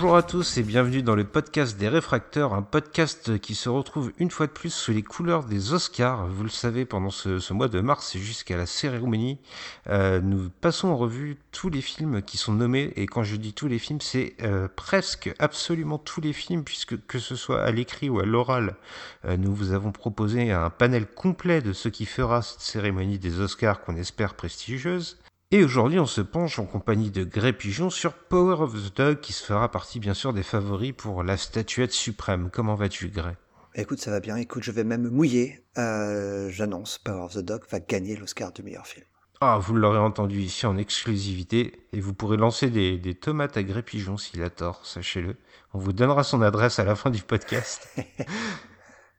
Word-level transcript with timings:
Bonjour 0.00 0.14
à 0.14 0.22
tous 0.22 0.58
et 0.58 0.62
bienvenue 0.62 1.02
dans 1.02 1.16
le 1.16 1.24
podcast 1.24 1.76
des 1.76 1.88
réfracteurs, 1.88 2.54
un 2.54 2.62
podcast 2.62 3.40
qui 3.40 3.56
se 3.56 3.68
retrouve 3.68 4.12
une 4.18 4.30
fois 4.30 4.46
de 4.46 4.52
plus 4.52 4.72
sous 4.72 4.92
les 4.92 5.02
couleurs 5.02 5.42
des 5.42 5.72
Oscars. 5.72 6.28
Vous 6.28 6.44
le 6.44 6.50
savez, 6.50 6.84
pendant 6.84 7.10
ce, 7.10 7.52
mois 7.52 7.66
de 7.66 7.80
mars 7.80 8.16
jusqu'à 8.16 8.56
la 8.56 8.66
cérémonie, 8.66 9.40
euh, 9.88 10.20
nous 10.20 10.50
passons 10.60 10.86
en 10.86 10.96
revue 10.96 11.36
tous 11.50 11.68
les 11.68 11.80
films 11.80 12.22
qui 12.22 12.36
sont 12.36 12.52
nommés. 12.52 12.92
Et 12.94 13.06
quand 13.06 13.24
je 13.24 13.34
dis 13.34 13.54
tous 13.54 13.66
les 13.66 13.80
films, 13.80 14.00
c'est 14.00 14.34
euh, 14.42 14.68
presque 14.76 15.34
absolument 15.40 15.98
tous 15.98 16.20
les 16.20 16.32
films, 16.32 16.62
puisque 16.62 17.04
que 17.08 17.18
ce 17.18 17.34
soit 17.34 17.64
à 17.64 17.72
l'écrit 17.72 18.08
ou 18.08 18.20
à 18.20 18.24
l'oral, 18.24 18.76
euh, 19.24 19.36
nous 19.36 19.52
vous 19.52 19.72
avons 19.72 19.90
proposé 19.90 20.52
un 20.52 20.70
panel 20.70 21.08
complet 21.08 21.60
de 21.60 21.72
ce 21.72 21.88
qui 21.88 22.06
fera 22.06 22.42
cette 22.42 22.60
cérémonie 22.60 23.18
des 23.18 23.40
Oscars 23.40 23.80
qu'on 23.80 23.96
espère 23.96 24.34
prestigieuse. 24.34 25.18
Et 25.50 25.64
aujourd'hui, 25.64 25.98
on 25.98 26.04
se 26.04 26.20
penche 26.20 26.58
en 26.58 26.66
compagnie 26.66 27.10
de 27.10 27.24
Grey 27.24 27.54
Pigeon 27.54 27.88
sur 27.88 28.12
Power 28.12 28.60
of 28.60 28.74
the 28.74 28.94
Dog, 28.94 29.20
qui 29.20 29.32
se 29.32 29.42
fera 29.42 29.70
partie 29.70 29.98
bien 29.98 30.12
sûr 30.12 30.34
des 30.34 30.42
favoris 30.42 30.92
pour 30.92 31.22
la 31.22 31.38
statuette 31.38 31.92
suprême. 31.92 32.50
Comment 32.52 32.74
vas-tu, 32.74 33.08
Grey? 33.08 33.34
Écoute, 33.74 33.98
ça 33.98 34.10
va 34.10 34.20
bien. 34.20 34.36
Écoute, 34.36 34.62
je 34.62 34.70
vais 34.72 34.84
même 34.84 35.08
mouiller. 35.08 35.64
Euh, 35.78 36.50
j'annonce, 36.50 36.98
Power 36.98 37.22
of 37.22 37.32
the 37.32 37.38
Dog 37.38 37.62
va 37.70 37.80
gagner 37.80 38.14
l'Oscar 38.14 38.52
du 38.52 38.62
meilleur 38.62 38.86
film. 38.86 39.06
Ah, 39.40 39.58
vous 39.58 39.74
l'aurez 39.74 39.98
entendu 39.98 40.38
ici 40.40 40.66
en 40.66 40.76
exclusivité, 40.76 41.88
et 41.94 42.00
vous 42.00 42.12
pourrez 42.12 42.36
lancer 42.36 42.68
des, 42.68 42.98
des 42.98 43.14
tomates 43.14 43.56
à 43.56 43.62
Grey 43.62 43.82
Pigeon 43.82 44.18
s'il 44.18 44.42
a 44.42 44.50
tort, 44.50 44.84
sachez-le. 44.84 45.34
On 45.72 45.78
vous 45.78 45.94
donnera 45.94 46.24
son 46.24 46.42
adresse 46.42 46.78
à 46.78 46.84
la 46.84 46.94
fin 46.94 47.08
du 47.08 47.22
podcast. 47.22 47.88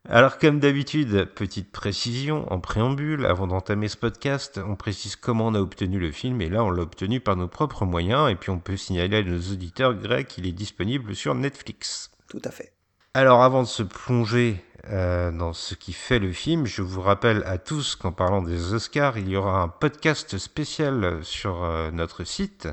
Alors 0.08 0.38
comme 0.38 0.60
d'habitude, 0.60 1.26
petite 1.36 1.72
précision 1.72 2.52
en 2.52 2.60
préambule, 2.60 3.26
avant 3.26 3.48
d'entamer 3.48 3.90
ce 3.90 3.98
podcast, 3.98 4.60
on 4.66 4.76
précise 4.76 5.18
comment 5.18 5.48
on 5.48 5.56
a 5.56 5.60
obtenu 5.60 6.00
le 6.00 6.12
film, 6.12 6.42
et 6.42 6.50
là 6.50 6.64
on 6.64 6.72
l'a 6.72 6.84
obtenu 6.84 7.20
par 7.20 7.36
nos 7.36 7.50
propres 7.50 7.86
moyens, 7.86 8.32
et 8.32 8.36
puis 8.36 8.50
on 8.50 8.60
peut 8.60 8.78
signaler 8.78 9.18
à 9.18 9.24
nos 9.24 9.40
auditeurs 9.52 9.94
grecs 9.94 10.30
qu'il 10.30 10.48
est 10.48 10.54
disponible 10.54 11.16
sur 11.16 11.36
Netflix. 11.36 12.12
Tout 12.30 12.42
à 12.46 12.50
fait. 12.50 12.74
Alors 13.14 13.44
avant 13.44 13.64
de 13.64 13.68
se 13.68 13.84
plonger 13.84 14.64
euh, 14.92 15.32
dans 15.32 15.54
ce 15.54 15.76
qui 15.76 15.94
fait 15.94 16.18
le 16.18 16.32
film, 16.32 16.66
je 16.66 16.82
vous 16.82 17.02
rappelle 17.02 17.44
à 17.46 17.58
tous 17.58 17.96
qu'en 17.96 18.12
parlant 18.12 18.42
des 18.42 18.74
Oscars, 18.74 19.18
il 19.18 19.30
y 19.30 19.36
aura 19.36 19.62
un 19.62 19.68
podcast 19.68 20.38
spécial 20.38 21.20
sur 21.22 21.64
euh, 21.64 21.92
notre 21.92 22.24
site 22.24 22.68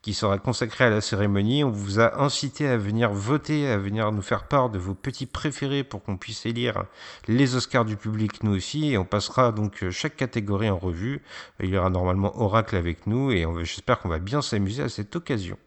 qui 0.00 0.14
sera 0.14 0.38
consacré 0.38 0.84
à 0.84 0.90
la 0.90 1.00
cérémonie. 1.02 1.64
On 1.64 1.70
vous 1.70 2.00
a 2.00 2.22
incité 2.22 2.66
à 2.66 2.78
venir 2.78 3.12
voter, 3.12 3.68
à 3.68 3.76
venir 3.76 4.10
nous 4.12 4.22
faire 4.22 4.44
part 4.44 4.70
de 4.70 4.78
vos 4.78 4.94
petits 4.94 5.26
préférés 5.26 5.84
pour 5.84 6.02
qu'on 6.02 6.16
puisse 6.16 6.46
élire 6.46 6.84
les 7.26 7.54
Oscars 7.54 7.84
du 7.84 7.96
public 7.96 8.42
nous 8.42 8.56
aussi. 8.56 8.92
Et 8.92 8.96
on 8.98 9.04
passera 9.04 9.52
donc 9.52 9.84
chaque 9.90 10.16
catégorie 10.16 10.70
en 10.70 10.78
revue. 10.78 11.20
Il 11.60 11.68
y 11.68 11.76
aura 11.76 11.90
normalement 11.90 12.40
Oracle 12.40 12.76
avec 12.76 13.06
nous 13.06 13.30
et 13.30 13.44
j'espère 13.64 13.98
qu'on 13.98 14.08
va 14.08 14.18
bien 14.18 14.40
s'amuser 14.40 14.82
à 14.82 14.88
cette 14.88 15.14
occasion. 15.16 15.58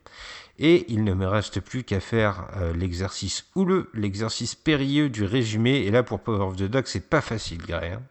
Et 0.64 0.86
il 0.90 1.04
ne 1.04 1.16
me 1.16 1.26
reste 1.26 1.60
plus 1.60 1.84
qu'à 1.84 2.00
faire 2.00 2.48
euh, 2.56 2.72
l'exercice 2.72 3.46
houleux, 3.56 3.90
l'exercice 3.96 4.54
périlleux 4.54 5.10
du 5.10 5.26
résumé. 5.26 5.78
Et 5.88 5.90
là, 5.90 6.04
pour 6.04 6.20
Power 6.20 6.44
of 6.44 6.56
the 6.56 6.64
Dog, 6.64 6.84
c'est 6.86 7.10
pas 7.10 7.20
facile, 7.20 7.58
Gray. 7.58 7.94
Hein. 7.94 8.02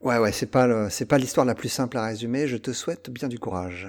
ouais, 0.00 0.18
ouais, 0.18 0.32
c'est 0.32 0.50
pas, 0.50 0.90
c'est 0.90 1.06
pas 1.06 1.16
l'histoire 1.16 1.46
la 1.46 1.54
plus 1.54 1.68
simple 1.68 1.96
à 1.96 2.04
résumer. 2.06 2.48
Je 2.48 2.56
te 2.56 2.72
souhaite 2.72 3.08
bien 3.08 3.28
du 3.28 3.38
courage. 3.38 3.88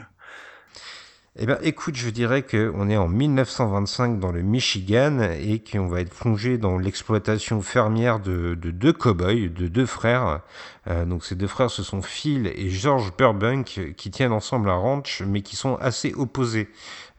Eh 1.40 1.46
bien, 1.46 1.60
écoute, 1.62 1.96
je 1.96 2.10
dirais 2.10 2.42
qu'on 2.42 2.90
est 2.90 2.98
en 2.98 3.08
1925 3.08 4.20
dans 4.20 4.32
le 4.32 4.42
Michigan 4.42 5.20
et 5.40 5.60
qu'on 5.60 5.86
va 5.86 6.02
être 6.02 6.14
plongé 6.14 6.58
dans 6.58 6.80
l'exploitation 6.80 7.62
fermière 7.62 8.20
de, 8.20 8.56
deux 8.56 8.92
cow-boys, 8.92 9.50
de 9.50 9.68
deux 9.68 9.86
frères. 9.86 10.42
Euh, 10.88 11.06
donc, 11.06 11.24
ces 11.24 11.36
deux 11.36 11.46
frères, 11.46 11.70
ce 11.70 11.84
sont 11.84 12.02
Phil 12.02 12.48
et 12.48 12.70
George 12.70 13.14
Burbank 13.16 13.94
qui 13.96 14.10
tiennent 14.10 14.32
ensemble 14.32 14.68
un 14.70 14.78
ranch, 14.78 15.22
mais 15.28 15.42
qui 15.42 15.56
sont 15.56 15.76
assez 15.76 16.12
opposés. 16.16 16.70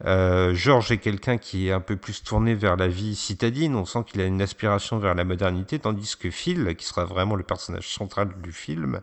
Euh, 0.05 0.53
George 0.53 0.91
est 0.91 0.97
quelqu'un 0.97 1.37
qui 1.37 1.67
est 1.67 1.71
un 1.71 1.81
peu 1.81 1.97
plus 1.97 2.23
tourné 2.23 2.53
vers 2.53 2.77
la 2.77 2.87
vie 2.87 3.15
citadine, 3.15 3.75
on 3.75 3.85
sent 3.85 3.99
qu'il 4.07 4.21
a 4.21 4.25
une 4.25 4.41
aspiration 4.41 4.97
vers 4.97 5.13
la 5.13 5.25
modernité, 5.25 5.79
tandis 5.79 6.15
que 6.17 6.29
Phil, 6.29 6.75
qui 6.77 6.85
sera 6.85 7.05
vraiment 7.05 7.35
le 7.35 7.43
personnage 7.43 7.89
central 7.89 8.29
du 8.41 8.51
film, 8.51 9.01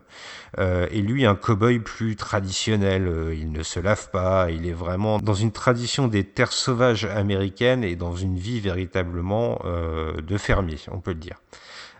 euh, 0.57 0.87
est 0.91 1.01
lui 1.01 1.25
un 1.25 1.35
cow-boy 1.35 1.79
plus 1.79 2.15
traditionnel. 2.15 3.07
Euh, 3.07 3.35
il 3.35 3.51
ne 3.51 3.63
se 3.63 3.79
lave 3.79 4.09
pas, 4.09 4.49
il 4.49 4.65
est 4.65 4.73
vraiment 4.73 5.19
dans 5.19 5.33
une 5.33 5.51
tradition 5.51 6.07
des 6.07 6.23
terres 6.23 6.53
sauvages 6.53 7.05
américaines 7.05 7.83
et 7.83 7.95
dans 7.95 8.15
une 8.15 8.37
vie 8.37 8.59
véritablement 8.59 9.61
euh, 9.65 10.21
de 10.21 10.37
fermier, 10.37 10.79
on 10.91 10.99
peut 10.99 11.11
le 11.11 11.19
dire. 11.19 11.37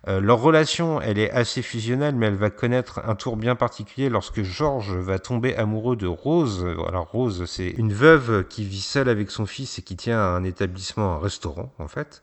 Euh, 0.07 0.22
leur 0.22 0.40
relation, 0.40 1.01
elle 1.01 1.19
est 1.19 1.31
assez 1.31 1.62
fusionnelle, 1.62 2.16
mais 2.16 2.28
elle 2.28 2.35
va 2.35 2.50
connaître 2.50 3.01
un 3.06 3.16
tour 3.16 3.35
bien 3.35 3.56
particulier 3.56 4.09
lorsque 4.09 4.41
George 4.41 4.94
va 4.94 5.19
tomber 5.19 5.56
amoureux 5.56 5.97
de 5.97 6.07
Rose. 6.07 6.66
Alors 6.88 7.12
Rose, 7.12 7.44
c'est 7.45 7.68
une 7.68 7.91
veuve 7.91 8.45
qui 8.47 8.63
vit 8.63 8.79
seule 8.79 9.09
avec 9.09 9.31
son 9.31 9.45
fils 9.45 9.79
et 9.79 9.81
qui 9.81 9.97
tient 9.97 10.19
un 10.19 10.44
établissement, 10.45 11.16
un 11.16 11.19
restaurant 11.19 11.73
en 11.78 11.88
fait. 11.88 12.22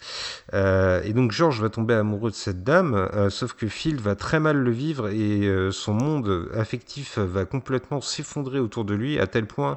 Euh, 0.55 1.03
et 1.05 1.12
donc 1.12 1.33
George 1.33 1.61
va 1.61 1.69
tomber 1.69 1.95
amoureux 1.95 2.31
de 2.31 2.37
cette 2.37 2.65
dame, 2.65 2.95
euh, 2.95 3.28
sauf 3.28 3.53
que 3.53 3.67
Phil 3.67 3.97
va 3.97 4.15
très 4.15 4.41
mal 4.41 4.56
le 4.56 4.71
vivre 4.71 5.09
et 5.09 5.49
son 5.71 5.93
monde 5.93 6.49
affectif 6.55 7.19
va 7.19 7.45
complètement 7.45 8.01
s'effondrer 8.01 8.61
autour 8.61 8.84
de 8.84 8.95
lui 8.95 9.19
à 9.19 9.27
tel 9.27 9.47
point 9.47 9.77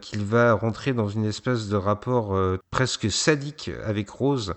qu'il 0.00 0.24
va 0.24 0.52
rentrer 0.54 0.92
dans 0.92 1.08
une 1.08 1.24
espèce 1.24 1.68
de 1.68 1.76
rapport 1.76 2.36
presque 2.70 3.10
sadique 3.10 3.70
avec 3.84 4.10
Rose 4.10 4.54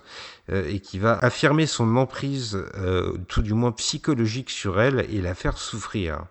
et 0.52 0.80
qui 0.80 0.98
va 0.98 1.18
affirmer 1.18 1.66
son 1.66 1.96
emprise, 1.96 2.58
euh, 2.74 3.16
tout 3.28 3.42
du 3.42 3.54
moins 3.54 3.72
psychologique 3.72 4.50
sur 4.50 4.80
elle, 4.80 5.06
et 5.10 5.20
la 5.20 5.34
faire 5.34 5.58
souffrir. 5.58 6.26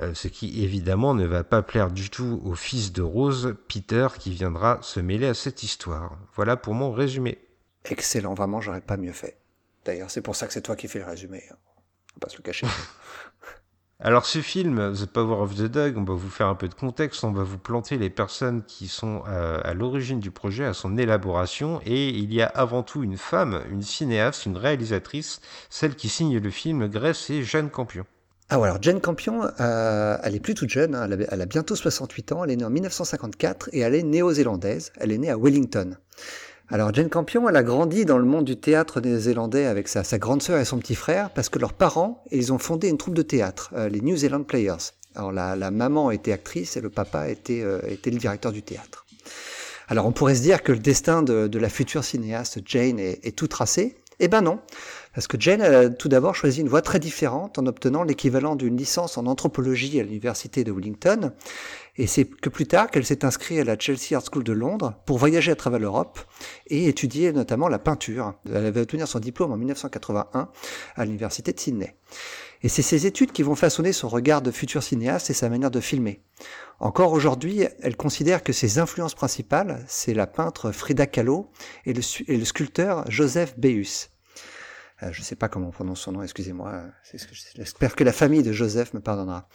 Euh, 0.00 0.12
ce 0.12 0.26
qui 0.26 0.64
évidemment 0.64 1.14
ne 1.14 1.24
va 1.24 1.44
pas 1.44 1.62
plaire 1.62 1.92
du 1.92 2.10
tout 2.10 2.42
au 2.44 2.54
fils 2.54 2.92
de 2.92 3.02
Rose, 3.02 3.54
Peter, 3.68 4.08
qui 4.18 4.30
viendra 4.32 4.78
se 4.82 4.98
mêler 4.98 5.28
à 5.28 5.34
cette 5.34 5.62
histoire. 5.62 6.18
Voilà 6.34 6.56
pour 6.56 6.74
mon 6.74 6.90
résumé. 6.90 7.38
Excellent, 7.84 8.34
vraiment, 8.34 8.60
j'aurais 8.60 8.80
pas 8.80 8.96
mieux 8.96 9.12
fait. 9.12 9.38
D'ailleurs, 9.84 10.10
c'est 10.10 10.22
pour 10.22 10.34
ça 10.34 10.48
que 10.48 10.52
c'est 10.52 10.62
toi 10.62 10.74
qui 10.74 10.88
fais 10.88 10.98
le 10.98 11.04
résumé. 11.04 11.44
Hein. 11.48 11.56
On 11.56 12.16
va 12.16 12.26
pas 12.26 12.28
se 12.28 12.38
le 12.38 12.42
cacher. 12.42 12.66
Alors 14.00 14.26
ce 14.26 14.40
film, 14.40 14.92
The 14.92 15.06
Power 15.06 15.40
of 15.40 15.54
the 15.54 15.70
Dog, 15.70 15.96
on 15.96 16.02
va 16.02 16.14
vous 16.14 16.28
faire 16.28 16.48
un 16.48 16.56
peu 16.56 16.66
de 16.68 16.74
contexte, 16.74 17.22
on 17.22 17.30
va 17.30 17.44
vous 17.44 17.58
planter 17.58 17.96
les 17.96 18.10
personnes 18.10 18.64
qui 18.64 18.88
sont 18.88 19.22
euh, 19.28 19.60
à, 19.62 19.72
l'origine 19.72 20.18
du 20.18 20.32
projet, 20.32 20.64
à 20.64 20.74
son 20.74 20.98
élaboration, 20.98 21.80
et 21.86 22.08
il 22.08 22.34
y 22.34 22.42
a 22.42 22.46
avant 22.46 22.82
tout 22.82 23.04
une 23.04 23.16
femme, 23.16 23.62
une 23.70 23.82
cinéaste, 23.82 24.46
une 24.46 24.56
réalisatrice, 24.56 25.40
celle 25.70 25.94
qui 25.94 26.08
signe 26.08 26.38
le 26.38 26.50
film 26.50 26.88
Grèce, 26.88 27.18
c'est 27.26 27.42
Jeanne 27.42 27.70
Campion. 27.70 28.04
Ah 28.50 28.56
alors 28.56 28.82
Jeanne 28.82 29.00
Campion, 29.00 29.48
euh, 29.60 30.18
elle 30.22 30.34
est 30.34 30.40
plus 30.40 30.54
toute 30.54 30.70
jeune, 30.70 30.96
hein, 30.96 31.08
elle, 31.30 31.40
a, 31.40 31.46
bientôt 31.46 31.76
68 31.76 32.32
ans, 32.32 32.44
elle 32.44 32.50
est 32.50 32.56
née 32.56 32.64
en 32.64 32.70
1954 32.70 33.70
et 33.72 33.78
elle 33.78 33.94
est 33.94 34.02
néo-zélandaise, 34.02 34.92
elle 34.96 35.12
est 35.12 35.18
née 35.18 35.30
à 35.30 35.38
Wellington. 35.38 35.96
Alors 36.70 36.94
Jane 36.94 37.10
Campion, 37.10 37.46
elle 37.46 37.56
a 37.56 37.62
grandi 37.62 38.06
dans 38.06 38.16
le 38.16 38.24
monde 38.24 38.46
du 38.46 38.56
théâtre 38.56 39.00
néo-zélandais 39.00 39.66
avec 39.66 39.86
sa, 39.86 40.02
grande 40.18 40.42
sœur 40.42 40.58
et 40.58 40.64
son 40.64 40.78
petit 40.78 40.94
frère 40.94 41.28
parce 41.30 41.50
que 41.50 41.58
leurs 41.58 41.74
parents, 41.74 42.24
ils 42.30 42.54
ont 42.54 42.58
fondé 42.58 42.88
une 42.88 42.96
troupe 42.96 43.14
de 43.14 43.22
théâtre, 43.22 43.70
euh, 43.74 43.90
les 43.90 44.00
New 44.00 44.16
Zealand 44.16 44.42
Players. 44.44 44.92
Alors 45.14 45.30
la, 45.30 45.70
maman 45.70 46.10
était 46.10 46.32
actrice 46.32 46.78
et 46.78 46.80
le 46.80 46.88
papa 46.88 47.28
était, 47.28 47.60
euh, 47.62 47.80
était 47.86 48.10
le 48.10 48.16
directeur 48.16 48.50
du 48.50 48.62
théâtre. 48.62 49.04
Alors 49.88 50.06
on 50.06 50.12
pourrait 50.12 50.36
se 50.36 50.42
dire 50.42 50.62
que 50.62 50.72
le 50.72 50.78
destin 50.78 51.22
de, 51.22 51.58
la 51.58 51.68
future 51.68 52.02
cinéaste 52.02 52.60
Jane 52.64 52.98
est, 52.98 53.36
tout 53.36 53.46
tracé. 53.46 53.96
Eh 54.18 54.28
ben 54.28 54.40
non, 54.40 54.60
parce 55.14 55.26
que 55.26 55.38
Jane 55.38 55.60
a 55.60 55.90
tout 55.90 56.08
d'abord 56.08 56.34
choisi 56.34 56.62
une 56.62 56.68
voie 56.68 56.82
très 56.82 57.00
différente 57.00 57.58
en 57.58 57.66
obtenant 57.66 58.04
l'équivalent 58.04 58.56
d'une 58.56 58.76
licence 58.76 59.18
en 59.18 59.26
anthropologie 59.26 60.00
à 60.00 60.04
l'université 60.04 60.64
de 60.64 60.72
Wellington. 60.72 61.32
Et 61.96 62.08
c'est 62.08 62.24
que 62.24 62.48
plus 62.48 62.66
tard 62.66 62.90
qu'elle 62.90 63.04
s'est 63.04 63.24
inscrite 63.24 63.60
à 63.60 63.64
la 63.64 63.78
Chelsea 63.78 64.16
Art 64.16 64.24
School 64.30 64.42
de 64.42 64.52
Londres 64.52 64.94
pour 65.06 65.18
voyager 65.18 65.52
à 65.52 65.56
travers 65.56 65.78
l'Europe 65.78 66.18
et 66.66 66.88
étudier 66.88 67.32
notamment 67.32 67.68
la 67.68 67.78
peinture. 67.78 68.34
Elle 68.46 68.66
avait 68.66 68.80
obtenu 68.80 69.06
son 69.06 69.20
diplôme 69.20 69.52
en 69.52 69.56
1981 69.56 70.48
à 70.96 71.04
l'université 71.04 71.52
de 71.52 71.60
Sydney. 71.60 71.94
Et 72.62 72.68
c'est 72.68 72.82
ces 72.82 73.06
études 73.06 73.30
qui 73.30 73.42
vont 73.42 73.54
façonner 73.54 73.92
son 73.92 74.08
regard 74.08 74.42
de 74.42 74.50
futur 74.50 74.82
cinéaste 74.82 75.30
et 75.30 75.34
sa 75.34 75.48
manière 75.48 75.70
de 75.70 75.80
filmer. 75.80 76.22
Encore 76.80 77.12
aujourd'hui, 77.12 77.64
elle 77.80 77.96
considère 77.96 78.42
que 78.42 78.52
ses 78.52 78.78
influences 78.78 79.14
principales, 79.14 79.84
c'est 79.86 80.14
la 80.14 80.26
peintre 80.26 80.72
Frida 80.72 81.06
Kahlo 81.06 81.50
et 81.84 81.92
le, 81.92 82.44
sculpteur 82.44 83.08
Joseph. 83.10 83.54
Euh, 83.62 85.12
je 85.12 85.20
ne 85.20 85.24
sais 85.24 85.36
pas 85.36 85.48
comment 85.48 85.68
on 85.68 85.72
prononce 85.72 86.00
son 86.00 86.12
nom, 86.12 86.22
excusez-moi. 86.22 86.84
J'espère 87.54 87.94
que 87.94 88.02
la 88.02 88.12
famille 88.12 88.42
de 88.42 88.52
Joseph 88.52 88.94
me 88.94 89.00
pardonnera. 89.00 89.48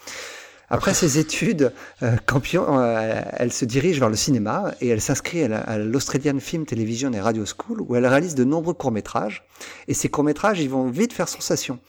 Après 0.71 0.93
ses 0.93 1.17
études, 1.17 1.73
euh, 2.03 2.15
Campion, 2.27 2.79
euh, 2.79 3.21
elle 3.33 3.51
se 3.51 3.65
dirige 3.65 3.99
vers 3.99 4.09
le 4.09 4.15
cinéma 4.15 4.71
et 4.81 4.87
elle 4.89 5.01
s'inscrit 5.01 5.43
à 5.43 5.77
l'Australian 5.79 6.39
Film 6.39 6.65
Television 6.65 7.11
et 7.13 7.19
Radio 7.19 7.43
School 7.45 7.81
où 7.81 7.95
elle 7.95 8.05
réalise 8.05 8.35
de 8.35 8.43
nombreux 8.43 8.75
courts-métrages. 8.75 9.47
Et 9.87 9.95
ces 9.95 10.09
courts-métrages, 10.09 10.59
ils 10.59 10.69
vont 10.69 10.87
vite 10.87 11.11
faire 11.11 11.27
sensation. 11.27 11.79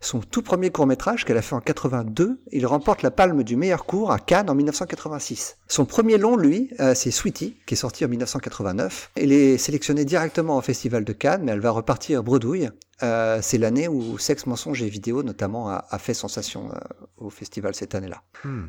Son 0.00 0.20
tout 0.20 0.42
premier 0.42 0.70
court-métrage 0.70 1.24
qu'elle 1.24 1.38
a 1.38 1.42
fait 1.42 1.54
en 1.54 1.60
82, 1.60 2.38
il 2.52 2.66
remporte 2.66 3.02
la 3.02 3.10
palme 3.10 3.42
du 3.42 3.56
meilleur 3.56 3.86
court 3.86 4.10
à 4.10 4.18
Cannes 4.18 4.50
en 4.50 4.54
1986. 4.54 5.56
Son 5.66 5.86
premier 5.86 6.18
long, 6.18 6.36
lui, 6.36 6.70
euh, 6.80 6.94
c'est 6.94 7.10
Sweetie, 7.10 7.56
qui 7.66 7.72
est 7.72 7.78
sorti 7.78 8.04
en 8.04 8.08
1989. 8.08 9.12
Elle 9.14 9.32
est 9.32 9.56
sélectionnée 9.56 10.04
directement 10.04 10.58
au 10.58 10.60
Festival 10.60 11.04
de 11.04 11.12
Cannes, 11.14 11.42
mais 11.44 11.52
elle 11.52 11.60
va 11.60 11.70
repartir 11.70 12.22
bredouille. 12.22 12.68
Euh, 13.02 13.40
c'est 13.42 13.58
l'année 13.58 13.88
où 13.88 14.18
Sexe, 14.18 14.46
Mensonge 14.46 14.82
et 14.82 14.88
Vidéo, 14.88 15.22
notamment, 15.22 15.68
a, 15.68 15.98
fait 15.98 16.14
sensation 16.14 16.70
euh, 16.70 16.78
au 17.16 17.30
festival 17.30 17.74
cette 17.74 17.94
année-là. 17.94 18.22
Hmm. 18.44 18.66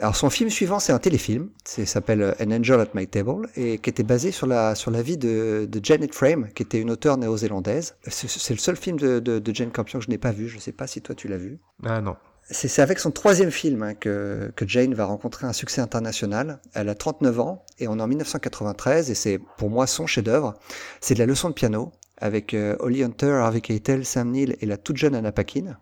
Alors 0.00 0.14
son 0.14 0.30
film 0.30 0.48
suivant, 0.48 0.78
c'est 0.78 0.92
un 0.92 1.00
téléfilm, 1.00 1.50
ça 1.64 1.84
s'appelle 1.84 2.36
An 2.40 2.52
Angel 2.52 2.80
at 2.80 2.90
My 2.94 3.08
Table, 3.08 3.48
et 3.56 3.78
qui 3.78 3.90
était 3.90 4.04
basé 4.04 4.30
sur 4.30 4.46
la, 4.46 4.76
sur 4.76 4.92
la 4.92 5.02
vie 5.02 5.16
de, 5.16 5.66
de 5.68 5.80
Janet 5.84 6.14
Frame, 6.14 6.50
qui 6.54 6.62
était 6.62 6.80
une 6.80 6.90
auteure 6.90 7.16
néo-zélandaise. 7.16 7.96
C'est 8.06 8.54
le 8.54 8.60
seul 8.60 8.76
film 8.76 8.96
de, 8.96 9.18
de, 9.18 9.40
de 9.40 9.54
Jane 9.54 9.72
Campion 9.72 9.98
que 9.98 10.04
je 10.04 10.10
n'ai 10.10 10.18
pas 10.18 10.30
vu, 10.30 10.48
je 10.48 10.54
ne 10.54 10.60
sais 10.60 10.70
pas 10.70 10.86
si 10.86 11.02
toi 11.02 11.16
tu 11.16 11.26
l'as 11.26 11.36
vu. 11.36 11.58
Ah 11.84 12.00
non. 12.00 12.16
C'est 12.50 12.80
avec 12.80 12.98
son 12.98 13.10
troisième 13.10 13.50
film 13.50 13.82
hein, 13.82 13.94
que, 13.94 14.50
que, 14.56 14.66
Jane 14.66 14.94
va 14.94 15.04
rencontrer 15.04 15.46
un 15.46 15.52
succès 15.52 15.82
international. 15.82 16.60
Elle 16.72 16.88
a 16.88 16.94
39 16.94 17.40
ans 17.40 17.66
et 17.78 17.88
on 17.88 17.98
est 17.98 18.02
en 18.02 18.06
1993 18.06 19.10
et 19.10 19.14
c'est 19.14 19.38
pour 19.58 19.68
moi 19.68 19.86
son 19.86 20.06
chef-d'œuvre. 20.06 20.54
C'est 21.02 21.12
de 21.12 21.18
la 21.18 21.26
leçon 21.26 21.50
de 21.50 21.54
piano 21.54 21.92
avec 22.20 22.54
euh, 22.54 22.76
Holly 22.80 23.02
Hunter, 23.02 23.32
Harvey 23.32 23.60
Keitel, 23.60 24.04
Sam 24.04 24.30
Neill 24.30 24.56
et 24.60 24.66
la 24.66 24.76
toute 24.76 24.96
jeune 24.96 25.14
Anna 25.14 25.32
Paquin. 25.32 25.76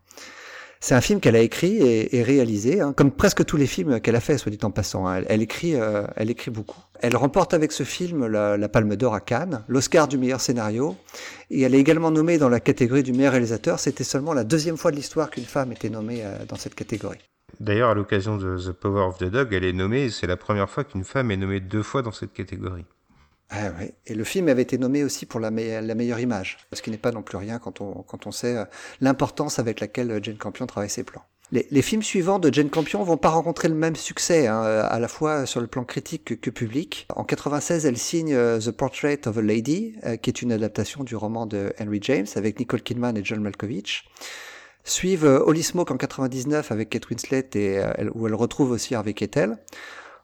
C'est 0.81 0.95
un 0.95 1.01
film 1.01 1.21
qu'elle 1.21 1.37
a 1.37 1.41
écrit 1.41 1.79
et, 1.79 2.23
réalisé, 2.23 2.81
hein, 2.81 2.93
comme 2.93 3.11
presque 3.11 3.45
tous 3.45 3.57
les 3.57 3.67
films 3.67 3.99
qu'elle 4.01 4.15
a 4.15 4.21
fait, 4.21 4.39
soit 4.39 4.51
dit 4.51 4.59
en 4.63 4.71
passant. 4.71 5.09
Hein. 5.09 5.23
Elle, 5.27 5.43
écrit, 5.43 5.75
euh, 5.75 6.07
elle 6.17 6.31
écrit 6.31 6.51
beaucoup. 6.51 6.81
Elle 7.01 7.17
remporte 7.17 7.55
avec 7.55 7.73
ce 7.73 7.83
film 7.83 8.27
la, 8.27 8.69
Palme 8.69 8.95
d'Or 8.95 9.15
à 9.15 9.21
Cannes, 9.21 9.65
l'Oscar 9.69 10.07
du 10.07 10.19
meilleur 10.19 10.41
scénario, 10.41 10.95
et 11.51 11.63
elle 11.63 11.75
est 11.75 11.81
également 11.81 12.11
nommée 12.11 12.39
dans 12.39 12.49
la 12.49 12.61
catégorie 12.61 13.03
du 13.03 13.13
meilleur 13.13 13.33
réalisateur. 13.33 13.79
C'était 13.81 14.05
seulement 14.05 14.35
la 14.35 14.45
deuxième 14.45 14.77
fois 14.77 14.91
de 14.91 14.97
l'histoire 14.97 15.31
qu'une 15.31 15.45
femme 15.45 15.73
était 15.73 15.91
nommée 15.91 16.23
euh, 16.23 16.45
dans 16.47 16.57
cette 16.57 16.75
catégorie. 16.75 17.19
D'ailleurs, 17.59 17.91
à 17.91 17.95
l'occasion 17.95 18.37
de 18.37 18.59
The 18.59 18.73
Power 18.73 19.03
of 19.03 19.19
the 19.19 19.25
Dog, 19.25 19.55
elle 19.55 19.65
est 19.65 19.73
nommée, 19.73 20.11
c'est 20.11 20.27
la 20.27 20.37
première 20.37 20.69
fois 20.69 20.85
qu'une 20.85 21.05
femme 21.05 21.31
est 21.31 21.37
nommée 21.37 21.61
deux 21.61 21.83
fois 21.83 22.03
dans 22.03 22.13
cette 22.13 22.33
catégorie. 22.33 22.85
Ah. 23.51 23.71
Et 24.07 24.15
le 24.15 24.25
film 24.25 24.49
avait 24.49 24.63
été 24.63 24.77
nommé 24.77 25.05
aussi 25.05 25.25
pour 25.25 25.39
la, 25.39 25.51
meilleure 25.51 26.21
image, 26.21 26.59
ce 26.73 26.83
qui 26.83 26.91
n'est 26.91 26.97
pas 26.97 27.13
non 27.13 27.23
plus 27.23 27.37
rien 27.37 27.59
quand 27.59 27.81
on, 27.81 28.33
sait 28.33 28.57
euh, 28.57 28.65
l'importance 29.01 29.59
avec 29.59 29.81
laquelle 29.81 30.11
euh, 30.11 30.21
Jane 30.21 30.37
Campion 30.37 30.67
travaille 30.67 30.91
ses 30.91 31.05
plans. 31.05 31.23
Les, 31.53 31.83
films 31.83 32.03
suivants 32.03 32.41
de 32.41 32.53
Jane 32.53 32.71
Campion 32.71 33.05
vont 33.05 33.17
pas 33.17 33.29
rencontrer 33.29 33.69
le 33.69 33.77
même 33.77 33.95
succès, 33.95 34.49
hein, 34.49 34.65
euh, 34.65 34.85
à 34.91 34.99
la 34.99 35.07
fois 35.07 35.47
sur 35.47 35.61
le 35.61 35.69
plan 35.69 35.85
critique 35.85 36.41
que, 36.41 36.51
public. 36.51 37.07
En 37.15 37.23
96, 37.23 37.87
elle 37.87 37.97
signe 37.97 38.37
The 38.59 38.73
Portrait 38.73 39.29
of 39.29 39.39
a 39.39 39.43
Lady, 39.43 39.95
qui 40.23 40.31
est 40.31 40.43
une 40.43 40.51
adaptation 40.51 41.05
du 41.05 41.15
roman 41.15 41.47
de 41.47 41.73
Henry 41.79 42.01
James 42.03 42.27
avec 42.35 42.59
Nicole 42.59 42.83
Kidman 42.83 43.17
et 43.17 43.25
John 43.25 43.41
Malkovich. 43.41 44.09
Suivent 44.83 45.43
Holy 45.47 45.63
Smoke 45.63 45.93
en 45.93 45.97
99 45.97 46.73
avec 46.73 46.91
Kate 46.91 47.09
Winslet 47.11 47.49
et 47.55 47.81
où 48.13 48.27
elle 48.27 48.35
retrouve 48.35 48.73
aussi 48.73 48.97
Harvey 48.97 49.15
Keitel. 49.15 49.57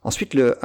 Ensuite, 0.05 0.35
le, 0.35 0.59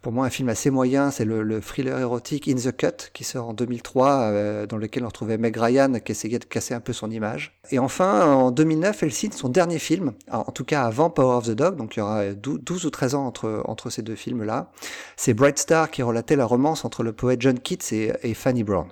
pour 0.00 0.12
moi, 0.12 0.26
un 0.26 0.30
film 0.30 0.48
assez 0.48 0.70
moyen, 0.70 1.10
c'est 1.10 1.24
le, 1.24 1.60
thriller 1.60 1.98
érotique 1.98 2.46
In 2.46 2.54
the 2.54 2.76
Cut, 2.76 3.10
qui 3.12 3.24
sort 3.24 3.48
en 3.48 3.52
2003, 3.52 4.20
euh, 4.20 4.66
dans 4.66 4.76
lequel 4.76 5.02
on 5.02 5.08
retrouvait 5.08 5.38
Meg 5.38 5.56
Ryan, 5.56 5.94
qui 6.04 6.12
essayait 6.12 6.38
de 6.38 6.44
casser 6.44 6.74
un 6.74 6.80
peu 6.80 6.92
son 6.92 7.10
image. 7.10 7.58
Et 7.72 7.80
enfin, 7.80 8.32
en 8.32 8.52
2009, 8.52 9.02
elle 9.02 9.12
signe 9.12 9.32
son 9.32 9.48
dernier 9.48 9.80
film, 9.80 10.12
en 10.30 10.52
tout 10.52 10.64
cas 10.64 10.84
avant 10.84 11.10
Power 11.10 11.36
of 11.36 11.46
the 11.46 11.50
Dog, 11.50 11.76
donc 11.76 11.96
il 11.96 11.98
y 11.98 12.02
aura 12.02 12.32
12, 12.32 12.86
ou 12.86 12.90
13 12.90 13.14
ans 13.16 13.26
entre, 13.26 13.62
entre 13.64 13.90
ces 13.90 14.02
deux 14.02 14.14
films-là. 14.14 14.70
C'est 15.16 15.34
Bright 15.34 15.58
Star 15.58 15.90
qui 15.90 16.02
relatait 16.02 16.36
la 16.36 16.46
romance 16.46 16.84
entre 16.84 17.02
le 17.02 17.12
poète 17.12 17.42
John 17.42 17.58
Keats 17.58 17.92
et, 17.92 18.34
Fanny 18.34 18.62
Brown. 18.62 18.86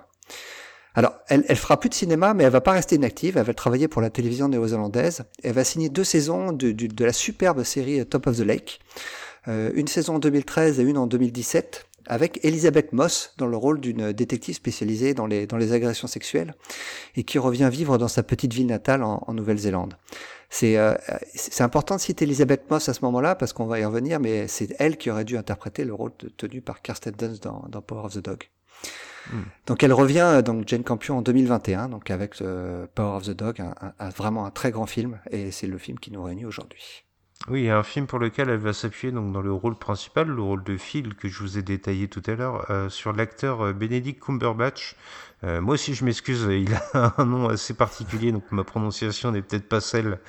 Alors, 0.93 1.13
elle, 1.29 1.45
elle 1.47 1.55
fera 1.55 1.79
plus 1.79 1.89
de 1.89 1.93
cinéma, 1.93 2.33
mais 2.33 2.43
elle 2.43 2.51
va 2.51 2.61
pas 2.61 2.73
rester 2.73 2.95
inactive. 2.95 3.37
Elle 3.37 3.45
va 3.45 3.53
travailler 3.53 3.87
pour 3.87 4.01
la 4.01 4.09
télévision 4.09 4.49
néo-zélandaise. 4.49 5.23
Elle 5.43 5.53
va 5.53 5.63
signer 5.63 5.87
deux 5.87 6.03
saisons 6.03 6.51
de, 6.51 6.71
de 6.71 7.05
la 7.05 7.13
superbe 7.13 7.63
série 7.63 8.05
Top 8.05 8.27
of 8.27 8.37
the 8.37 8.41
Lake. 8.41 8.81
Euh, 9.47 9.71
une 9.73 9.87
saison 9.87 10.15
en 10.15 10.19
2013 10.19 10.79
et 10.79 10.83
une 10.83 10.97
en 10.97 11.07
2017 11.07 11.85
avec 12.09 12.43
Elisabeth 12.43 12.91
Moss 12.91 13.33
dans 13.37 13.45
le 13.45 13.55
rôle 13.55 13.79
d'une 13.79 14.11
détective 14.11 14.55
spécialisée 14.55 15.13
dans 15.13 15.27
les, 15.27 15.47
dans 15.47 15.57
les 15.57 15.73
agressions 15.73 16.07
sexuelles 16.07 16.55
et 17.15 17.23
qui 17.23 17.37
revient 17.37 17.69
vivre 17.71 17.97
dans 17.97 18.07
sa 18.07 18.23
petite 18.23 18.53
ville 18.53 18.65
natale 18.65 19.03
en, 19.03 19.23
Nouvelle-Zélande. 19.31 19.95
C'est 20.49 20.77
euh, 20.77 20.95
c'est 21.35 21.63
important 21.63 21.95
de 21.95 22.01
citer 22.01 22.25
Elisabeth 22.25 22.69
Moss 22.71 22.89
à 22.89 22.93
ce 22.95 23.05
moment-là 23.05 23.35
parce 23.35 23.53
qu'on 23.53 23.67
va 23.67 23.79
y 23.79 23.85
revenir, 23.85 24.19
mais 24.19 24.47
c'est 24.47 24.75
elle 24.79 24.97
qui 24.97 25.11
aurait 25.11 25.25
dû 25.25 25.37
interpréter 25.37 25.85
le 25.85 25.93
rôle 25.93 26.11
tenu 26.37 26.61
par 26.61 26.81
Kirsten 26.81 27.13
Dunst 27.13 27.43
dans, 27.43 27.65
dans 27.69 27.81
Power 27.83 28.05
of 28.05 28.13
the 28.13 28.19
Dog. 28.19 28.49
Hmm. 29.31 29.43
Donc 29.67 29.83
elle 29.83 29.93
revient 29.93 30.25
euh, 30.25 30.41
donc 30.41 30.67
Jane 30.67 30.83
Campion 30.83 31.19
en 31.19 31.21
2021 31.21 31.89
donc 31.89 32.09
avec 32.09 32.35
Power 32.95 33.17
of 33.17 33.23
the 33.25 33.31
Dog, 33.31 33.61
un, 33.61 34.09
vraiment 34.09 34.45
un 34.47 34.51
très 34.51 34.71
grand 34.71 34.87
film 34.87 35.19
et 35.29 35.51
c'est 35.51 35.67
le 35.67 35.77
film 35.77 35.99
qui 35.99 36.11
nous 36.11 36.23
réunit 36.23 36.45
aujourd'hui. 36.45 37.05
Oui, 37.47 37.69
un 37.69 37.83
film 37.83 38.05
pour 38.05 38.19
lequel 38.19 38.49
elle 38.49 38.59
va 38.59 38.73
s'appuyer 38.73 39.13
donc 39.13 39.31
dans 39.31 39.41
le 39.41 39.51
rôle 39.53 39.75
principal, 39.75 40.27
le 40.27 40.41
rôle 40.41 40.63
de 40.63 40.77
Phil 40.77 41.15
que 41.15 41.29
je 41.29 41.39
vous 41.39 41.57
ai 41.57 41.61
détaillé 41.61 42.07
tout 42.09 42.21
à 42.25 42.35
l'heure, 42.35 42.69
euh, 42.69 42.89
sur 42.89 43.13
l'acteur 43.13 43.61
euh, 43.61 43.73
Benedict 43.73 44.21
Cumberbatch. 44.21 44.95
Euh, 45.43 45.61
moi 45.61 45.75
aussi, 45.75 45.93
je 45.93 46.03
m'excuse, 46.03 46.47
il 46.49 46.73
a 46.73 47.13
un 47.17 47.25
nom 47.25 47.49
assez 47.49 47.73
particulier, 47.73 48.31
donc 48.31 48.43
ma 48.51 48.63
prononciation 48.63 49.31
n'est 49.31 49.41
peut-être 49.41 49.69
pas 49.69 49.81
celle 49.81 50.19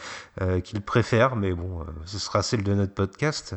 qu'il 0.64 0.80
préfère, 0.80 1.36
mais 1.36 1.52
bon, 1.52 1.84
ce 2.06 2.18
sera 2.18 2.42
celle 2.42 2.62
de 2.62 2.72
notre 2.72 2.94
podcast. 2.94 3.56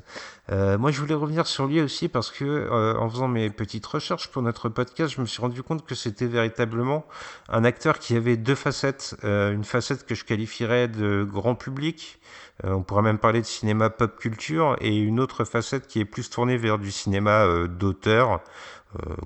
moi, 0.50 0.92
je 0.92 1.00
voulais 1.00 1.14
revenir 1.14 1.48
sur 1.48 1.68
lui 1.68 1.80
aussi 1.80 2.10
parce 2.10 2.30
que, 2.30 2.70
en 2.98 3.10
faisant 3.10 3.28
mes 3.30 3.50
petites 3.50 3.86
recherches 3.86 4.30
pour 4.30 4.42
notre 4.42 4.68
podcast, 4.68 5.14
je 5.16 5.22
me 5.22 5.26
suis 5.26 5.42
rendu 5.42 5.64
compte 5.64 5.86
que 5.86 5.96
c'était 5.96 6.26
véritablement 6.26 7.06
un 7.48 7.64
acteur 7.64 8.00
qui 8.00 8.18
avait 8.18 8.36
deux 8.36 8.56
facettes, 8.56 9.16
une 9.24 9.64
facette 9.64 10.06
que 10.06 10.16
je 10.16 10.26
qualifierais 10.26 10.90
de 10.90 11.24
grand 11.24 11.56
public 11.56 12.20
euh, 12.66 12.74
on 12.74 12.84
pourrait 12.84 13.02
même 13.02 13.18
parler 13.18 13.42
de 13.42 13.46
cinéma 13.46 13.90
pop 13.90 14.18
culture 14.18 14.76
et 14.80 14.96
une 14.96 15.20
autre 15.20 15.44
facette 15.44 15.88
qui 15.88 16.00
est 16.00 16.06
plus 16.06 16.30
tournée 16.30 16.58
vers 16.58 16.78
du 16.78 16.92
cinéma 16.92 17.46
euh, 17.46 17.68
d'auteur, 17.68 18.34
euh, 18.34 18.38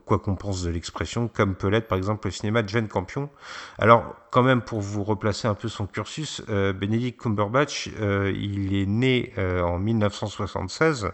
quoi 0.06 0.20
qu'on 0.20 0.36
pense 0.36 0.64
de 0.64 0.70
l'expression, 0.70 1.28
comme 1.28 1.56
peut 1.56 1.68
l'être 1.68 1.88
par 1.88 1.98
exemple 1.98 2.28
le 2.28 2.32
cinéma 2.32 2.62
de 2.62 2.70
Jane 2.70 2.88
Campion. 2.88 3.30
Alors 3.78 4.16
quand 4.32 4.44
même 4.44 4.62
pour 4.62 4.82
vous 4.82 5.04
replacer 5.04 5.48
un 5.48 5.54
peu 5.54 5.68
son 5.68 5.88
cursus, 5.88 6.42
euh, 6.50 6.74
Benedict 6.74 7.20
Cumberbatch, 7.20 7.90
euh, 8.00 8.32
il 8.36 8.76
est 8.76 8.86
né 8.86 9.34
en 9.38 9.80
1976 9.80 11.12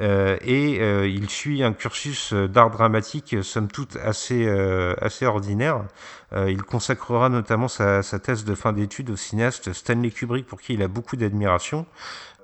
et 0.00 1.06
il 1.06 1.30
suit 1.30 1.62
un 1.62 1.72
cursus 1.72 2.32
d'art 2.32 2.70
dramatique 2.70 3.36
somme 3.42 3.68
toute 3.68 3.96
assez, 3.96 4.48
assez 5.00 5.26
ordinaire. 5.26 5.84
il 6.34 6.62
consacrera 6.62 7.28
notamment 7.28 7.68
sa, 7.68 8.02
sa 8.02 8.18
thèse 8.18 8.44
de 8.44 8.54
fin 8.54 8.72
d'études 8.72 9.10
au 9.10 9.16
cinéaste 9.16 9.72
Stanley 9.72 10.10
Kubrick 10.10 10.46
pour 10.46 10.60
qui 10.60 10.74
il 10.74 10.82
a 10.82 10.88
beaucoup 10.88 11.16
d'admiration 11.16 11.86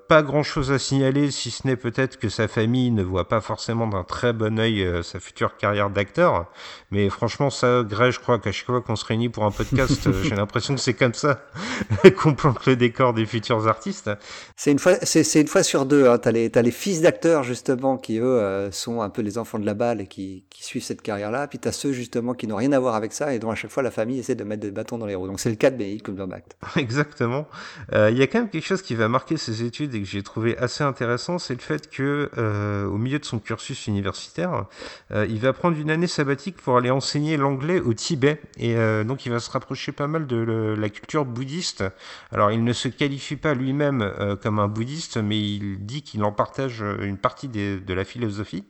pas 0.09 0.23
grand 0.23 0.43
chose 0.43 0.71
à 0.71 0.79
signaler, 0.79 1.31
si 1.31 1.51
ce 1.51 1.67
n'est 1.67 1.77
peut-être 1.77 2.19
que 2.19 2.29
sa 2.29 2.49
famille 2.49 2.91
ne 2.91 3.03
voit 3.03 3.29
pas 3.29 3.41
forcément 3.41 3.87
d'un 3.87 4.05
très 4.05 4.33
bon 4.33 4.59
oeil 4.59 4.83
euh, 4.83 5.03
sa 5.03 5.19
future 5.19 5.57
carrière 5.57 5.91
d'acteur. 5.91 6.51
Mais 6.91 7.09
franchement, 7.09 7.49
ça, 7.51 7.83
Greg, 7.83 8.13
je 8.13 8.21
crois 8.21 8.39
qu'à 8.39 8.53
chaque 8.53 8.67
fois 8.67 8.83
qu'on 8.83 8.97
se 8.97 9.05
réunit 9.05 9.29
pour 9.29 9.45
un 9.45 9.51
podcast, 9.51 10.07
euh, 10.07 10.23
j'ai 10.23 10.35
l'impression 10.35 10.75
que 10.75 10.81
c'est 10.81 10.95
comme 10.95 11.15
ça 11.15 11.47
qu'on 12.23 12.35
plante 12.35 12.67
le 12.67 12.77
décor 12.77 13.15
des 13.15 13.25
futurs 13.25 13.67
artistes. 13.67 14.11
C'est 14.57 14.73
une 14.73 14.79
fois, 14.79 14.95
c'est, 15.03 15.41
une 15.41 15.49
fois 15.49 15.63
sur 15.63 15.87
deux. 15.87 16.09
Hein. 16.09 16.19
T'as 16.19 16.33
les, 16.33 16.51
t'as 16.51 16.63
les 16.63 16.71
fils 16.71 17.01
d'acteurs 17.01 17.43
justement 17.43 17.97
qui 17.97 18.19
eux 18.19 18.25
euh, 18.25 18.71
sont 18.71 19.01
un 19.01 19.11
peu 19.11 19.23
les 19.23 19.39
enfants 19.39 19.59
de 19.59 19.67
la 19.67 19.75
balle 19.75 20.03
et 20.03 20.07
qui, 20.07 20.45
qui 20.51 20.65
suivent 20.65 20.85
cette 20.85 21.03
carrière-là. 21.03 21.49
Puis 21.49 21.59
t'as 21.59 21.73
ceux 21.73 21.93
justement 21.93 22.35
qui 22.35 22.47
n'ont 22.47 22.57
rien 22.57 22.73
à 22.73 22.79
voir 22.79 22.95
avec 22.95 23.13
ça 23.13 23.35
et 23.35 23.39
dont 23.39 23.51
à 23.51 23.55
chaque 23.55 23.71
fois 23.71 23.83
la 23.83 23.91
famille 23.91 24.19
essaie 24.19 24.35
de 24.35 24.45
mettre 24.45 24.63
des 24.63 24.71
bâtons 24.71 24.99
dans 24.99 25.07
les 25.07 25.15
roues. 25.15 25.29
Donc 25.29 25.41
c'est 25.41 25.51
le 25.51 25.57
cas 25.57 25.71
de 25.71 25.77
Benedict 25.77 26.05
Cumberbatch. 26.05 26.45
Exactement. 26.77 27.47
Il 27.93 28.19
y 28.19 28.23
a 28.23 28.27
quand 28.27 28.41
même 28.41 28.51
quelque 28.51 28.67
chose 28.67 28.83
qui 28.83 28.95
va 28.95 29.09
marquer 29.09 29.37
ses 29.37 29.63
études 29.63 29.94
et 29.95 30.01
que 30.01 30.07
j'ai 30.07 30.23
trouvé 30.23 30.57
assez 30.59 30.85
intéressant, 30.85 31.39
c'est 31.39 31.55
le 31.55 31.61
fait 31.61 31.91
que 31.91 32.31
euh, 32.37 32.87
au 32.87 32.99
milieu 32.99 33.19
de 33.19 33.25
son 33.25 33.39
cursus 33.39 33.87
universitaire, 33.87 34.67
euh, 35.13 35.27
il 35.29 35.41
va 35.41 35.53
prendre 35.53 35.79
une 35.79 35.91
année 35.91 36.07
sabbatique 36.07 36.57
pour 36.57 36.77
aller 36.77 36.91
enseigner 36.91 37.37
l'anglais 37.37 37.81
au 37.81 37.95
Tibet 37.95 38.41
et 38.59 38.77
euh, 38.77 39.05
donc 39.05 39.27
il 39.27 39.33
va 39.33 39.41
se 39.41 39.51
rapprocher 39.51 39.93
pas 39.93 40.07
mal 40.07 40.27
de 40.27 40.75
la 40.79 40.89
culture 40.89 41.25
bouddhiste. 41.25 41.85
Alors 42.33 42.51
il 42.51 42.65
ne 42.65 42.73
se 42.73 42.89
qualifie 42.89 43.37
pas 43.37 43.55
lui-même 43.55 44.13
comme 44.43 44.59
un 44.59 44.69
bouddhiste, 44.69 45.17
mais 45.17 45.39
il 45.39 45.85
dit 45.85 46.03
qu'il 46.03 46.23
en 46.25 46.33
partage 46.33 46.85
une 47.01 47.19
partie 47.19 47.49
de 47.49 47.95
la 47.95 48.05
philosophie. 48.05 48.65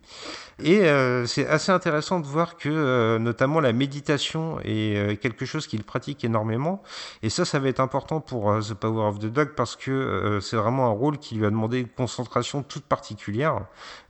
Et 0.62 0.82
c'est 1.26 1.46
assez 1.46 1.72
intéressant 1.72 2.20
de 2.20 2.26
voir 2.26 2.56
que 2.56 3.18
notamment 3.18 3.60
la 3.60 3.72
méditation 3.72 4.58
est 4.64 5.20
quelque 5.20 5.44
chose 5.44 5.66
qu'il 5.66 5.82
pratique 5.82 6.24
énormément. 6.24 6.82
Et 7.22 7.30
ça, 7.30 7.44
ça 7.44 7.58
va 7.58 7.68
être 7.68 7.80
important 7.80 8.20
pour 8.20 8.56
The 8.60 8.74
Power 8.74 9.08
of 9.08 9.18
the 9.18 9.26
Dog 9.26 9.50
parce 9.56 9.76
que 9.76 10.38
c'est 10.40 10.56
vraiment 10.56 10.86
un 10.86 10.92
rôle 10.92 11.13
qui 11.18 11.34
lui 11.34 11.46
a 11.46 11.50
demandé 11.50 11.80
une 11.80 11.88
concentration 11.88 12.62
toute 12.62 12.84
particulière. 12.84 13.66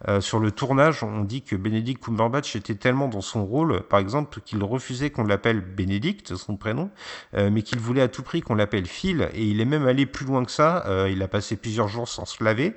Euh, 0.09 0.21
sur 0.21 0.39
le 0.39 0.51
tournage, 0.51 1.03
on 1.03 1.23
dit 1.23 1.43
que 1.43 1.57
Benedict 1.57 2.03
Cumberbatch 2.03 2.57
était 2.57 2.75
tellement 2.75 3.09
dans 3.09 3.21
son 3.21 3.45
rôle, 3.45 3.83
par 3.83 3.99
exemple, 3.99 4.41
qu'il 4.41 4.63
refusait 4.63 5.11
qu'on 5.11 5.25
l'appelle 5.25 5.61
Benedict, 5.61 6.37
son 6.37 6.57
prénom, 6.57 6.91
euh, 7.35 7.51
mais 7.51 7.63
qu'il 7.63 7.79
voulait 7.79 8.03
à 8.03 8.09
tout 8.09 8.23
prix 8.23 8.41
qu'on 8.41 8.55
l'appelle 8.55 8.87
Phil, 8.87 9.29
et 9.35 9.45
il 9.45 9.61
est 9.61 9.65
même 9.65 9.87
allé 9.87 10.07
plus 10.07 10.27
loin 10.27 10.45
que 10.45 10.51
ça. 10.51 10.85
Euh, 10.87 11.09
il 11.11 11.23
a 11.23 11.29
passé 11.29 11.57
plusieurs 11.57 11.89
jours 11.89 12.09
sans 12.09 12.25
se 12.25 12.43
laver, 12.43 12.75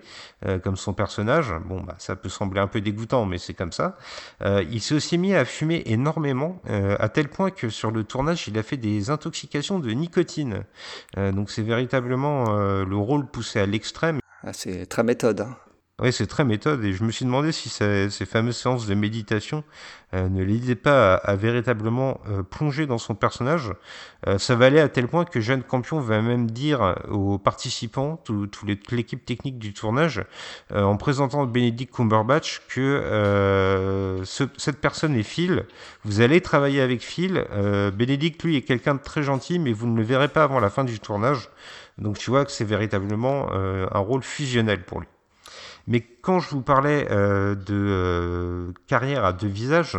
comme 0.63 0.77
son 0.77 0.93
personnage. 0.93 1.53
Bon, 1.65 1.81
bah, 1.81 1.95
ça 1.97 2.15
peut 2.15 2.29
sembler 2.29 2.59
un 2.59 2.67
peu 2.67 2.79
dégoûtant, 2.79 3.25
mais 3.25 3.37
c'est 3.37 3.53
comme 3.53 3.71
ça. 3.71 3.97
Il 4.45 4.81
s'est 4.81 4.95
aussi 4.95 5.17
mis 5.17 5.33
à 5.33 5.45
fumer 5.45 5.81
énormément, 5.87 6.61
à 6.67 7.09
tel 7.09 7.27
point 7.27 7.49
que 7.49 7.69
sur 7.69 7.91
le 7.91 8.03
tournage, 8.03 8.47
il 8.47 8.57
a 8.57 8.63
fait 8.63 8.77
des 8.77 9.09
intoxications 9.09 9.79
de 9.79 9.89
nicotine. 9.91 10.63
Donc 11.15 11.49
c'est 11.49 11.63
véritablement 11.63 12.55
le 12.55 12.95
rôle 12.95 13.27
poussé 13.27 13.59
à 13.59 13.65
l'extrême. 13.65 14.16
Ah, 14.43 14.53
c'est 14.53 14.85
très 14.85 15.03
méthode. 15.03 15.41
Hein. 15.41 15.55
Oui, 15.99 16.13
c'est 16.13 16.27
très 16.27 16.43
méthode 16.45 16.83
et 16.85 16.93
je 16.93 17.03
me 17.03 17.09
suis 17.09 17.25
demandé 17.25 17.51
si 17.51 17.69
ça- 17.69 18.07
ces 18.11 18.27
fameuses 18.27 18.57
séances 18.57 18.85
de 18.85 18.93
méditation 18.93 19.63
euh, 20.13 20.29
ne 20.29 20.43
l'aidaient 20.43 20.75
pas 20.75 21.15
à, 21.15 21.35
véritablement 21.35 22.21
euh, 22.29 22.43
plonger 22.43 22.85
dans 22.85 22.99
son 22.99 23.15
personnage. 23.15 23.71
Euh, 24.27 24.37
ça 24.37 24.55
va 24.55 24.67
aller 24.67 24.79
à 24.79 24.89
tel 24.89 25.07
point 25.07 25.25
que 25.25 25.41
Jeanne 25.41 25.63
Campion 25.63 25.99
va 25.99 26.21
même 26.21 26.51
dire 26.51 26.95
aux 27.09 27.39
participants, 27.39 28.17
toute 28.23 28.61
l'équipe 28.91 29.25
technique 29.25 29.57
du 29.57 29.73
tournage, 29.73 30.23
en 30.73 30.97
présentant 30.97 31.45
Benedict 31.47 31.91
Cumberbatch, 31.93 32.61
que 32.69 34.21
ce- 34.23 34.47
cette 34.57 34.79
personne 34.79 35.15
est 35.15 35.23
Phil. 35.23 35.65
Vous 36.05 36.21
allez 36.21 36.41
travailler 36.41 36.81
avec 36.81 37.01
Phil. 37.01 37.43
Benedict, 37.93 38.43
lui, 38.43 38.55
est 38.55 38.61
quelqu'un 38.61 38.93
de 38.95 39.01
très 39.01 39.23
gentil, 39.23 39.57
mais 39.57 39.73
vous 39.73 39.87
ne 39.87 39.97
le 39.97 40.03
verrez 40.03 40.27
pas 40.27 40.43
avant 40.43 40.59
la 40.59 40.69
fin 40.69 40.83
du 40.83 40.99
tournage. 40.99 41.49
Donc 41.97 42.17
tu 42.17 42.29
vois 42.29 42.45
que 42.45 42.51
c'est 42.51 42.65
véritablement 42.65 43.49
euh, 43.53 43.87
un 43.91 43.99
rôle 43.99 44.23
fusionnel 44.23 44.83
pour 44.83 44.99
lui. 44.99 45.07
Mais 45.87 46.01
quand 46.01 46.41
je 46.41 46.49
vous 46.49 46.61
parlais 46.61 47.07
euh, 47.11 47.55
de 47.55 47.73
euh, 47.73 48.71
carrière 48.87 49.23
à 49.23 49.31
deux 49.31 49.47
visages, 49.47 49.97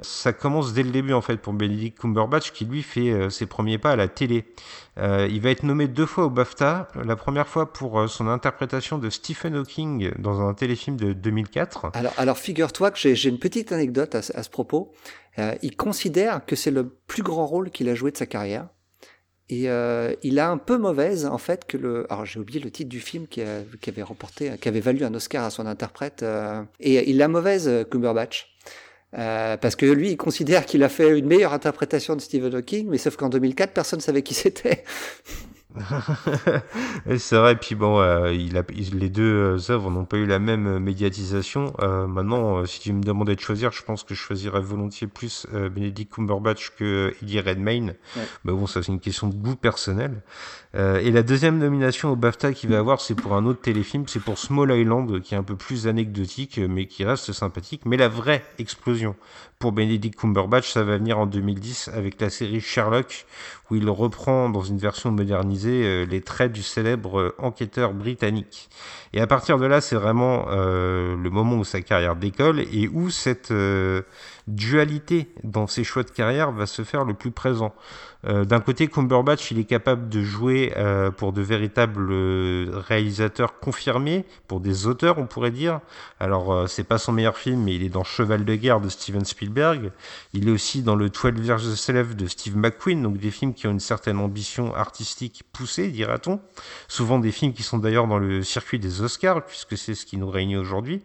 ça 0.00 0.32
commence 0.32 0.72
dès 0.72 0.82
le 0.82 0.90
début 0.90 1.12
en 1.12 1.20
fait 1.20 1.36
pour 1.36 1.52
Benedict 1.52 1.98
Cumberbatch 1.98 2.52
qui 2.52 2.64
lui 2.64 2.82
fait 2.82 3.10
euh, 3.10 3.28
ses 3.28 3.44
premiers 3.44 3.76
pas 3.76 3.90
à 3.90 3.96
la 3.96 4.08
télé. 4.08 4.46
Euh, 4.96 5.28
il 5.30 5.42
va 5.42 5.50
être 5.50 5.62
nommé 5.62 5.88
deux 5.88 6.06
fois 6.06 6.24
au 6.24 6.30
BAFTA, 6.30 6.88
la 7.04 7.16
première 7.16 7.46
fois 7.46 7.70
pour 7.70 8.08
son 8.08 8.28
interprétation 8.28 8.96
de 8.96 9.10
Stephen 9.10 9.56
Hawking 9.56 10.12
dans 10.18 10.40
un 10.40 10.54
téléfilm 10.54 10.96
de 10.96 11.12
2004. 11.12 11.90
Alors, 11.92 12.14
alors 12.16 12.38
figure-toi 12.38 12.90
que 12.90 12.98
j'ai 12.98 13.28
une 13.28 13.38
petite 13.38 13.72
anecdote 13.72 14.14
à, 14.14 14.18
à 14.18 14.42
ce 14.42 14.48
propos. 14.48 14.92
Il 15.60 15.76
considère 15.76 16.46
que 16.46 16.56
c'est 16.56 16.70
le 16.70 16.88
plus 16.88 17.22
grand 17.22 17.44
rôle 17.44 17.68
qu'il 17.68 17.90
a 17.90 17.94
joué 17.94 18.10
de 18.10 18.16
sa 18.16 18.24
carrière. 18.24 18.68
Et 19.48 19.70
euh, 19.70 20.12
il 20.22 20.40
a 20.40 20.50
un 20.50 20.58
peu 20.58 20.76
mauvaise 20.76 21.24
en 21.24 21.38
fait 21.38 21.66
que 21.66 21.76
le. 21.76 22.06
Alors 22.10 22.26
j'ai 22.26 22.40
oublié 22.40 22.58
le 22.58 22.70
titre 22.70 22.88
du 22.88 23.00
film 23.00 23.28
qui, 23.28 23.40
avait 23.42 24.02
remporté, 24.02 24.58
qui 24.60 24.68
avait 24.68 24.80
valu 24.80 25.04
un 25.04 25.14
Oscar 25.14 25.44
à 25.44 25.50
son 25.50 25.66
interprète. 25.66 26.22
euh, 26.22 26.62
et 26.80 27.08
il 27.08 27.22
a 27.22 27.28
mauvaise 27.28 27.68
euh, 27.68 27.84
Cumberbatch. 27.84 28.56
Euh, 29.16 29.56
parce 29.56 29.76
que 29.76 29.86
lui, 29.86 30.10
il 30.10 30.16
considère 30.16 30.66
qu'il 30.66 30.82
a 30.82 30.88
fait 30.88 31.16
une 31.16 31.26
meilleure 31.26 31.52
interprétation 31.52 32.16
de 32.16 32.20
Stephen 32.20 32.54
Hawking, 32.54 32.88
mais 32.88 32.98
sauf 32.98 33.16
qu'en 33.16 33.28
2004, 33.28 33.72
personne 33.72 34.00
savait 34.00 34.22
qui 34.22 34.34
c'était. 34.34 34.84
Et 37.08 37.18
c'est 37.18 37.36
vrai, 37.36 37.56
puis 37.56 37.74
bon, 37.74 38.00
euh, 38.00 38.32
il 38.32 38.56
a, 38.56 38.62
il- 38.74 38.98
les 38.98 39.08
deux 39.10 39.22
euh, 39.22 39.58
œuvres 39.70 39.90
n'ont 39.90 40.04
pas 40.04 40.16
eu 40.16 40.26
la 40.26 40.38
même 40.38 40.66
euh, 40.66 40.78
médiatisation. 40.80 41.72
Euh, 41.80 42.06
maintenant, 42.06 42.64
si 42.66 42.80
tu 42.80 42.92
me 42.92 43.02
demandais 43.02 43.34
de 43.34 43.40
choisir, 43.40 43.72
je 43.72 43.82
pense 43.82 44.02
que 44.02 44.14
je 44.14 44.20
choisirais 44.20 44.60
volontiers 44.60 45.06
plus 45.06 45.46
euh, 45.54 45.68
Benedict 45.68 46.12
Cumberbatch 46.14 46.70
que 46.78 47.14
Eddie 47.22 47.40
Redmayne. 47.40 47.94
Ouais. 48.16 48.22
Mais 48.44 48.52
bon, 48.52 48.66
ça 48.66 48.82
c'est 48.82 48.92
une 48.92 49.00
question 49.00 49.28
de 49.28 49.34
goût 49.34 49.56
personnel. 49.56 50.22
Et 51.00 51.10
la 51.10 51.22
deuxième 51.22 51.56
nomination 51.58 52.10
au 52.12 52.16
BAFTA 52.16 52.52
qu'il 52.52 52.68
va 52.68 52.78
avoir, 52.78 53.00
c'est 53.00 53.14
pour 53.14 53.32
un 53.34 53.46
autre 53.46 53.62
téléfilm, 53.62 54.04
c'est 54.08 54.20
pour 54.20 54.36
Small 54.36 54.70
Island, 54.78 55.22
qui 55.22 55.34
est 55.34 55.38
un 55.38 55.42
peu 55.42 55.56
plus 55.56 55.86
anecdotique, 55.88 56.60
mais 56.68 56.84
qui 56.84 57.02
reste 57.06 57.32
sympathique. 57.32 57.86
Mais 57.86 57.96
la 57.96 58.08
vraie 58.08 58.44
explosion 58.58 59.16
pour 59.58 59.72
Benedict 59.72 60.18
Cumberbatch, 60.18 60.70
ça 60.70 60.82
va 60.82 60.98
venir 60.98 61.18
en 61.18 61.26
2010 61.26 61.90
avec 61.94 62.20
la 62.20 62.28
série 62.28 62.60
Sherlock, 62.60 63.24
où 63.70 63.76
il 63.76 63.88
reprend 63.88 64.50
dans 64.50 64.62
une 64.62 64.76
version 64.76 65.10
modernisée 65.10 65.82
euh, 65.84 66.04
les 66.04 66.20
traits 66.20 66.52
du 66.52 66.62
célèbre 66.62 67.20
euh, 67.20 67.34
enquêteur 67.38 67.94
britannique. 67.94 68.68
Et 69.14 69.20
à 69.20 69.26
partir 69.26 69.58
de 69.58 69.64
là, 69.64 69.80
c'est 69.80 69.96
vraiment 69.96 70.46
euh, 70.50 71.16
le 71.16 71.30
moment 71.30 71.56
où 71.56 71.64
sa 71.64 71.80
carrière 71.80 72.16
décolle 72.16 72.60
et 72.60 72.88
où 72.88 73.08
cette 73.08 73.52
dualité 74.46 75.30
dans 75.42 75.66
ses 75.66 75.84
choix 75.84 76.02
de 76.02 76.10
carrière 76.10 76.52
va 76.52 76.66
se 76.66 76.82
faire 76.82 77.04
le 77.04 77.14
plus 77.14 77.30
présent. 77.30 77.74
Euh, 78.24 78.44
D'un 78.44 78.60
côté, 78.60 78.88
Cumberbatch, 78.88 79.50
il 79.50 79.58
est 79.58 79.64
capable 79.64 80.08
de 80.08 80.22
jouer 80.22 80.72
euh, 80.76 81.10
pour 81.10 81.32
de 81.32 81.42
véritables 81.42 82.08
euh, 82.10 82.70
réalisateurs 82.74 83.58
confirmés, 83.58 84.24
pour 84.48 84.60
des 84.60 84.86
auteurs, 84.86 85.18
on 85.18 85.26
pourrait 85.26 85.50
dire. 85.50 85.80
Alors, 86.18 86.68
c'est 86.68 86.84
pas 86.84 86.98
son 86.98 87.12
meilleur 87.12 87.36
film, 87.36 87.62
mais 87.64 87.74
il 87.74 87.82
est 87.82 87.88
dans 87.88 88.04
Cheval 88.04 88.44
de 88.44 88.54
guerre 88.54 88.80
de 88.80 88.88
Steven 88.88 89.24
Spielberg. 89.24 89.92
Il 90.32 90.48
est 90.48 90.52
aussi 90.52 90.82
dans 90.82 90.96
le 90.96 91.10
12 91.10 91.46
Years 91.46 91.66
a 91.66 91.76
Slave 91.76 92.14
de 92.14 92.26
Steve 92.26 92.56
McQueen, 92.56 93.02
donc 93.02 93.18
des 93.18 93.30
films 93.30 93.54
qui 93.54 93.66
ont 93.66 93.70
une 93.70 93.80
certaine 93.80 94.18
ambition 94.18 94.74
artistique 94.74 95.42
poussée, 95.52 95.88
dira-t-on. 95.88 96.40
Souvent 96.88 97.18
des 97.18 97.32
films 97.32 97.52
qui 97.52 97.62
sont 97.62 97.78
d'ailleurs 97.78 98.06
dans 98.06 98.18
le 98.18 98.42
circuit 98.42 98.78
des 98.78 99.02
Oscars, 99.02 99.44
puisque 99.44 99.76
c'est 99.76 99.94
ce 99.94 100.06
qui 100.06 100.16
nous 100.16 100.30
réunit 100.30 100.56
aujourd'hui. 100.56 101.02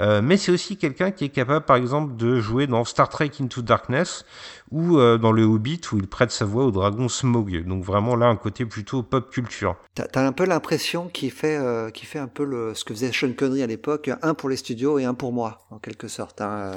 Mais 0.00 0.36
c'est 0.36 0.52
aussi 0.52 0.76
quelqu'un 0.76 1.10
qui 1.10 1.24
est 1.24 1.30
capable, 1.30 1.64
par 1.64 1.76
exemple, 1.76 2.16
de 2.16 2.40
jouer 2.40 2.66
dans 2.66 2.84
Star 2.84 3.08
Trek 3.08 3.30
Into 3.40 3.62
Darkness 3.62 4.24
ou 4.70 4.96
dans 4.96 5.32
Le 5.32 5.42
Hobbit, 5.42 5.80
où 5.92 5.98
il 5.98 6.06
prête 6.06 6.30
sa 6.30 6.44
au 6.60 6.70
dragon 6.70 7.08
Smaug. 7.08 7.64
Donc 7.66 7.84
vraiment 7.84 8.16
là, 8.16 8.26
un 8.26 8.36
côté 8.36 8.66
plutôt 8.66 9.02
pop 9.02 9.30
culture. 9.30 9.76
T'as 9.94 10.06
as 10.14 10.26
un 10.26 10.32
peu 10.32 10.44
l'impression 10.44 11.08
qu'il 11.08 11.30
fait, 11.30 11.56
euh, 11.56 11.90
fait 11.92 12.18
un 12.18 12.28
peu 12.28 12.44
le, 12.44 12.74
ce 12.74 12.84
que 12.84 12.94
faisait 12.94 13.12
Sean 13.12 13.32
Connery 13.32 13.62
à 13.62 13.66
l'époque, 13.66 14.10
un 14.22 14.34
pour 14.34 14.48
les 14.48 14.56
studios 14.56 14.98
et 14.98 15.04
un 15.04 15.14
pour 15.14 15.32
moi, 15.32 15.60
en 15.70 15.78
quelque 15.78 16.08
sorte. 16.08 16.40
Hein. 16.40 16.72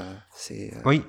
euh, 0.51 0.69
Oui, 0.85 1.03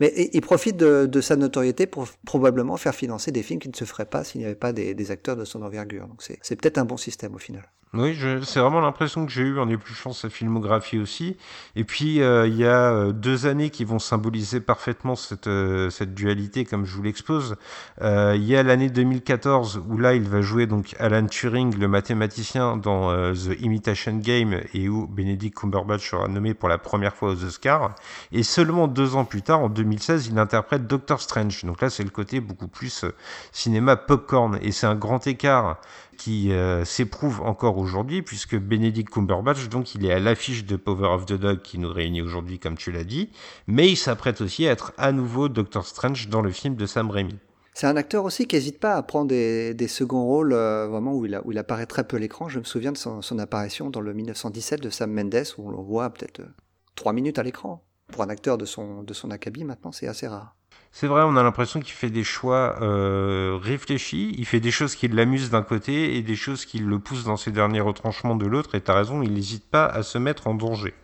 Mais 0.00 0.12
il 0.16 0.30
il 0.32 0.40
profite 0.40 0.76
de, 0.76 1.06
de 1.06 1.20
sa 1.20 1.36
notoriété 1.36 1.86
pour 1.86 2.08
probablement 2.24 2.76
faire 2.76 2.94
financer 2.94 3.32
des 3.32 3.42
films 3.42 3.60
qui 3.60 3.68
ne 3.68 3.74
se 3.74 3.84
feraient 3.84 4.06
pas 4.06 4.24
s'il 4.24 4.40
n'y 4.40 4.46
avait 4.46 4.54
pas 4.54 4.72
des, 4.72 4.94
des 4.94 5.10
acteurs 5.10 5.36
de 5.36 5.44
son 5.44 5.62
envergure. 5.62 6.06
Donc 6.06 6.22
c'est 6.22 6.56
peut-être 6.56 6.78
un 6.78 6.84
bon 6.84 6.96
système 6.96 7.34
au 7.34 7.38
final. 7.38 7.70
Oui, 7.94 8.18
c'est 8.42 8.60
vraiment 8.60 8.80
l'impression 8.80 9.24
que 9.24 9.32
j'ai 9.32 9.40
eue 9.40 9.58
en 9.58 9.66
épluchant 9.70 10.12
sa 10.12 10.28
filmographie 10.28 10.98
aussi. 10.98 11.38
Et 11.74 11.84
puis, 11.84 12.20
euh, 12.20 12.46
il 12.46 12.54
y 12.54 12.66
a 12.66 12.92
euh, 12.92 13.12
deux 13.12 13.46
années 13.46 13.70
qui 13.70 13.84
vont 13.84 13.98
symboliser 13.98 14.60
parfaitement 14.60 15.16
cette, 15.16 15.46
euh, 15.46 15.88
cette 15.88 16.12
dualité, 16.12 16.66
comme 16.66 16.84
je 16.84 16.94
vous 16.94 17.02
l'expose. 17.02 17.56
Il 18.02 18.44
y 18.44 18.56
a 18.56 18.62
l'année 18.62 18.90
2014, 18.90 19.82
où 19.88 19.96
là, 19.96 20.14
il 20.14 20.28
va 20.28 20.42
jouer 20.42 20.66
donc 20.66 20.96
Alan 20.98 21.24
Turing, 21.24 21.78
le 21.78 21.88
mathématicien, 21.88 22.76
dans 22.76 23.32
The 23.32 23.58
Imitation 23.60 24.16
Game, 24.16 24.60
et 24.74 24.90
où 24.90 25.06
Benedict 25.06 25.56
Cumberbatch 25.58 26.10
sera 26.10 26.28
nommé 26.28 26.52
pour 26.52 26.68
la 26.68 26.76
première 26.76 27.14
fois 27.14 27.30
aux 27.30 27.44
Oscars. 27.44 27.94
Et 28.32 28.42
seulement 28.42 28.86
deux 28.86 29.16
ans 29.16 29.24
plus 29.24 29.40
tard, 29.40 29.60
en 29.60 29.70
2016, 29.70 30.26
il 30.26 30.38
interprète 30.38 30.86
Doctor 30.86 31.22
Strange. 31.22 31.64
Donc 31.64 31.80
là, 31.80 31.88
c'est 31.88 32.04
le 32.04 32.10
côté 32.10 32.40
beaucoup 32.40 32.68
plus 32.68 33.06
cinéma 33.50 33.96
popcorn. 33.96 34.58
Et 34.60 34.72
c'est 34.72 34.86
un 34.86 34.94
grand 34.94 35.26
écart 35.26 35.78
qui 36.18 36.52
euh, 36.52 36.84
s'éprouve 36.84 37.40
encore 37.40 37.78
aujourd'hui, 37.78 38.20
puisque 38.20 38.56
Benedict 38.56 39.08
Cumberbatch, 39.08 39.68
donc, 39.70 39.94
il 39.94 40.04
est 40.04 40.12
à 40.12 40.18
l'affiche 40.18 40.66
de 40.66 40.76
Power 40.76 41.08
of 41.08 41.24
the 41.24 41.32
Dog 41.32 41.62
qui 41.62 41.78
nous 41.78 41.90
réunit 41.90 42.20
aujourd'hui, 42.20 42.58
comme 42.58 42.76
tu 42.76 42.92
l'as 42.92 43.04
dit, 43.04 43.30
mais 43.66 43.88
il 43.88 43.96
s'apprête 43.96 44.42
aussi 44.42 44.66
à 44.68 44.72
être 44.72 44.92
à 44.98 45.12
nouveau 45.12 45.48
Doctor 45.48 45.86
Strange 45.86 46.28
dans 46.28 46.42
le 46.42 46.50
film 46.50 46.74
de 46.74 46.84
Sam 46.84 47.10
Raimi. 47.10 47.38
C'est 47.72 47.86
un 47.86 47.96
acteur 47.96 48.24
aussi 48.24 48.46
qui 48.48 48.56
n'hésite 48.56 48.80
pas 48.80 48.96
à 48.96 49.02
prendre 49.02 49.28
des, 49.28 49.88
seconds 49.88 50.24
rôles 50.24 50.52
euh, 50.52 50.88
vraiment 50.88 51.14
où 51.14 51.24
il, 51.24 51.34
a- 51.36 51.46
où 51.46 51.52
il 51.52 51.58
apparaît 51.58 51.86
très 51.86 52.02
peu 52.02 52.16
à 52.16 52.20
l'écran. 52.20 52.48
Je 52.48 52.58
me 52.58 52.64
souviens 52.64 52.90
de 52.90 52.96
son, 52.98 53.22
son 53.22 53.38
apparition 53.38 53.88
dans 53.88 54.00
le 54.00 54.12
1917 54.12 54.82
de 54.82 54.90
Sam 54.90 55.12
Mendes 55.12 55.44
où 55.56 55.68
on 55.68 55.70
le 55.70 55.76
voit 55.76 56.10
peut-être 56.10 56.40
euh, 56.40 56.48
trois 56.96 57.12
minutes 57.12 57.38
à 57.38 57.44
l'écran. 57.44 57.84
Pour 58.08 58.24
un 58.24 58.30
acteur 58.30 58.58
de 58.58 58.64
son, 58.64 59.04
de 59.04 59.14
son 59.14 59.30
acabit, 59.30 59.62
maintenant, 59.62 59.92
c'est 59.92 60.08
assez 60.08 60.26
rare. 60.26 60.56
C'est 60.90 61.06
vrai, 61.06 61.22
on 61.22 61.36
a 61.36 61.42
l'impression 61.42 61.80
qu'il 61.80 61.92
fait 61.92 62.10
des 62.10 62.24
choix 62.24 62.76
euh, 62.80 63.58
réfléchis, 63.60 64.34
il 64.38 64.46
fait 64.46 64.60
des 64.60 64.70
choses 64.70 64.94
qui 64.94 65.06
l'amusent 65.08 65.50
d'un 65.50 65.62
côté 65.62 66.16
et 66.16 66.22
des 66.22 66.34
choses 66.34 66.64
qui 66.64 66.78
le 66.78 66.98
poussent 66.98 67.24
dans 67.24 67.36
ses 67.36 67.50
derniers 67.50 67.80
retranchements 67.80 68.36
de 68.36 68.46
l'autre, 68.46 68.74
et 68.74 68.80
t'as 68.80 68.94
raison, 68.94 69.22
il 69.22 69.32
n'hésite 69.32 69.68
pas 69.68 69.86
à 69.86 70.02
se 70.02 70.18
mettre 70.18 70.46
en 70.46 70.54
danger. 70.54 70.94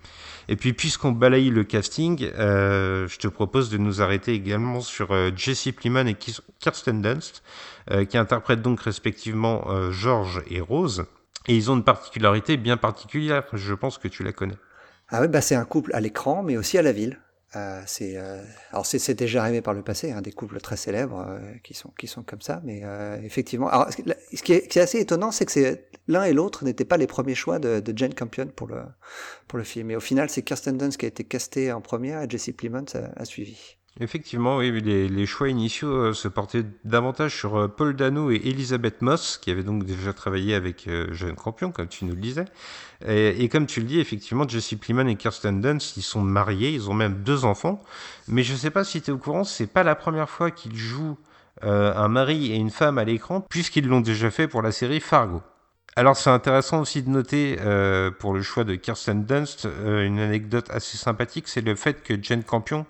Et 0.49 0.57
puis, 0.57 0.73
puisqu'on 0.73 1.13
balaye 1.13 1.51
le 1.51 1.65
casting, 1.65 2.31
euh, 2.39 3.07
je 3.09 3.19
te 3.19 3.29
propose 3.29 3.71
de 3.71 3.79
nous 3.79 4.03
arrêter 4.03 4.33
également 4.33 4.81
sur 4.81 5.13
euh, 5.13 5.31
Jesse 5.35 5.69
Plemons 5.73 6.07
et 6.07 6.17
Kirsten 6.59 7.01
Dunst, 7.01 7.43
qui 8.09 8.17
interprètent 8.17 8.63
donc 8.63 8.81
respectivement 8.81 9.67
George 9.91 10.43
et 10.49 10.63
Rose. 10.63 11.05
Et 11.47 11.55
ils 11.55 11.71
ont 11.71 11.77
une 11.77 11.85
particularité 11.85 12.57
bien 12.57 12.79
particulière, 12.79 13.45
je 13.53 13.75
pense 13.75 13.99
que 13.99 14.09
tu 14.09 14.25
la 14.25 14.33
connais. 14.33 14.57
Ah 15.11 15.21
oui, 15.21 15.29
bah 15.29 15.43
c'est 15.43 15.55
un 15.55 15.67
couple 15.67 15.91
à 15.95 16.01
l'écran, 16.01 16.43
mais 16.43 16.57
aussi 16.57 16.79
à 16.79 16.83
la 16.83 16.93
ville. 16.93 17.19
Euh, 17.57 17.83
c'est 17.87 18.17
euh, 18.17 18.43
alors 18.71 18.85
c'est 18.87 19.15
déjà 19.15 19.43
arrivé 19.43 19.61
par 19.61 19.75
le 19.75 19.83
passé, 19.83 20.11
hein, 20.13 20.23
des 20.23 20.33
couples 20.33 20.61
très 20.61 20.77
célèbres 20.77 21.25
euh, 21.29 21.39
qui 21.63 21.75
sont 21.75 21.91
qui 21.99 22.07
sont 22.07 22.23
comme 22.23 22.41
ça, 22.41 22.61
mais 22.65 22.81
euh, 22.85 23.21
effectivement. 23.23 23.69
Alors 23.69 23.91
ce 23.91 23.97
qui 24.43 24.53
est, 24.53 24.65
ce 24.65 24.69
qui 24.69 24.79
est 24.79 24.83
assez 24.83 24.99
étonnant, 24.99 25.31
c'est 25.31 25.47
que 25.47 25.79
l'un 26.09 26.25
et 26.25 26.33
l'autre 26.33 26.65
n'étaient 26.65 26.85
pas 26.85 26.97
les 26.97 27.07
premiers 27.07 27.35
choix 27.35 27.59
de, 27.59 27.81
de 27.81 27.99
Jane 27.99 28.15
Campion 28.15 28.47
pour 28.47 28.67
le 28.67 28.83
pour 29.47 29.59
le 29.59 29.65
film. 29.65 29.91
Et 29.91 29.97
au 29.97 30.01
final, 30.01 30.31
c'est 30.31 30.43
Kirsten 30.43 30.77
Dunst 30.77 30.99
qui 30.99 31.07
a 31.07 31.09
été 31.09 31.25
castée 31.25 31.73
en 31.73 31.81
première 31.81 32.23
et 32.23 32.27
Jesse 32.29 32.51
Plemons 32.57 32.85
a, 32.95 33.21
a 33.21 33.25
suivi. 33.25 33.77
Effectivement, 34.01 34.57
oui, 34.57 34.81
les, 34.81 35.09
les 35.09 35.27
choix 35.27 35.49
initiaux 35.49 35.89
euh, 35.89 36.13
se 36.13 36.27
portaient 36.27 36.65
davantage 36.83 37.37
sur 37.37 37.57
euh, 37.57 37.69
Paul 37.69 37.95
Dano 37.95 38.33
et 38.33 38.41
Elisabeth 38.45 39.03
Moss, 39.03 39.39
qui 39.39 39.53
avaient 39.53 39.63
donc 39.63 39.85
déjà 39.85 40.13
travaillé 40.13 40.57
avec 40.57 40.89
euh, 40.89 41.13
Jeune 41.13 41.37
Campion, 41.37 41.71
comme 41.71 41.87
tu 41.87 42.05
nous 42.05 42.15
le 42.15 42.21
disais. 42.21 42.47
Et, 43.07 43.49
comme 43.51 43.67
tu 43.67 43.81
le 43.81 43.87
dis, 43.87 44.01
effectivement, 44.01 44.49
Jesse 44.49 44.77
Plemons 44.81 45.07
et 45.09 45.17
Kirsten 45.17 45.61
Dunst, 45.61 45.97
ils 45.99 46.03
sont 46.03 46.23
mariés, 46.23 46.71
ils 46.71 46.89
ont 46.89 46.95
même 46.95 47.23
deux 47.23 47.45
enfants. 47.45 47.83
Mais 48.29 48.43
je 48.43 48.55
ne 48.55 48.59
sais 48.59 48.71
pas 48.71 48.83
si 48.83 49.03
tu 49.03 49.11
es 49.11 49.13
au 49.13 49.19
courant, 49.19 49.45
c'est 49.45 49.67
pas 49.67 49.83
la 49.83 49.95
première 49.95 50.31
fois 50.31 50.51
qu'ils 50.51 50.75
jouent 50.75 51.19
euh, 51.63 51.95
un 51.95 52.09
mari 52.09 52.51
et 52.51 52.57
une 52.57 52.71
femme 52.71 52.99
à 52.99 53.05
l'écran, 53.05 53.43
puisqu'ils 53.43 53.87
l'ont 53.87 54.01
déjà 54.01 54.31
fait 54.31 54.49
pour 54.49 54.63
la 54.63 54.73
série 54.73 55.01
Fargo. 55.01 55.43
Alors 55.97 56.17
c'est 56.17 56.31
intéressant 56.31 56.81
aussi 56.81 57.05
de 57.05 57.09
noter 57.09 57.57
euh, 57.61 58.11
pour 58.11 58.35
le 58.35 58.43
choix 58.43 58.65
de 58.65 58.75
Kirsten 58.75 59.25
Dunst 59.25 59.67
euh, 59.67 60.05
une 60.05 60.19
anecdote 60.19 60.69
assez 60.71 60.97
sympathique, 60.97 61.47
c'est 61.47 61.61
le 61.61 61.77
fait 61.77 62.03
que 62.03 62.21
Jane 62.21 62.43
Campion 62.43 62.85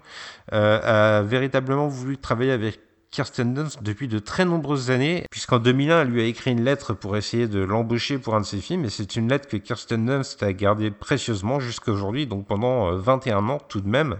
euh, 0.54 1.18
a 1.18 1.22
véritablement 1.22 1.86
voulu 1.86 2.16
travailler 2.16 2.52
avec 2.52 2.80
Kirsten 3.10 3.52
Dunst 3.52 3.82
depuis 3.82 4.08
de 4.08 4.18
très 4.18 4.46
nombreuses 4.46 4.90
années, 4.90 5.26
puisqu'en 5.30 5.58
2001, 5.58 6.00
elle 6.00 6.08
lui 6.08 6.22
a 6.22 6.24
écrit 6.24 6.52
une 6.52 6.64
lettre 6.64 6.94
pour 6.94 7.14
essayer 7.18 7.46
de 7.46 7.60
l'embaucher 7.60 8.16
pour 8.16 8.36
un 8.36 8.40
de 8.40 8.46
ses 8.46 8.58
films, 8.58 8.86
et 8.86 8.90
c'est 8.90 9.16
une 9.16 9.28
lettre 9.28 9.48
que 9.48 9.58
Kirsten 9.58 10.06
Dunst 10.06 10.42
a 10.42 10.54
gardée 10.54 10.90
précieusement 10.90 11.60
jusqu'à 11.60 11.92
aujourd'hui, 11.92 12.26
donc 12.26 12.46
pendant 12.46 12.96
21 12.96 13.48
ans 13.50 13.58
tout 13.68 13.82
de 13.82 13.88
même. 13.88 14.16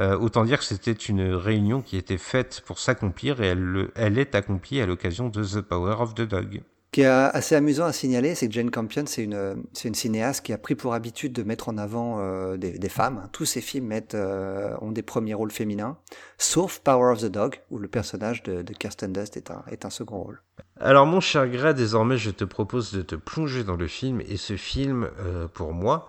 Autant 0.00 0.44
dire 0.44 0.58
que 0.58 0.64
c'était 0.64 0.90
une 0.90 1.32
réunion 1.32 1.80
qui 1.80 1.96
était 1.96 2.18
faite 2.18 2.64
pour 2.66 2.80
s'accomplir, 2.80 3.40
et 3.40 3.46
elle, 3.46 3.90
elle 3.94 4.18
est 4.18 4.34
accomplie 4.34 4.80
à 4.80 4.86
l'occasion 4.86 5.28
de 5.28 5.44
The 5.44 5.60
Power 5.60 5.94
of 6.00 6.16
the 6.16 6.22
Dog 6.22 6.62
qui 6.94 7.00
est 7.00 7.06
assez 7.06 7.56
amusant 7.56 7.86
à 7.86 7.92
signaler, 7.92 8.36
c'est 8.36 8.46
que 8.46 8.54
Jane 8.54 8.70
Campion, 8.70 9.02
c'est 9.08 9.24
une, 9.24 9.64
cinéaste 9.74 10.46
qui 10.46 10.52
a 10.52 10.58
pris 10.58 10.76
pour 10.76 10.94
habitude 10.94 11.32
de 11.32 11.42
mettre 11.42 11.68
en 11.68 11.76
avant 11.76 12.20
euh, 12.20 12.56
des, 12.56 12.88
femmes. 12.88 13.28
Tous 13.32 13.44
ses 13.44 13.60
films 13.60 13.92
euh, 14.14 14.76
ont 14.80 14.92
des 14.92 15.02
premiers 15.02 15.34
rôles 15.34 15.50
féminins, 15.50 15.98
sauf 16.38 16.78
Power 16.78 17.10
of 17.10 17.22
the 17.22 17.26
Dog, 17.26 17.60
où 17.72 17.78
le 17.78 17.88
personnage 17.88 18.44
de, 18.44 18.62
Kirsten 18.72 19.12
Dust 19.12 19.36
est 19.36 19.84
un 19.84 19.90
second 19.90 20.22
rôle. 20.22 20.40
Alors 20.80 21.06
mon 21.06 21.20
cher 21.20 21.46
Gray, 21.46 21.72
désormais 21.72 22.18
je 22.18 22.30
te 22.30 22.42
propose 22.42 22.90
de 22.92 23.02
te 23.02 23.14
plonger 23.14 23.62
dans 23.62 23.76
le 23.76 23.86
film, 23.86 24.20
et 24.26 24.36
ce 24.36 24.56
film, 24.56 25.08
euh, 25.20 25.46
pour 25.46 25.72
moi, 25.72 26.08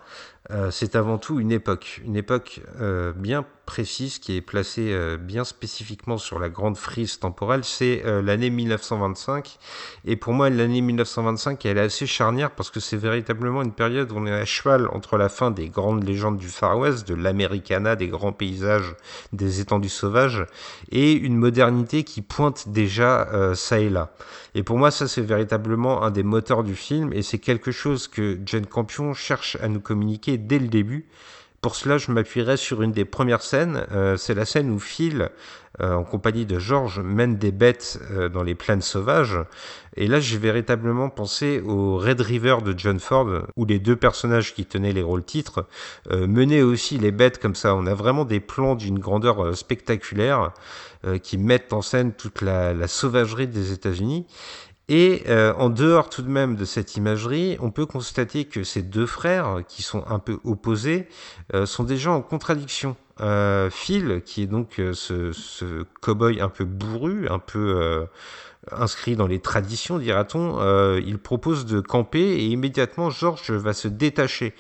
euh, 0.49 0.71
c'est 0.71 0.95
avant 0.95 1.19
tout 1.19 1.39
une 1.39 1.51
époque, 1.51 2.01
une 2.03 2.15
époque 2.15 2.61
euh, 2.81 3.13
bien 3.13 3.45
précise 3.67 4.17
qui 4.17 4.35
est 4.35 4.41
placée 4.41 4.95
bien 5.19 5.43
spécifiquement 5.43 6.19
sur 6.19 6.37
la 6.37 6.49
grande 6.49 6.77
frise 6.77 7.17
temporelle, 7.17 7.63
c'est 7.63 8.03
l'année 8.21 8.51
1925. 8.51 9.57
Et 10.05 10.15
pour 10.17 10.33
moi, 10.33 10.51
l'année 10.51 10.81
1925, 10.81 11.65
elle 11.65 11.79
est 11.79 11.81
assez 11.81 12.05
charnière 12.05 12.51
parce 12.51 12.69
que 12.69 12.79
c'est 12.79 12.95
véritablement 12.95 13.63
une 13.63 13.71
période 13.71 14.11
où 14.11 14.17
on 14.17 14.27
est 14.27 14.31
à 14.31 14.45
cheval 14.45 14.87
entre 14.93 15.17
la 15.17 15.29
fin 15.29 15.49
des 15.49 15.69
grandes 15.69 16.03
légendes 16.03 16.37
du 16.37 16.47
Far 16.47 16.77
West, 16.77 17.07
de 17.07 17.15
l'Americana, 17.15 17.95
des 17.95 18.07
grands 18.07 18.33
paysages, 18.33 18.95
des 19.33 19.61
étendues 19.61 19.89
sauvages, 19.89 20.45
et 20.91 21.13
une 21.13 21.35
modernité 21.35 22.03
qui 22.03 22.21
pointe 22.21 22.69
déjà 22.69 23.55
ça 23.55 23.79
et 23.79 23.89
là. 23.89 24.11
Et 24.55 24.63
pour 24.63 24.77
moi, 24.77 24.89
ça 24.89 25.07
c'est 25.07 25.21
véritablement 25.21 26.03
un 26.03 26.11
des 26.11 26.23
moteurs 26.23 26.63
du 26.63 26.75
film, 26.75 27.11
et 27.11 27.21
c'est 27.21 27.39
quelque 27.39 27.71
chose 27.71 28.07
que 28.07 28.39
Jane 28.45 28.65
Campion 28.65 29.13
cherche 29.13 29.57
à 29.61 29.67
nous 29.67 29.81
communiquer 29.81 30.37
dès 30.37 30.59
le 30.59 30.67
début. 30.67 31.05
Pour 31.65 31.75
cela, 31.75 31.97
je 31.97 32.11
m'appuierai 32.11 32.57
sur 32.57 32.83
une 32.83 32.91
des 32.91 33.05
premières 33.05 33.41
scènes. 33.41 33.87
Euh, 33.91 34.17
c'est 34.17 34.35
la 34.35 34.45
scène 34.45 34.69
où 34.69 34.77
Phil, 34.79 35.31
euh, 35.81 35.95
en 35.95 36.03
compagnie 36.03 36.45
de 36.45 36.59
George, 36.59 36.99
mène 36.99 37.37
des 37.37 37.51
bêtes 37.51 37.99
euh, 38.11 38.29
dans 38.29 38.43
les 38.43 38.53
plaines 38.53 38.83
sauvages. 38.83 39.39
Et 39.97 40.07
là, 40.07 40.19
j'ai 40.19 40.37
véritablement 40.37 41.09
pensé 41.09 41.61
au 41.65 41.97
Red 41.97 42.21
River 42.21 42.57
de 42.63 42.77
John 42.77 42.99
Ford, 42.99 43.27
où 43.55 43.65
les 43.65 43.79
deux 43.79 43.95
personnages 43.95 44.53
qui 44.53 44.65
tenaient 44.65 44.93
les 44.93 45.01
rôles 45.01 45.23
titres 45.23 45.65
menaient 46.11 46.61
aussi 46.61 46.99
les 46.99 47.11
bêtes 47.11 47.41
comme 47.41 47.55
ça. 47.55 47.73
On 47.73 47.87
a 47.87 47.95
vraiment 47.95 48.25
des 48.25 48.41
plans 48.41 48.75
d'une 48.75 48.99
grandeur 48.99 49.57
spectaculaire 49.57 50.51
qui 51.21 51.37
mettent 51.37 51.73
en 51.73 51.81
scène 51.81 52.13
toute 52.13 52.41
la, 52.41 52.87
sauvagerie 52.87 53.47
des 53.47 53.71
États-Unis. 53.71 54.25
Et 54.87 55.23
euh, 55.27 55.53
en 55.57 55.69
dehors 55.69 56.09
tout 56.09 56.21
de 56.21 56.29
même 56.29 56.55
de 56.55 56.63
cette 56.63 56.95
imagerie, 56.95 57.57
on 57.59 57.71
peut 57.71 57.87
constater 57.87 58.45
que 58.45 58.63
ces 58.63 58.83
deux 58.83 59.07
frères, 59.07 59.61
qui 59.67 59.81
sont 59.81 60.03
un 60.07 60.19
peu 60.19 60.39
opposés, 60.43 61.07
euh, 61.55 61.65
sont 61.65 61.83
déjà 61.83 62.11
en 62.11 62.21
contradiction. 62.21 62.95
Euh, 63.21 63.69
Phil, 63.69 64.21
qui 64.25 64.43
est 64.43 64.47
donc 64.47 64.79
euh, 64.79 64.93
ce, 64.93 65.31
ce 65.31 65.85
cow-boy 66.01 66.41
un 66.41 66.49
peu 66.49 66.65
bourru, 66.65 67.29
un 67.29 67.39
peu 67.39 67.81
euh, 67.81 68.05
inscrit 68.71 69.15
dans 69.15 69.25
les 69.25 69.39
traditions, 69.39 69.97
dira-t-on, 69.97 70.59
euh, 70.59 71.01
il 71.03 71.17
propose 71.17 71.65
de 71.65 71.79
camper 71.79 72.19
et 72.19 72.45
immédiatement 72.45 73.09
George 73.09 73.49
va 73.51 73.73
se 73.73 73.87
détacher. 73.87 74.53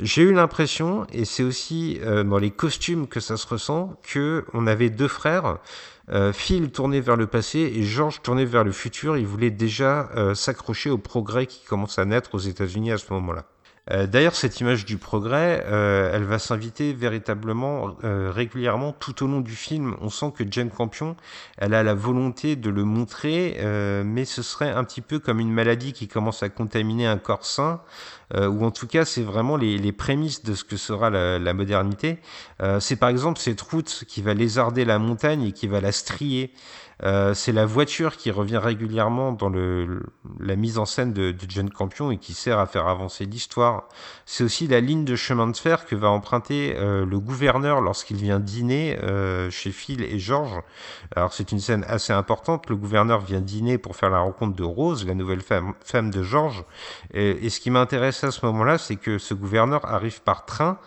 J'ai 0.00 0.22
eu 0.22 0.32
l'impression, 0.32 1.06
et 1.12 1.24
c'est 1.24 1.42
aussi 1.42 2.00
dans 2.24 2.38
les 2.38 2.50
costumes 2.50 3.06
que 3.06 3.20
ça 3.20 3.36
se 3.36 3.46
ressent, 3.46 4.00
que 4.02 4.46
on 4.54 4.66
avait 4.66 4.88
deux 4.88 5.08
frères 5.08 5.58
euh, 6.12 6.32
Phil 6.32 6.70
tourné 6.70 7.00
vers 7.00 7.16
le 7.16 7.26
passé 7.26 7.58
et 7.58 7.82
George 7.84 8.22
tourné 8.22 8.44
vers 8.44 8.64
le 8.64 8.72
futur. 8.72 9.16
Il 9.16 9.26
voulait 9.26 9.50
déjà 9.50 10.08
euh, 10.16 10.34
s'accrocher 10.34 10.90
au 10.90 10.98
progrès 10.98 11.46
qui 11.46 11.64
commence 11.64 11.98
à 11.98 12.04
naître 12.04 12.34
aux 12.34 12.38
États-Unis 12.38 12.92
à 12.92 12.98
ce 12.98 13.12
moment-là. 13.12 13.44
Euh, 13.90 14.06
D'ailleurs, 14.06 14.34
cette 14.34 14.60
image 14.60 14.84
du 14.84 14.98
progrès, 14.98 15.64
euh, 15.66 16.10
elle 16.12 16.24
va 16.24 16.38
s'inviter 16.38 16.92
véritablement 16.92 17.96
euh, 18.04 18.30
régulièrement 18.32 18.92
tout 18.92 19.24
au 19.24 19.26
long 19.26 19.40
du 19.40 19.54
film. 19.54 19.96
On 20.00 20.10
sent 20.10 20.32
que 20.36 20.44
Jane 20.48 20.70
Campion, 20.70 21.16
elle 21.58 21.74
a 21.74 21.82
la 21.82 21.94
volonté 21.94 22.56
de 22.56 22.70
le 22.70 22.84
montrer, 22.84 23.58
mais 24.04 24.24
ce 24.24 24.42
serait 24.42 24.70
un 24.70 24.84
petit 24.84 25.00
peu 25.00 25.18
comme 25.18 25.40
une 25.40 25.52
maladie 25.52 25.92
qui 25.92 26.08
commence 26.08 26.42
à 26.42 26.48
contaminer 26.48 27.06
un 27.06 27.18
corps 27.18 27.44
sain, 27.44 27.80
ou 28.34 28.64
en 28.64 28.70
tout 28.70 28.86
cas, 28.86 29.04
c'est 29.04 29.22
vraiment 29.22 29.56
les, 29.56 29.92
prémices 29.92 30.42
de 30.42 30.54
ce 30.54 30.64
que 30.64 30.76
sera 30.76 31.10
la, 31.10 31.54
modernité. 31.54 32.18
C'est 32.78 32.96
par 32.96 33.08
exemple 33.08 33.38
cette 33.38 33.60
route 33.60 34.04
qui 34.08 34.22
va 34.22 34.34
lézarder 34.34 34.84
la 34.84 34.98
montagne 34.98 35.44
et 35.44 35.52
qui 35.52 35.66
va 35.66 35.80
la 35.80 35.92
strier. 35.92 36.52
Euh, 37.02 37.34
c'est 37.34 37.52
la 37.52 37.66
voiture 37.66 38.16
qui 38.16 38.30
revient 38.30 38.58
régulièrement 38.58 39.32
dans 39.32 39.48
le, 39.48 40.02
la 40.38 40.56
mise 40.56 40.78
en 40.78 40.84
scène 40.84 41.12
de, 41.12 41.32
de 41.32 41.46
John 41.48 41.70
Campion 41.70 42.10
et 42.10 42.18
qui 42.18 42.34
sert 42.34 42.58
à 42.58 42.66
faire 42.66 42.86
avancer 42.88 43.24
l'histoire. 43.24 43.88
C'est 44.26 44.44
aussi 44.44 44.66
la 44.66 44.80
ligne 44.80 45.04
de 45.04 45.16
chemin 45.16 45.46
de 45.46 45.56
fer 45.56 45.86
que 45.86 45.94
va 45.94 46.08
emprunter 46.08 46.74
euh, 46.76 47.06
le 47.06 47.18
gouverneur 47.18 47.80
lorsqu'il 47.80 48.18
vient 48.18 48.40
dîner 48.40 48.98
euh, 49.02 49.50
chez 49.50 49.70
Phil 49.70 50.02
et 50.02 50.18
George. 50.18 50.60
Alors 51.16 51.32
c'est 51.32 51.52
une 51.52 51.60
scène 51.60 51.84
assez 51.88 52.12
importante. 52.12 52.68
Le 52.68 52.76
gouverneur 52.76 53.20
vient 53.20 53.40
dîner 53.40 53.78
pour 53.78 53.96
faire 53.96 54.10
la 54.10 54.20
rencontre 54.20 54.56
de 54.56 54.64
Rose, 54.64 55.06
la 55.06 55.14
nouvelle 55.14 55.42
femme, 55.42 55.74
femme 55.84 56.10
de 56.10 56.22
George. 56.22 56.64
Et, 57.14 57.46
et 57.46 57.50
ce 57.50 57.60
qui 57.60 57.70
m'intéresse 57.70 58.24
à 58.24 58.30
ce 58.30 58.44
moment-là, 58.46 58.78
c'est 58.78 58.96
que 58.96 59.18
ce 59.18 59.34
gouverneur 59.34 59.84
arrive 59.86 60.20
par 60.22 60.44
train 60.44 60.78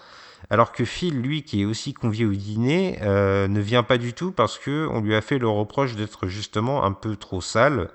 alors 0.49 0.71
que 0.71 0.85
Phil, 0.85 1.21
lui, 1.21 1.43
qui 1.43 1.61
est 1.61 1.65
aussi 1.65 1.93
convié 1.93 2.25
au 2.25 2.33
dîner, 2.33 2.99
euh, 3.01 3.47
ne 3.47 3.59
vient 3.59 3.83
pas 3.83 3.97
du 3.97 4.13
tout 4.13 4.31
parce 4.31 4.57
que 4.57 4.87
on 4.91 5.01
lui 5.01 5.15
a 5.15 5.21
fait 5.21 5.39
le 5.39 5.47
reproche 5.47 5.95
d'être 5.95 6.27
justement 6.27 6.83
un 6.83 6.91
peu 6.91 7.15
trop 7.15 7.41
sale, 7.41 7.89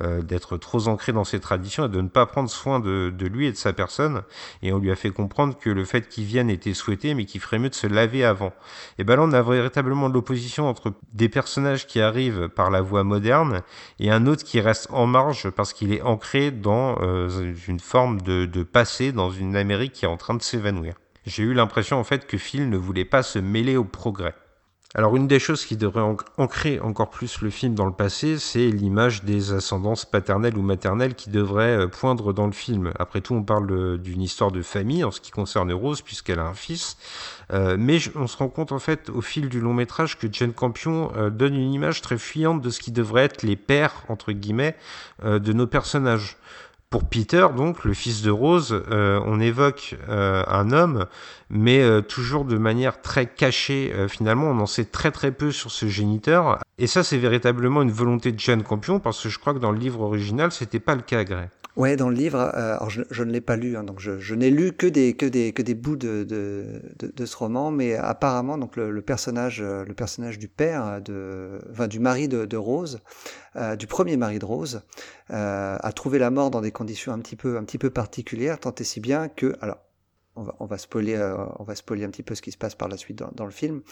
euh, 0.00 0.22
d'être 0.22 0.56
trop 0.56 0.88
ancré 0.88 1.12
dans 1.12 1.24
ses 1.24 1.38
traditions 1.40 1.86
et 1.86 1.88
de 1.88 2.00
ne 2.00 2.08
pas 2.08 2.26
prendre 2.26 2.50
soin 2.50 2.80
de, 2.80 3.12
lui 3.20 3.46
et 3.46 3.52
de 3.52 3.56
sa 3.56 3.72
personne. 3.72 4.22
Et 4.62 4.72
on 4.72 4.78
lui 4.78 4.90
a 4.90 4.96
fait 4.96 5.10
comprendre 5.10 5.56
que 5.58 5.70
le 5.70 5.84
fait 5.84 6.08
qu'il 6.08 6.24
vienne 6.24 6.50
était 6.50 6.74
souhaité, 6.74 7.14
mais 7.14 7.24
qu'il 7.24 7.40
ferait 7.40 7.58
mieux 7.58 7.70
de 7.70 7.74
se 7.74 7.86
laver 7.86 8.24
avant. 8.24 8.52
Et 8.98 9.04
ben 9.04 9.16
là, 9.16 9.22
on 9.22 9.32
a 9.32 9.42
véritablement 9.42 10.08
l'opposition 10.08 10.68
entre 10.68 10.92
des 11.12 11.28
personnages 11.28 11.86
qui 11.86 12.00
arrivent 12.00 12.48
par 12.48 12.70
la 12.70 12.80
voie 12.80 13.04
moderne 13.04 13.62
et 13.98 14.10
un 14.10 14.26
autre 14.26 14.44
qui 14.44 14.60
reste 14.60 14.88
en 14.90 15.06
marge 15.06 15.50
parce 15.50 15.72
qu'il 15.72 15.92
est 15.92 16.02
ancré 16.02 16.50
dans 16.50 16.98
euh, 17.00 17.54
une 17.68 17.80
forme 17.80 18.20
de 18.22 18.62
passé, 18.62 19.12
dans 19.12 19.30
une 19.30 19.56
Amérique 19.56 19.92
qui 19.92 20.04
est 20.04 20.08
en 20.08 20.16
train 20.16 20.34
de 20.34 20.42
s'évanouir 20.42 20.94
j'ai 21.26 21.42
eu 21.42 21.54
l'impression 21.54 21.98
en 21.98 22.04
fait 22.04 22.26
que 22.26 22.38
Phil 22.38 22.68
ne 22.68 22.76
voulait 22.76 23.04
pas 23.04 23.22
se 23.22 23.38
mêler 23.38 23.76
au 23.76 23.84
progrès. 23.84 24.34
Alors 24.94 25.16
une 25.16 25.26
des 25.26 25.38
choses 25.38 25.64
qui 25.64 25.78
devrait 25.78 26.04
ancrer 26.36 26.78
encore 26.80 27.08
plus 27.08 27.40
le 27.40 27.48
film 27.48 27.74
dans 27.74 27.86
le 27.86 27.94
passé, 27.94 28.38
c'est 28.38 28.68
l'image 28.68 29.24
des 29.24 29.54
ascendances 29.54 30.04
paternelles 30.04 30.58
ou 30.58 30.60
maternelles 30.60 31.14
qui 31.14 31.30
devrait 31.30 31.88
poindre 31.88 32.34
dans 32.34 32.44
le 32.44 32.52
film. 32.52 32.92
Après 32.98 33.22
tout, 33.22 33.32
on 33.32 33.42
parle 33.42 33.98
d'une 34.02 34.20
histoire 34.20 34.52
de 34.52 34.60
famille 34.60 35.02
en 35.02 35.10
ce 35.10 35.22
qui 35.22 35.30
concerne 35.30 35.72
Rose, 35.72 36.02
puisqu'elle 36.02 36.40
a 36.40 36.44
un 36.44 36.52
fils. 36.52 36.98
Euh, 37.54 37.76
mais 37.78 38.00
on 38.16 38.26
se 38.26 38.36
rend 38.36 38.48
compte 38.48 38.70
en 38.70 38.78
fait 38.78 39.08
au 39.08 39.22
fil 39.22 39.48
du 39.48 39.60
long 39.60 39.72
métrage 39.72 40.18
que 40.18 40.26
Jane 40.30 40.52
Campion 40.52 41.10
euh, 41.16 41.30
donne 41.30 41.54
une 41.54 41.72
image 41.72 42.02
très 42.02 42.18
fuyante 42.18 42.60
de 42.60 42.68
ce 42.68 42.80
qui 42.80 42.92
devrait 42.92 43.24
être 43.24 43.42
les 43.42 43.56
pères, 43.56 44.04
entre 44.08 44.32
guillemets, 44.32 44.76
euh, 45.24 45.38
de 45.38 45.54
nos 45.54 45.66
personnages. 45.66 46.36
Pour 46.92 47.04
Peter, 47.04 47.46
donc, 47.56 47.84
le 47.84 47.94
fils 47.94 48.20
de 48.20 48.30
Rose, 48.30 48.84
euh, 48.90 49.18
on 49.24 49.40
évoque 49.40 49.96
euh, 50.10 50.44
un 50.46 50.72
homme, 50.72 51.06
mais 51.48 51.80
euh, 51.80 52.02
toujours 52.02 52.44
de 52.44 52.58
manière 52.58 53.00
très 53.00 53.24
cachée. 53.24 53.90
finalement, 54.10 54.50
on 54.50 54.58
en 54.58 54.66
sait 54.66 54.84
très 54.84 55.10
très 55.10 55.32
peu 55.32 55.52
sur 55.52 55.70
ce 55.70 55.86
géniteur. 55.86 56.58
Et 56.76 56.86
ça, 56.86 57.02
c'est 57.02 57.16
véritablement 57.16 57.80
une 57.80 57.90
volonté 57.90 58.30
de 58.30 58.38
Jane 58.38 58.62
Campion, 58.62 59.00
parce 59.00 59.22
que 59.22 59.30
je 59.30 59.38
crois 59.38 59.54
que 59.54 59.58
dans 59.58 59.72
le 59.72 59.78
livre 59.78 60.02
original, 60.02 60.52
c'était 60.52 60.80
pas 60.80 60.94
le 60.94 61.00
cas, 61.00 61.24
Gray. 61.24 61.48
Ouais, 61.76 61.96
dans 61.96 62.10
le 62.10 62.14
livre, 62.14 62.38
euh, 62.38 62.76
alors 62.76 62.90
je, 62.90 63.00
je, 63.10 63.24
ne 63.24 63.32
l'ai 63.32 63.40
pas 63.40 63.56
lu, 63.56 63.78
hein, 63.78 63.82
donc 63.82 63.98
je, 63.98 64.18
je 64.18 64.34
n'ai 64.34 64.50
lu 64.50 64.72
que 64.72 64.86
des 64.86 65.14
que 65.14 65.24
des 65.24 65.52
que 65.54 65.62
des 65.62 65.74
bouts 65.74 65.96
de 65.96 66.22
de, 66.22 66.82
de, 67.00 67.26
ce 67.26 67.34
roman, 67.34 67.70
mais 67.70 67.94
apparemment 67.94 68.58
donc 68.58 68.76
le, 68.76 68.90
le, 68.90 69.00
personnage 69.00 69.62
le 69.62 69.94
personnage 69.94 70.38
du 70.38 70.48
père 70.48 71.00
de 71.00 71.58
enfin 71.70 71.88
du 71.88 71.98
mari 71.98 72.28
de, 72.28 72.44
de 72.44 72.56
Rose, 72.58 73.00
euh, 73.56 73.74
du 73.74 73.86
premier 73.86 74.18
mari 74.18 74.38
de 74.38 74.44
Rose, 74.44 74.82
euh, 75.30 75.78
a 75.80 75.92
trouvé 75.92 76.18
la 76.18 76.30
mort 76.30 76.50
dans 76.50 76.60
des 76.60 76.72
conditions 76.72 77.12
un 77.12 77.18
petit 77.20 77.36
peu 77.36 77.56
un 77.56 77.64
petit 77.64 77.78
peu 77.78 77.88
particulières, 77.88 78.60
tant 78.60 78.74
et 78.74 78.84
si 78.84 79.00
bien 79.00 79.28
que 79.28 79.56
alors 79.62 79.78
on 80.36 80.42
va, 80.42 80.54
on 80.60 80.66
va 80.66 80.78
spoiler, 80.78 81.14
euh, 81.14 81.36
on 81.58 81.64
va 81.64 81.74
spoiler 81.74 82.04
un 82.04 82.10
petit 82.10 82.22
peu 82.22 82.34
ce 82.34 82.42
qui 82.42 82.52
se 82.52 82.58
passe 82.58 82.74
par 82.74 82.88
la 82.88 82.96
suite 82.98 83.18
dans, 83.18 83.30
dans 83.34 83.44
le 83.44 83.50
film. 83.50 83.82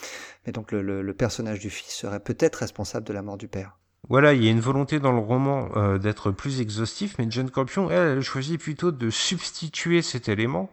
Mais 0.46 0.52
donc 0.52 0.72
le, 0.72 0.82
le, 0.82 1.02
le 1.02 1.14
personnage 1.14 1.60
du 1.60 1.70
fils 1.70 1.92
serait 1.94 2.20
peut-être 2.20 2.56
responsable 2.56 3.06
de 3.06 3.12
la 3.12 3.22
mort 3.22 3.36
du 3.36 3.48
père. 3.48 3.78
Voilà, 4.08 4.32
il 4.32 4.42
y 4.44 4.48
a 4.48 4.50
une 4.50 4.60
volonté 4.60 4.98
dans 4.98 5.12
le 5.12 5.18
roman 5.20 5.68
euh, 5.76 5.98
d'être 5.98 6.30
plus 6.32 6.60
exhaustif, 6.60 7.14
mais 7.18 7.26
Jane 7.30 7.50
Campion, 7.50 7.90
elle, 7.90 8.16
elle 8.18 8.22
choisit 8.22 8.60
plutôt 8.60 8.90
de 8.90 9.10
substituer 9.10 10.02
cet 10.02 10.28
élément. 10.28 10.70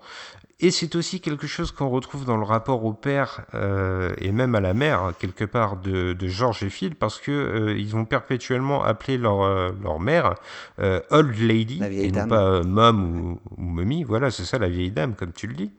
Et 0.60 0.72
c'est 0.72 0.96
aussi 0.96 1.22
quelque 1.22 1.46
chose 1.46 1.72
qu'on 1.72 1.90
retrouve 1.90 2.26
dans 2.26 2.38
le 2.38 2.44
rapport 2.44 2.84
au 2.84 2.92
père 2.92 3.46
euh, 3.54 4.12
et 4.18 4.32
même 4.32 4.56
à 4.56 4.60
la 4.60 4.74
mère, 4.74 5.14
quelque 5.20 5.44
part, 5.44 5.78
de, 5.78 6.14
de 6.14 6.28
George 6.28 6.64
et 6.64 6.70
Phil, 6.72 6.96
parce 6.96 7.20
que 7.20 7.32
euh, 7.32 7.78
ils 7.78 7.96
ont 7.96 8.06
perpétuellement 8.06 8.84
appelé 8.84 9.20
leur, 9.20 9.44
euh, 9.44 9.72
leur 9.84 10.00
mère 10.00 10.34
euh, 10.80 11.00
Old 11.12 11.38
Lady, 11.38 11.80
et 11.84 12.12
non 12.12 12.28
pas 12.28 12.42
euh, 12.42 12.64
Mom 12.64 13.20
ou, 13.20 13.40
ou 13.56 13.62
Mommy. 13.62 14.04
Voilà, 14.04 14.32
c'est 14.32 14.46
ça, 14.46 14.58
la 14.58 14.68
vieille 14.68 14.90
dame, 14.90 15.14
comme 15.14 15.32
tu 15.32 15.46
le 15.46 15.54
dis. 15.54 15.72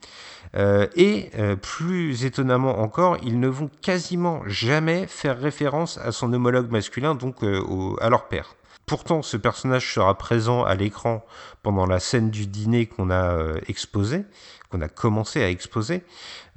Euh, 0.56 0.86
et 0.96 1.30
euh, 1.38 1.56
plus 1.56 2.24
étonnamment 2.24 2.78
encore, 2.80 3.18
ils 3.22 3.38
ne 3.38 3.48
vont 3.48 3.70
quasiment 3.82 4.42
jamais 4.46 5.06
faire 5.06 5.38
référence 5.38 5.98
à 5.98 6.12
son 6.12 6.32
homologue 6.32 6.70
masculin, 6.70 7.14
donc 7.14 7.42
euh, 7.42 7.60
au- 7.60 7.96
à 8.00 8.08
leur 8.08 8.28
père. 8.28 8.54
Pourtant, 8.86 9.20
ce 9.20 9.36
personnage 9.36 9.92
sera 9.92 10.16
présent 10.16 10.64
à 10.64 10.74
l'écran 10.74 11.22
pendant 11.62 11.84
la 11.84 12.00
scène 12.00 12.30
du 12.30 12.46
dîner 12.46 12.86
qu'on 12.86 13.10
a 13.10 13.34
euh, 13.34 13.60
exposé, 13.68 14.24
qu'on 14.70 14.80
a 14.80 14.88
commencé 14.88 15.42
à 15.42 15.50
exposer, 15.50 16.02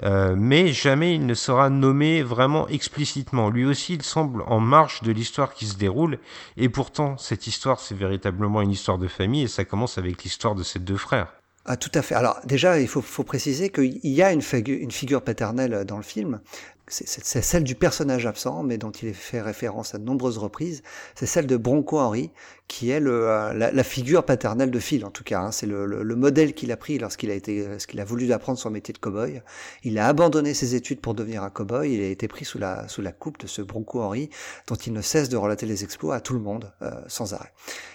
euh, 0.04 0.36
mais 0.38 0.69
jamais 0.71 1.13
il 1.15 1.25
ne 1.25 1.34
sera 1.34 1.69
nommé 1.69 2.23
vraiment 2.23 2.69
explicitement. 2.69 3.49
Lui 3.49 3.65
aussi, 3.65 3.95
il 3.95 4.04
semble 4.04 4.43
en 4.47 4.62
marge 4.62 5.01
de 5.01 5.12
l'histoire 5.12 5.54
qui 5.54 5.65
se 5.65 5.75
déroule, 5.77 6.19
et 6.56 6.69
pourtant, 6.69 7.17
cette 7.17 7.47
histoire, 7.47 7.82
c'est 7.82 7.95
véritablement 7.95 8.62
une 8.62 8.71
histoire 8.71 8.97
de 8.97 9.10
famille, 9.10 9.43
et 9.43 9.47
ça 9.49 9.65
commence 9.65 9.97
avec 9.97 10.23
l'histoire 10.23 10.56
de 10.56 10.63
ses 10.63 10.80
deux 10.80 10.97
frères. 10.97 11.34
Ah, 11.65 11.78
tout 11.78 11.91
à 11.93 12.02
fait. 12.02 12.15
Alors 12.15 12.39
déjà, 12.45 12.80
il 12.80 12.88
faut, 12.88 13.24
préciser 13.24 13.69
qu'il 13.69 14.00
y 14.04 14.21
a 14.24 14.32
une 14.32 14.41
figure 14.41 15.21
paternelle 15.21 15.86
dans 15.86 15.97
le 15.97 16.04
film. 16.04 16.41
C'est- 16.88 17.41
celle 17.41 17.63
du 17.63 17.76
personnage 17.76 18.26
absent, 18.26 18.63
mais 18.63 18.78
dont 18.78 18.91
il 18.91 19.08
est 19.10 19.13
fait 19.13 19.41
référence 19.41 19.96
à 19.96 19.98
de 19.98 20.04
nombreuses 20.04 20.38
reprises. 20.38 20.84
C'est 21.15 21.26
celle 21.26 21.48
de 21.48 21.56
Bronco 21.56 21.98
Henry, 22.00 22.32
qui 22.67 22.89
est 22.89 23.00
le, 23.00 23.30
euh, 23.30 23.54
la, 23.54 23.72
la 23.72 23.84
figure 23.84 24.26
paternelle 24.26 24.72
de 24.72 24.80
Phil, 24.80 25.06
en 25.06 25.10
tout 25.12 25.24
cas. 25.24 25.39
hein. 25.39 25.52
C'est 25.52 25.67
le, 25.67 25.86
le- 25.86 26.04
le 26.04 26.15
modèle 26.15 26.54
qu'il 26.54 26.72
a 26.72 26.78
pris 26.78 26.98
lorsqu'il 26.98 27.30
a 27.32 27.34
été, 27.34 27.65
lorsqu'il 27.67 28.00
a 28.02 28.06
voulu 28.06 28.32
apprendre 28.34 28.58
son 28.60 28.70
métier 28.72 28.94
de 28.94 28.98
cow-boy. 29.00 29.41
Il 29.84 30.00
a 30.00 30.08
abandonné 30.08 30.54
ses 30.54 30.76
études 30.76 31.00
pour 31.00 31.13
devenir 31.13 31.44
un 31.44 31.50
cow-boy. 31.50 31.89
Il 31.94 32.02
a 32.02 32.08
été 32.08 32.28
pris 32.28 32.44
sous 32.44 32.58
la, 32.58 32.88
sous 32.89 33.02
la 33.02 33.12
coupe 33.13 33.39
de 33.39 33.48
ce 33.48 33.62
Bronco 33.62 34.02
Henry, 34.02 34.30
dont 34.67 34.76
il 34.76 34.91
ne 34.91 35.02
cesse 35.02 35.30
de 35.30 35.38
relater 35.38 35.65
les 35.65 35.84
exploits 35.86 36.15
à 36.15 36.20
tout 36.20 36.34
le 36.34 36.39
monde, 36.41 36.72
euh, 36.82 36.91
sans 37.08 37.34
arrêt. 37.34 37.52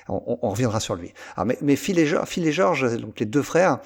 On, 0.08 0.22
on- 0.26 0.38
on 0.42 0.50
reviendra 0.50 0.80
sur 0.80 0.94
lui. 0.94 1.12
Alors, 1.36 1.46
mais, 1.46 1.58
mais 1.60 1.76
Phil 1.76 1.98
et, 1.98 2.06
Phil 2.26 2.46
et 2.46 2.52
George, 2.52 2.98
donc 2.98 3.20
les 3.20 3.26
deux 3.26 3.42
frères, 3.42 3.80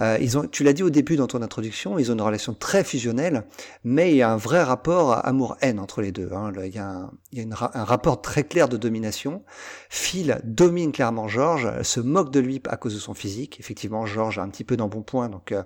euh, 0.00 0.16
ils 0.20 0.38
ont, 0.38 0.46
tu 0.46 0.64
l'as 0.64 0.72
dit 0.72 0.82
au 0.82 0.90
début 0.90 1.16
dans 1.16 1.26
ton 1.26 1.42
introduction, 1.42 1.98
ils 1.98 2.10
ont 2.10 2.14
une 2.14 2.20
relation 2.22 2.54
très 2.54 2.84
fusionnelle, 2.84 3.44
mais 3.84 4.10
il 4.10 4.16
y 4.16 4.22
a 4.22 4.30
un 4.30 4.36
vrai 4.36 4.62
rapport 4.62 5.24
amour-haine 5.26 5.78
entre 5.78 6.00
les 6.02 6.12
deux. 6.12 6.30
hein. 6.32 6.52
Il 6.64 6.74
y 6.74 6.78
a, 6.78 6.86
un, 6.88 7.10
il 7.32 7.38
y 7.38 7.40
a 7.40 7.44
une 7.44 7.54
ra- 7.54 7.70
un 7.74 7.84
rapport 7.84 8.22
très 8.22 8.44
clair 8.44 8.68
de 8.68 8.76
domination. 8.76 9.42
Phil 9.88 10.40
domine 10.44 10.92
clairement 10.92 11.28
George, 11.28 11.68
se 11.82 12.00
moque 12.00 12.30
de 12.32 12.40
lui 12.40 12.60
à 12.68 12.76
cause 12.76 12.94
de 12.94 12.98
son 13.00 13.14
physique. 13.14 13.58
Effectivement, 13.60 14.06
George 14.06 14.38
a 14.38 14.42
un 14.42 14.48
petit 14.48 14.64
peu 14.64 14.76
d'embonpoint, 14.76 15.28
donc 15.28 15.52
euh, 15.52 15.62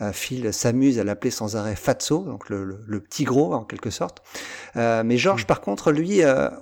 euh, 0.00 0.12
Phil 0.12 0.52
s'amuse 0.52 0.98
à 0.98 1.04
l'appeler 1.04 1.30
sans 1.30 1.56
arrêt 1.56 1.76
Fatso, 1.76 2.24
donc 2.24 2.48
le, 2.48 2.64
le- 2.64 2.80
le 2.86 3.00
petit 3.00 3.24
gros 3.24 3.52
en 3.54 3.64
quelque 3.64 3.90
sorte. 3.90 4.22
Euh, 4.76 5.02
mais 5.04 5.16
George, 5.16 5.46
par 5.46 5.60
contre, 5.60 5.92
lui, 5.92 6.20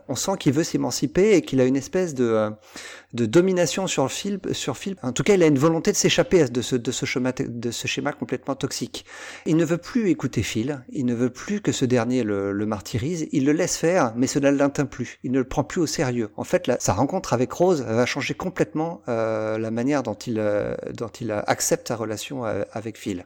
on 0.08 0.14
sent 0.14 0.32
qu'il 0.38 0.52
veut 0.52 0.64
s'émanciper 0.64 1.32
et 1.36 1.42
qu'il 1.42 1.60
a 1.60 1.64
une 1.64 1.76
espèce 1.76 2.14
de, 2.14 2.50
de 3.14 3.26
domination 3.26 3.86
sur 3.86 4.10
Phil, 4.10 4.40
sur 4.52 4.76
Phil. 4.76 4.96
En 5.02 5.12
tout 5.12 5.22
cas, 5.22 5.34
il 5.34 5.42
a 5.42 5.46
une 5.46 5.58
volonté 5.58 5.92
de 5.92 5.96
s'échapper 5.96 6.44
de 6.48 6.62
ce, 6.62 6.76
de, 6.76 6.90
ce 6.90 7.06
schéma, 7.06 7.32
de 7.32 7.70
ce 7.70 7.86
schéma 7.86 8.12
complètement 8.12 8.54
toxique. 8.54 9.04
Il 9.46 9.56
ne 9.56 9.64
veut 9.64 9.78
plus 9.78 10.10
écouter 10.10 10.42
Phil, 10.42 10.82
il 10.90 11.06
ne 11.06 11.14
veut 11.14 11.30
plus 11.30 11.60
que 11.60 11.72
ce 11.72 11.84
dernier 11.84 12.24
le, 12.24 12.52
le 12.52 12.66
martyrise, 12.66 13.28
il 13.32 13.46
le 13.46 13.52
laisse 13.52 13.76
faire, 13.76 14.12
mais 14.16 14.26
cela 14.26 14.50
ne 14.50 14.58
l'atteint 14.58 14.84
plus, 14.84 15.18
il 15.22 15.32
ne 15.32 15.38
le 15.38 15.44
prend 15.44 15.64
plus 15.64 15.80
au 15.80 15.86
sérieux. 15.86 16.30
En 16.36 16.44
fait, 16.44 16.70
sa 16.80 16.92
rencontre 16.92 17.32
avec 17.32 17.52
Rose 17.52 17.82
va 17.82 18.06
changer 18.06 18.34
complètement 18.34 19.02
euh, 19.08 19.58
la 19.58 19.70
manière 19.70 20.02
dont 20.02 20.14
il, 20.14 20.38
euh, 20.38 20.74
dont 20.92 21.08
il 21.08 21.30
accepte 21.30 21.88
sa 21.88 21.96
relation 21.96 22.44
euh, 22.44 22.62
avec 22.72 22.98
Phil. 22.98 23.24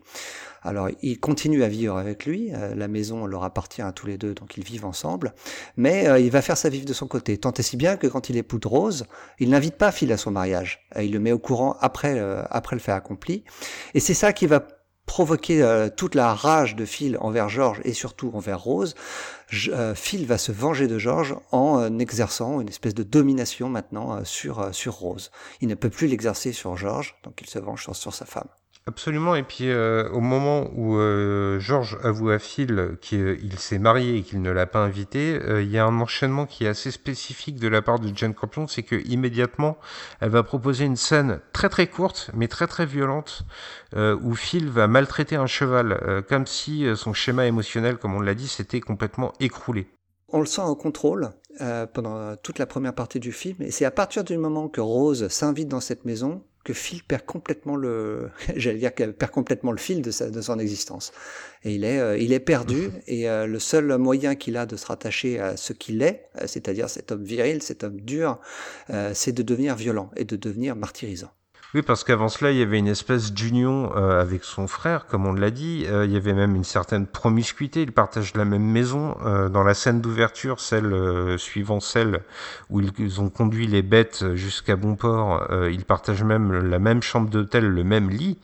Alors, 0.62 0.88
il 1.02 1.18
continue 1.20 1.62
à 1.62 1.68
vivre 1.68 1.96
avec 1.96 2.26
lui. 2.26 2.52
euh, 2.54 2.74
la 2.74 2.88
maison 2.88 3.26
leur 3.26 3.44
appartient 3.44 3.82
à 3.82 3.92
tous 3.92 4.06
les 4.06 4.18
deux, 4.18 4.34
donc 4.34 4.56
ils 4.56 4.64
vivent 4.64 4.84
ensemble. 4.84 5.34
Mais 5.76 6.08
euh, 6.08 6.18
il 6.18 6.30
va 6.30 6.42
faire 6.42 6.56
sa 6.56 6.68
vie 6.68 6.84
de 6.84 6.92
son 6.92 7.06
côté. 7.06 7.38
Tant 7.38 7.52
et 7.52 7.62
si 7.62 7.76
bien 7.76 7.96
que 7.96 8.06
quand 8.06 8.28
il 8.28 8.36
épouse 8.36 8.58
Rose, 8.64 9.06
il 9.38 9.50
n'invite 9.50 9.76
pas 9.76 9.92
Phil 9.92 10.12
à 10.12 10.16
son 10.16 10.30
mariage. 10.30 10.86
Euh, 10.96 11.02
il 11.02 11.12
le 11.12 11.20
met 11.20 11.32
au 11.32 11.38
courant 11.38 11.76
après, 11.80 12.18
euh, 12.18 12.42
après 12.50 12.76
le 12.76 12.80
fait 12.80 12.92
accompli. 12.92 13.44
Et 13.94 14.00
c'est 14.00 14.14
ça 14.14 14.32
qui 14.32 14.46
va 14.46 14.66
provoquer 15.06 15.62
euh, 15.62 15.88
toute 15.88 16.14
la 16.14 16.34
rage 16.34 16.76
de 16.76 16.84
Phil 16.84 17.16
envers 17.20 17.48
George 17.48 17.80
et 17.84 17.94
surtout 17.94 18.30
envers 18.34 18.60
Rose. 18.60 18.94
Phil 19.94 20.26
va 20.26 20.36
se 20.36 20.52
venger 20.52 20.86
de 20.86 20.98
George 20.98 21.34
en 21.52 21.98
exerçant 21.98 22.60
une 22.60 22.68
espèce 22.68 22.92
de 22.92 23.02
domination 23.02 23.70
maintenant 23.70 24.22
sur, 24.24 24.74
sur 24.74 24.92
Rose. 24.92 25.30
Il 25.62 25.68
ne 25.68 25.74
peut 25.74 25.88
plus 25.88 26.06
l'exercer 26.06 26.52
sur 26.52 26.76
George, 26.76 27.16
donc 27.24 27.40
il 27.40 27.48
se 27.48 27.58
venge 27.58 27.82
sur, 27.82 27.96
sur 27.96 28.12
sa 28.12 28.26
femme. 28.26 28.48
Absolument, 28.88 29.34
et 29.34 29.42
puis 29.42 29.68
euh, 29.68 30.08
au 30.12 30.20
moment 30.20 30.70
où 30.74 30.96
euh, 30.96 31.60
Georges 31.60 31.98
avoue 32.02 32.30
à 32.30 32.38
Phil 32.38 32.96
qu'il 33.02 33.58
s'est 33.58 33.78
marié 33.78 34.16
et 34.16 34.22
qu'il 34.22 34.40
ne 34.40 34.50
l'a 34.50 34.64
pas 34.64 34.78
invité, 34.78 35.38
euh, 35.42 35.60
il 35.62 35.70
y 35.70 35.76
a 35.76 35.84
un 35.84 36.00
enchaînement 36.00 36.46
qui 36.46 36.64
est 36.64 36.68
assez 36.68 36.90
spécifique 36.90 37.60
de 37.60 37.68
la 37.68 37.82
part 37.82 37.98
de 37.98 38.10
Jane 38.16 38.32
Campion, 38.32 38.66
c'est 38.66 38.82
que 38.82 38.96
immédiatement 39.06 39.76
elle 40.20 40.30
va 40.30 40.42
proposer 40.42 40.86
une 40.86 40.96
scène 40.96 41.40
très 41.52 41.68
très 41.68 41.86
courte 41.86 42.30
mais 42.32 42.48
très 42.48 42.66
très 42.66 42.86
violente 42.86 43.42
euh, 43.94 44.16
où 44.22 44.34
Phil 44.34 44.70
va 44.70 44.88
maltraiter 44.88 45.36
un 45.36 45.46
cheval, 45.46 46.00
euh, 46.08 46.22
comme 46.22 46.46
si 46.46 46.86
euh, 46.86 46.96
son 46.96 47.12
schéma 47.12 47.44
émotionnel, 47.44 47.98
comme 47.98 48.14
on 48.14 48.20
l'a 48.20 48.34
dit, 48.34 48.48
s'était 48.48 48.80
complètement 48.80 49.34
écroulé. 49.38 49.86
On 50.28 50.40
le 50.40 50.46
sent 50.46 50.62
en 50.62 50.74
contrôle 50.74 51.28
euh, 51.60 51.84
pendant 51.86 52.36
toute 52.36 52.58
la 52.58 52.64
première 52.64 52.94
partie 52.94 53.20
du 53.20 53.32
film, 53.32 53.60
et 53.60 53.70
c'est 53.70 53.84
à 53.84 53.90
partir 53.90 54.24
du 54.24 54.38
moment 54.38 54.68
que 54.68 54.80
Rose 54.80 55.28
s'invite 55.28 55.68
dans 55.68 55.80
cette 55.80 56.06
maison 56.06 56.42
que 56.64 56.72
Phil 56.72 57.02
perd 57.02 57.24
complètement 57.24 57.76
le, 57.76 58.30
j'allais 58.56 58.78
dire 58.78 58.92
perd 58.94 59.32
complètement 59.32 59.72
le 59.72 59.78
fil 59.78 60.02
de, 60.02 60.10
sa, 60.10 60.30
de 60.30 60.40
son 60.40 60.58
existence. 60.58 61.12
Et 61.64 61.74
il 61.74 61.84
est, 61.84 61.98
euh, 61.98 62.18
il 62.18 62.32
est 62.32 62.40
perdu, 62.40 62.90
et 63.06 63.28
euh, 63.28 63.46
le 63.46 63.58
seul 63.58 63.96
moyen 63.98 64.34
qu'il 64.34 64.56
a 64.56 64.66
de 64.66 64.76
se 64.76 64.86
rattacher 64.86 65.38
à 65.38 65.56
ce 65.56 65.72
qu'il 65.72 66.02
est, 66.02 66.28
euh, 66.36 66.46
c'est-à-dire 66.46 66.88
cet 66.88 67.12
homme 67.12 67.24
viril, 67.24 67.62
cet 67.62 67.84
homme 67.84 68.00
dur, 68.00 68.38
euh, 68.90 69.12
c'est 69.14 69.32
de 69.32 69.42
devenir 69.42 69.76
violent 69.76 70.10
et 70.16 70.24
de 70.24 70.36
devenir 70.36 70.76
martyrisant. 70.76 71.30
Oui, 71.74 71.82
parce 71.82 72.02
qu'avant 72.02 72.30
cela, 72.30 72.50
il 72.50 72.56
y 72.56 72.62
avait 72.62 72.78
une 72.78 72.88
espèce 72.88 73.30
d'union 73.30 73.92
euh, 73.94 74.22
avec 74.22 74.42
son 74.42 74.66
frère, 74.66 75.04
comme 75.04 75.26
on 75.26 75.34
l'a 75.34 75.50
dit. 75.50 75.84
Euh, 75.86 76.06
il 76.06 76.12
y 76.12 76.16
avait 76.16 76.32
même 76.32 76.56
une 76.56 76.64
certaine 76.64 77.06
promiscuité. 77.06 77.82
Ils 77.82 77.92
partagent 77.92 78.34
la 78.34 78.46
même 78.46 78.64
maison. 78.64 79.18
Euh, 79.26 79.50
dans 79.50 79.62
la 79.62 79.74
scène 79.74 80.00
d'ouverture, 80.00 80.60
celle 80.60 80.86
euh, 80.86 81.36
suivant 81.36 81.80
celle 81.80 82.22
où 82.70 82.80
ils, 82.80 83.20
ont 83.20 83.28
conduit 83.28 83.66
les 83.66 83.82
bêtes 83.82 84.34
jusqu'à 84.34 84.76
Bonport, 84.76 85.46
euh, 85.50 85.70
ils 85.70 85.84
partagent 85.84 86.24
même 86.24 86.52
la 86.52 86.78
même 86.78 87.02
chambre 87.02 87.28
d'hôtel, 87.28 87.66
le 87.66 87.84
même 87.84 88.08
lit. 88.08 88.38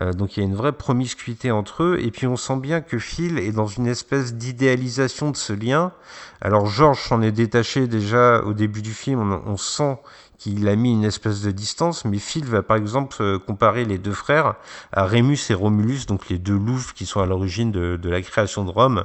Euh, 0.00 0.12
donc 0.12 0.36
il 0.36 0.40
y 0.40 0.42
a 0.42 0.46
une 0.46 0.54
vraie 0.54 0.72
promiscuité 0.72 1.50
entre 1.50 1.82
eux. 1.82 1.98
Et 2.00 2.10
puis 2.10 2.26
on 2.26 2.36
sent 2.36 2.56
bien 2.56 2.80
que 2.80 2.98
Phil 2.98 3.38
est 3.38 3.52
dans 3.52 3.66
une 3.66 3.86
espèce 3.86 4.34
d'idéalisation 4.34 5.30
de 5.30 5.36
ce 5.36 5.52
lien. 5.52 5.92
Alors 6.40 6.66
George 6.66 7.00
s'en 7.00 7.20
est 7.20 7.32
détaché 7.32 7.88
déjà 7.88 8.42
au 8.42 8.54
début 8.54 8.82
du 8.82 8.92
film. 8.92 9.40
On, 9.46 9.56
sent 9.56 9.98
qu'il 10.38 10.68
a 10.68 10.76
mis 10.76 10.92
une 10.92 11.04
espèce 11.04 11.42
de 11.42 11.50
distance, 11.50 12.04
mais 12.04 12.18
Phil 12.18 12.44
va 12.44 12.62
par 12.62 12.76
exemple 12.76 13.16
euh, 13.20 13.38
comparer 13.40 13.84
les 13.84 13.98
deux 13.98 14.12
frères 14.12 14.54
à 14.92 15.04
Rémus 15.04 15.50
et 15.50 15.54
Romulus, 15.54 16.06
donc 16.06 16.28
les 16.28 16.38
deux 16.38 16.56
louves 16.56 16.94
qui 16.94 17.06
sont 17.06 17.20
à 17.20 17.26
l'origine 17.26 17.72
de, 17.72 18.08
la 18.08 18.22
création 18.22 18.64
de 18.64 18.70
Rome, 18.70 19.04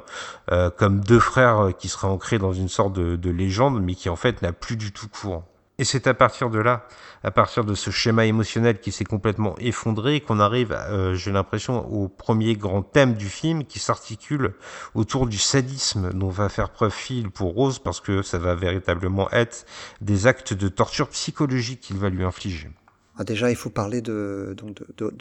euh, 0.51 0.69
comme 0.69 0.99
deux 0.99 1.19
frères 1.19 1.71
qui 1.79 1.89
seraient 1.89 2.07
ancrés 2.07 2.37
dans 2.37 2.53
une 2.53 2.69
sorte 2.69 2.93
de, 2.93 3.15
de 3.15 3.29
légende, 3.31 3.81
mais 3.81 3.95
qui 3.95 4.09
en 4.09 4.15
fait 4.15 4.43
n'a 4.43 4.53
plus 4.53 4.77
du 4.77 4.91
tout 4.91 5.07
cours. 5.07 5.43
Et 5.79 5.85
c'est 5.85 6.05
à 6.05 6.13
partir 6.13 6.51
de 6.51 6.59
là, 6.59 6.87
à 7.23 7.31
partir 7.31 7.65
de 7.65 7.73
ce 7.73 7.89
schéma 7.89 8.25
émotionnel 8.25 8.79
qui 8.79 8.91
s'est 8.91 9.05
complètement 9.05 9.55
effondré, 9.59 10.21
qu'on 10.21 10.39
arrive, 10.39 10.71
euh, 10.71 11.15
j'ai 11.15 11.31
l'impression, 11.31 11.91
au 11.91 12.07
premier 12.07 12.55
grand 12.55 12.83
thème 12.83 13.15
du 13.15 13.27
film 13.27 13.63
qui 13.63 13.79
s'articule 13.79 14.53
autour 14.93 15.25
du 15.25 15.39
sadisme 15.39 16.11
dont 16.13 16.29
va 16.29 16.49
faire 16.49 16.69
preuve 16.69 16.93
Phil 16.93 17.31
pour 17.31 17.53
Rose, 17.53 17.79
parce 17.79 18.01
que 18.01 18.21
ça 18.21 18.37
va 18.37 18.53
véritablement 18.53 19.31
être 19.31 19.65
des 19.99 20.27
actes 20.27 20.53
de 20.53 20.67
torture 20.67 21.09
psychologique 21.09 21.81
qu'il 21.81 21.97
va 21.97 22.09
lui 22.09 22.23
infliger. 22.23 22.69
Ah, 23.15 23.23
déjà, 23.23 23.51
il 23.51 23.55
faut 23.55 23.69
parler 23.69 24.01
de, 24.01 24.55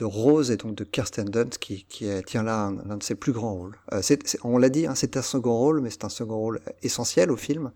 Rose 0.00 0.50
et 0.50 0.56
donc 0.56 0.74
de 0.74 0.84
Kirsten 0.84 1.26
Dunst 1.28 1.58
qui, 1.58 1.84
tient 2.26 2.42
là 2.42 2.64
un, 2.64 2.90
un, 2.90 2.96
de 2.96 3.02
ses 3.02 3.14
plus 3.14 3.32
grands 3.32 3.52
rôles. 3.52 3.76
Euh, 3.92 4.00
on 4.44 4.56
l'a 4.56 4.70
dit, 4.70 4.86
hein, 4.86 4.94
c'est 4.94 5.18
un 5.18 5.22
second 5.22 5.52
rôle, 5.52 5.80
mais 5.82 5.90
c'est 5.90 6.04
un 6.04 6.08
second 6.08 6.36
rôle 6.36 6.60
essentiel 6.82 7.30
au 7.30 7.36
film. 7.36 7.70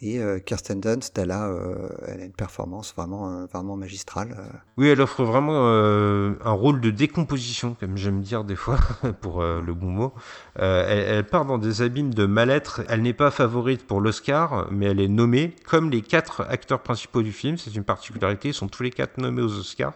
Et 0.00 0.18
euh, 0.18 0.38
Kirsten 0.38 0.80
Dunst, 0.80 1.16
elle 1.18 1.30
a, 1.30 1.48
euh, 1.48 1.88
elle 2.06 2.20
a 2.20 2.24
une 2.24 2.32
performance 2.32 2.92
vraiment, 2.96 3.30
euh, 3.30 3.46
vraiment 3.46 3.76
magistrale. 3.76 4.36
Oui, 4.76 4.88
elle 4.88 5.00
offre 5.00 5.22
vraiment 5.24 5.66
un 5.66 6.52
rôle 6.52 6.80
de 6.80 6.90
décomposition, 6.90 7.76
comme 7.78 7.96
j'aime 7.96 8.20
dire 8.20 8.44
des 8.44 8.56
fois, 8.56 8.78
pour 9.20 9.42
le 9.42 9.72
bon 9.72 9.90
mot. 9.90 10.14
Elle, 10.56 10.88
elle, 10.88 11.24
part 11.24 11.44
dans 11.44 11.58
des 11.58 11.82
abîmes 11.82 12.12
de 12.12 12.26
mal-être. 12.26 12.82
Elle 12.88 13.02
n'est 13.02 13.12
pas 13.12 13.30
favorite 13.30 13.86
pour 13.86 14.00
l'Oscar, 14.00 14.68
mais 14.70 14.86
elle 14.86 15.00
est 15.00 15.08
nommée, 15.08 15.54
comme 15.64 15.90
les 15.90 16.02
quatre 16.02 16.42
acteurs 16.48 16.80
principaux 16.80 17.22
du 17.22 17.32
film. 17.32 17.56
C'est 17.56 17.74
une 17.74 17.84
particularité, 17.84 18.48
ils 18.48 18.54
sont 18.54 18.68
tous 18.68 18.82
les 18.82 18.90
quatre 18.90 19.18
nommés 19.18 19.42
aux 19.42 19.58
Oscars. 19.58 19.94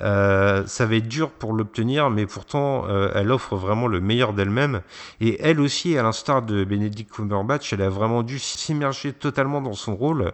Euh, 0.00 0.64
ça 0.66 0.86
va 0.86 0.96
être 0.96 1.08
dur 1.08 1.30
pour 1.30 1.52
l'obtenir, 1.52 2.10
mais 2.10 2.26
pourtant, 2.26 2.86
euh, 2.88 3.10
elle 3.14 3.30
offre 3.30 3.56
vraiment 3.56 3.86
le 3.86 4.00
meilleur 4.00 4.32
d'elle-même. 4.32 4.80
Et 5.20 5.40
elle 5.40 5.60
aussi, 5.60 5.96
à 5.98 6.02
l'instar 6.02 6.42
de 6.42 6.64
Benedict 6.64 7.12
Cumberbatch, 7.12 7.72
elle 7.72 7.82
a 7.82 7.90
vraiment 7.90 8.22
dû 8.22 8.38
s'immerger 8.38 9.12
totalement 9.12 9.60
dans 9.60 9.74
son 9.74 9.94
rôle. 9.94 10.32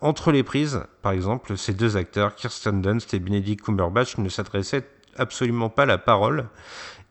Entre 0.00 0.32
les 0.32 0.42
prises, 0.42 0.82
par 1.02 1.12
exemple, 1.12 1.56
ces 1.56 1.74
deux 1.74 1.96
acteurs, 1.96 2.34
Kirsten 2.34 2.80
Dunst 2.80 3.12
et 3.14 3.18
Benedict 3.18 3.64
Cumberbatch, 3.64 4.18
ne 4.18 4.28
s'adressaient 4.28 4.86
absolument 5.16 5.68
pas 5.68 5.86
la 5.86 5.98
parole. 5.98 6.46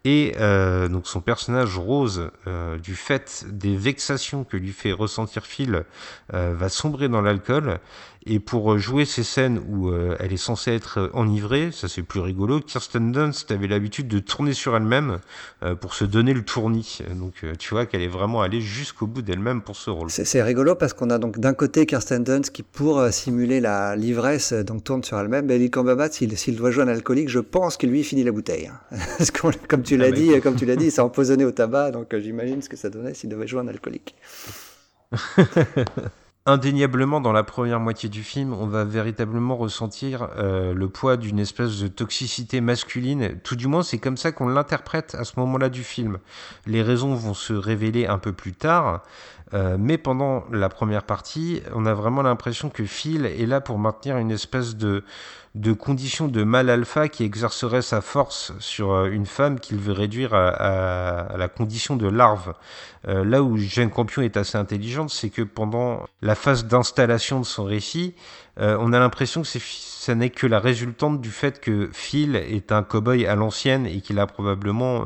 Et 0.05 0.33
euh, 0.39 0.87
donc 0.87 1.07
son 1.07 1.19
personnage 1.19 1.77
Rose, 1.77 2.31
du 2.81 2.95
fait 2.95 3.45
des 3.49 3.75
vexations 3.75 4.45
que 4.45 4.55
lui 4.55 4.71
fait 4.71 4.93
ressentir 4.93 5.45
Phil, 5.45 5.83
va 6.31 6.69
sombrer 6.69 7.09
dans 7.09 7.21
l'alcool. 7.21 7.79
Et 8.25 8.39
pour 8.39 8.77
jouer 8.77 9.05
ces 9.05 9.23
scènes 9.23 9.61
où 9.69 9.89
euh, 9.89 10.17
elle 10.19 10.33
est 10.33 10.37
censée 10.37 10.71
être 10.71 11.09
enivrée, 11.13 11.71
ça 11.71 11.87
c'est 11.87 12.03
plus 12.03 12.19
rigolo, 12.19 12.59
Kirsten 12.59 13.11
Dunst 13.13 13.49
avait 13.51 13.67
l'habitude 13.67 14.09
de 14.09 14.19
tourner 14.19 14.53
sur 14.53 14.75
elle-même 14.75 15.19
euh, 15.63 15.75
pour 15.75 15.93
se 15.93 16.03
donner 16.03 16.33
le 16.33 16.43
tournis. 16.43 16.99
Donc 17.15 17.35
euh, 17.43 17.53
tu 17.57 17.73
vois 17.73 17.85
qu'elle 17.85 18.01
est 18.01 18.09
vraiment 18.09 18.41
allée 18.41 18.59
jusqu'au 18.59 19.07
bout 19.07 19.21
d'elle-même 19.21 19.61
pour 19.61 19.77
ce 19.77 19.89
rôle. 19.89 20.09
C'est 20.09 20.43
rigolo 20.43 20.75
parce 20.75 20.93
qu'on 20.93 21.09
a 21.09 21.17
donc 21.17 21.39
d'un 21.39 21.53
côté 21.53 21.85
Kirsten 21.85 22.23
Dunst 22.23 22.51
qui 22.51 22.61
pour 22.61 23.07
simuler 23.07 23.61
la 23.61 23.95
l'ivresse 23.95 24.51
donc 24.51 24.83
tourne 24.83 25.03
sur 25.03 25.17
elle-même, 25.17 25.45
mais 25.45 25.57
Lee 25.57 25.71
Cumberbatch 25.71 26.13
s'il 26.35 26.55
doit 26.55 26.71
jouer 26.71 26.83
un 26.83 26.89
alcoolique, 26.89 27.29
je 27.29 27.39
pense 27.39 27.77
que 27.77 27.87
lui 27.87 28.03
finit 28.03 28.23
la 28.23 28.33
bouteille. 28.33 28.67
Hein. 28.67 28.97
parce 29.17 29.31
que 29.31 29.67
comme 29.67 29.83
tu 29.83 29.95
l'as 29.95 30.07
ah, 30.07 30.11
dit, 30.11 30.41
comme 30.41 30.55
tu 30.55 30.65
l'as 30.65 30.75
dit, 30.75 30.85
il 30.87 30.91
s'est 30.91 31.01
empoisonné 31.01 31.45
au 31.45 31.51
tabac, 31.51 31.91
donc 31.91 32.13
j'imagine 32.17 32.61
ce 32.61 32.67
que 32.67 32.75
ça 32.75 32.89
donnait 32.89 33.13
s'il 33.13 33.29
devait 33.29 33.47
jouer 33.47 33.61
un 33.61 33.67
alcoolique. 33.67 34.15
indéniablement 36.49 37.21
dans 37.21 37.31
la 37.31 37.43
première 37.43 37.79
moitié 37.79 38.09
du 38.09 38.23
film, 38.23 38.53
on 38.53 38.65
va 38.65 38.83
véritablement 38.83 39.55
ressentir 39.55 40.29
euh, 40.37 40.73
le 40.73 40.89
poids 40.89 41.15
d'une 41.15 41.37
espèce 41.37 41.79
de 41.79 41.87
toxicité 41.87 42.59
masculine. 42.59 43.39
Tout 43.43 43.55
du 43.55 43.67
moins, 43.67 43.83
c'est 43.83 43.99
comme 43.99 44.17
ça 44.17 44.31
qu'on 44.31 44.47
l'interprète 44.47 45.15
à 45.15 45.25
ce 45.25 45.33
moment-là 45.39 45.69
du 45.69 45.83
film. 45.83 46.17
Les 46.65 46.81
raisons 46.81 47.13
vont 47.13 47.35
se 47.35 47.53
révéler 47.53 48.07
un 48.07 48.17
peu 48.17 48.33
plus 48.33 48.53
tard, 48.53 49.03
euh, 49.53 49.77
mais 49.79 49.97
pendant 49.97 50.43
la 50.51 50.69
première 50.69 51.03
partie, 51.03 51.61
on 51.73 51.85
a 51.85 51.93
vraiment 51.93 52.21
l'impression 52.21 52.69
que 52.69 52.85
Phil 52.85 53.25
est 53.25 53.45
là 53.45 53.61
pour 53.61 53.79
maintenir 53.79 54.17
une 54.17 54.31
espèce 54.31 54.75
de 54.75 55.03
de 55.55 55.73
conditions 55.73 56.27
de 56.27 56.43
mal 56.43 56.69
alpha 56.69 57.09
qui 57.09 57.23
exercerait 57.23 57.81
sa 57.81 58.01
force 58.01 58.53
sur 58.59 58.91
euh, 58.91 59.09
une 59.09 59.25
femme 59.25 59.59
qu'il 59.59 59.77
veut 59.77 59.93
réduire 59.93 60.35
à, 60.35 61.35
la 61.35 61.47
condition 61.47 61.95
de 61.95 62.07
larve. 62.07 62.53
Euh, 63.07 63.25
là 63.25 63.41
où 63.41 63.57
Jane 63.57 63.89
Campion 63.89 64.21
est 64.21 64.37
assez 64.37 64.59
intelligente, 64.59 65.09
c'est 65.09 65.31
que 65.31 65.41
pendant 65.41 66.05
la 66.21 66.35
phase 66.35 66.65
d'installation 66.65 67.39
de 67.39 67.45
son 67.45 67.63
récit, 67.63 68.13
on 68.61 68.91
a 68.91 68.99
l'impression 68.99 69.41
que 69.41 69.47
ça 70.09 70.15
n'est 70.15 70.31
que 70.31 70.47
la 70.47 70.59
résultante 70.59 71.21
du 71.21 71.29
fait 71.29 71.61
que 71.61 71.91
Phil 71.93 72.35
est 72.35 72.71
un 72.71 72.81
cow-boy 72.81 73.27
à 73.27 73.35
l'ancienne 73.35 73.85
et 73.85 74.01
qu'il 74.01 74.17
a 74.17 74.25
probablement 74.25 75.05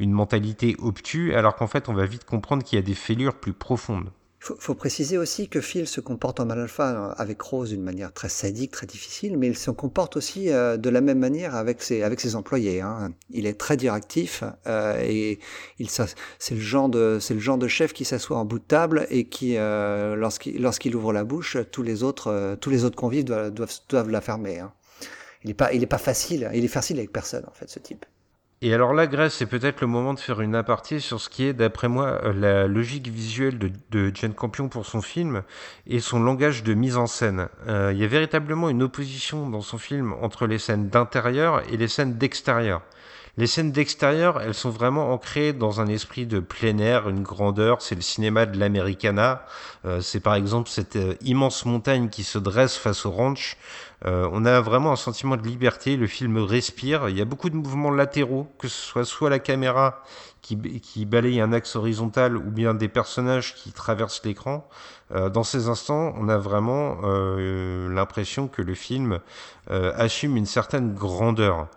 une 0.00 0.10
mentalité 0.10 0.74
obtue, 0.80 1.32
alors 1.36 1.54
qu'en 1.54 1.68
fait 1.68 1.88
on 1.88 1.94
va 1.94 2.04
vite 2.04 2.24
comprendre 2.24 2.64
qu'il 2.64 2.76
y 2.76 2.82
a 2.82 2.84
des 2.84 2.96
fêlures 2.96 3.36
plus 3.36 3.52
profondes. 3.52 4.10
Faut, 4.44 4.56
faut 4.58 4.74
préciser 4.74 5.16
aussi 5.16 5.48
que 5.48 5.62
Phil 5.62 5.86
se 5.86 6.02
comporte 6.02 6.38
en 6.38 6.44
mal 6.44 6.60
alpha 6.60 6.90
euh, 6.90 7.14
avec 7.16 7.40
Rose 7.40 7.70
d'une 7.70 7.82
manière 7.82 8.12
très 8.12 8.28
sadique, 8.28 8.72
très 8.72 8.86
difficile, 8.86 9.38
mais 9.38 9.46
il 9.46 9.56
se 9.56 9.70
comporte 9.70 10.18
aussi 10.18 10.50
euh, 10.50 10.76
de 10.76 10.90
la 10.90 11.00
même 11.00 11.18
manière 11.18 11.54
avec 11.54 11.80
ses, 11.80 12.02
avec 12.02 12.20
ses 12.20 12.36
employés. 12.36 12.82
Hein. 12.82 13.14
Il 13.30 13.46
est 13.46 13.58
très 13.58 13.78
directif 13.78 14.44
euh, 14.66 15.00
et 15.00 15.38
il 15.78 15.88
c'est 15.88 16.54
le 16.54 16.60
genre 16.60 16.90
de 16.90 17.16
c'est 17.22 17.32
le 17.32 17.40
genre 17.40 17.56
de 17.56 17.68
chef 17.68 17.94
qui 17.94 18.04
s'assoit 18.04 18.36
en 18.36 18.44
bout 18.44 18.58
de 18.58 18.64
table 18.64 19.06
et 19.08 19.24
qui 19.30 19.56
euh, 19.56 20.14
lorsqu'il 20.14 20.60
lorsqu'il 20.60 20.94
ouvre 20.94 21.14
la 21.14 21.24
bouche, 21.24 21.56
tous 21.72 21.82
les 21.82 22.02
autres 22.02 22.30
euh, 22.30 22.54
tous 22.54 22.68
les 22.68 22.84
autres 22.84 22.96
convives 22.96 23.24
doivent 23.24 23.50
doivent, 23.50 23.80
doivent 23.88 24.10
la 24.10 24.20
fermer. 24.20 24.58
Hein. 24.58 24.74
Il 25.42 25.48
est 25.48 25.54
pas 25.54 25.72
il 25.72 25.82
est 25.82 25.86
pas 25.86 25.96
facile, 25.96 26.50
il 26.52 26.62
est 26.66 26.68
facile 26.68 26.98
avec 26.98 27.12
personne 27.12 27.46
en 27.48 27.54
fait 27.54 27.70
ce 27.70 27.78
type. 27.78 28.04
Et 28.66 28.72
alors 28.72 28.94
là, 28.94 29.06
Grèce, 29.06 29.34
c'est 29.34 29.44
peut-être 29.44 29.82
le 29.82 29.86
moment 29.86 30.14
de 30.14 30.18
faire 30.18 30.40
une 30.40 30.54
aparté 30.54 30.98
sur 30.98 31.20
ce 31.20 31.28
qui 31.28 31.44
est, 31.44 31.52
d'après 31.52 31.86
moi, 31.86 32.18
euh, 32.24 32.32
la 32.32 32.66
logique 32.66 33.08
visuelle 33.08 33.58
de, 33.58 34.10
Jane 34.14 34.32
Campion 34.32 34.70
pour 34.70 34.86
son 34.86 35.02
film 35.02 35.42
et 35.86 36.00
son 36.00 36.18
langage 36.18 36.62
de 36.62 36.72
mise 36.72 36.96
en 36.96 37.06
scène. 37.06 37.48
Euh, 37.68 37.92
il 37.92 37.98
y 37.98 38.04
a 38.04 38.06
véritablement 38.06 38.70
une 38.70 38.82
opposition 38.82 39.50
dans 39.50 39.60
son 39.60 39.76
film 39.76 40.14
entre 40.22 40.46
les 40.46 40.56
scènes 40.56 40.88
d'intérieur 40.88 41.62
et 41.70 41.76
les 41.76 41.88
scènes 41.88 42.16
d'extérieur. 42.16 42.80
Les 43.36 43.48
scènes 43.48 43.72
d'extérieur, 43.72 44.40
elles 44.40 44.54
sont 44.54 44.70
vraiment 44.70 45.12
ancrées 45.12 45.52
dans 45.52 45.80
un 45.80 45.88
esprit 45.88 46.24
de 46.24 46.38
plein 46.38 46.78
air, 46.78 47.08
une 47.08 47.24
grandeur. 47.24 47.82
C'est 47.82 47.96
le 47.96 48.00
cinéma 48.00 48.46
de 48.46 48.56
l'Americana. 48.56 49.44
Euh, 49.84 50.00
c'est 50.00 50.20
par 50.20 50.36
exemple 50.36 50.70
cette 50.70 50.94
euh, 50.94 51.14
immense 51.20 51.64
montagne 51.64 52.10
qui 52.10 52.22
se 52.22 52.38
dresse 52.38 52.76
face 52.76 53.04
au 53.06 53.10
ranch. 53.10 53.56
Euh, 54.06 54.28
on 54.30 54.44
a 54.44 54.60
vraiment 54.60 54.92
un 54.92 54.96
sentiment 54.96 55.36
de 55.36 55.42
liberté. 55.42 55.96
Le 55.96 56.06
film 56.06 56.38
respire. 56.38 57.08
Il 57.08 57.18
y 57.18 57.20
a 57.20 57.24
beaucoup 57.24 57.50
de 57.50 57.56
mouvements 57.56 57.90
latéraux, 57.90 58.46
que 58.56 58.68
ce 58.68 58.80
soit 58.80 59.04
soit 59.04 59.30
la 59.30 59.40
caméra 59.40 60.04
qui, 60.40 60.56
qui 60.80 61.04
balaye 61.04 61.40
un 61.40 61.52
axe 61.52 61.74
horizontal 61.74 62.36
ou 62.36 62.52
bien 62.52 62.72
des 62.72 62.88
personnages 62.88 63.56
qui 63.56 63.72
traversent 63.72 64.22
l'écran. 64.24 64.68
dans 65.10 65.42
ces 65.42 65.68
instants, 65.68 66.14
on 66.18 66.28
a 66.28 66.36
vraiment 66.36 67.00
l'impression 67.00 68.46
que 68.46 68.60
le 68.60 68.74
film 68.74 69.20
assume 69.70 70.36
une 70.36 70.44
certaine 70.44 70.92
grandeur. 70.92 71.68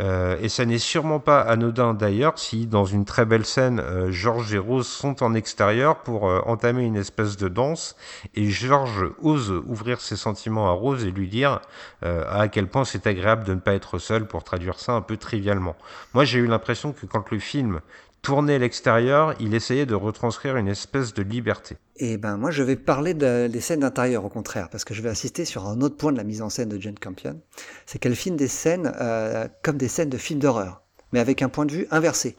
Euh, 0.00 0.36
et 0.40 0.48
ça 0.48 0.64
n'est 0.64 0.78
sûrement 0.78 1.20
pas 1.20 1.40
anodin 1.40 1.94
d'ailleurs 1.94 2.38
si 2.38 2.66
dans 2.66 2.84
une 2.84 3.04
très 3.04 3.24
belle 3.24 3.44
scène, 3.44 3.80
euh, 3.80 4.10
Georges 4.10 4.52
et 4.54 4.58
Rose 4.58 4.88
sont 4.88 5.22
en 5.22 5.34
extérieur 5.34 5.98
pour 5.98 6.28
euh, 6.28 6.40
entamer 6.46 6.84
une 6.84 6.96
espèce 6.96 7.36
de 7.36 7.48
danse 7.48 7.96
et 8.34 8.50
Georges 8.50 9.06
ose 9.22 9.50
ouvrir 9.66 10.00
ses 10.00 10.16
sentiments 10.16 10.68
à 10.68 10.72
Rose 10.72 11.04
et 11.04 11.10
lui 11.10 11.28
dire 11.28 11.60
à 12.02 12.48
quel 12.48 12.66
point 12.66 12.84
c'est 12.84 13.06
agréable 13.06 13.44
de 13.44 13.54
ne 13.54 13.60
pas 13.60 13.72
être 13.72 13.98
seul 13.98 14.26
pour 14.26 14.44
traduire 14.44 14.78
ça 14.78 14.92
un 14.92 15.00
peu 15.00 15.16
trivialement. 15.16 15.74
Moi 16.12 16.24
j'ai 16.24 16.38
eu 16.38 16.46
l'impression 16.46 16.92
que 16.92 17.06
quand 17.06 17.30
le 17.30 17.38
film 17.38 17.80
tourné 18.24 18.54
à 18.54 18.58
l'extérieur, 18.58 19.34
il 19.38 19.54
essayait 19.54 19.84
de 19.86 19.94
retranscrire 19.94 20.56
une 20.56 20.66
espèce 20.66 21.12
de 21.12 21.22
liberté. 21.22 21.76
Et 21.96 22.16
ben 22.16 22.38
moi 22.38 22.50
je 22.50 22.62
vais 22.62 22.74
parler 22.74 23.12
des 23.14 23.60
scènes 23.60 23.80
d'intérieur 23.80 24.24
au 24.24 24.30
contraire, 24.30 24.70
parce 24.70 24.84
que 24.84 24.94
je 24.94 25.02
vais 25.02 25.10
insister 25.10 25.44
sur 25.44 25.68
un 25.68 25.80
autre 25.82 25.96
point 25.96 26.10
de 26.10 26.16
la 26.16 26.24
mise 26.24 26.42
en 26.42 26.48
scène 26.48 26.70
de 26.70 26.80
Jane 26.80 26.98
Campion, 26.98 27.40
c'est 27.86 27.98
qu'elle 27.98 28.16
filme 28.16 28.36
des 28.36 28.48
scènes 28.48 28.92
euh, 28.98 29.46
comme 29.62 29.76
des 29.76 29.88
scènes 29.88 30.08
de 30.08 30.16
films 30.16 30.40
d'horreur, 30.40 30.82
mais 31.12 31.20
avec 31.20 31.42
un 31.42 31.50
point 31.50 31.66
de 31.66 31.72
vue 31.72 31.86
inversé. 31.90 32.36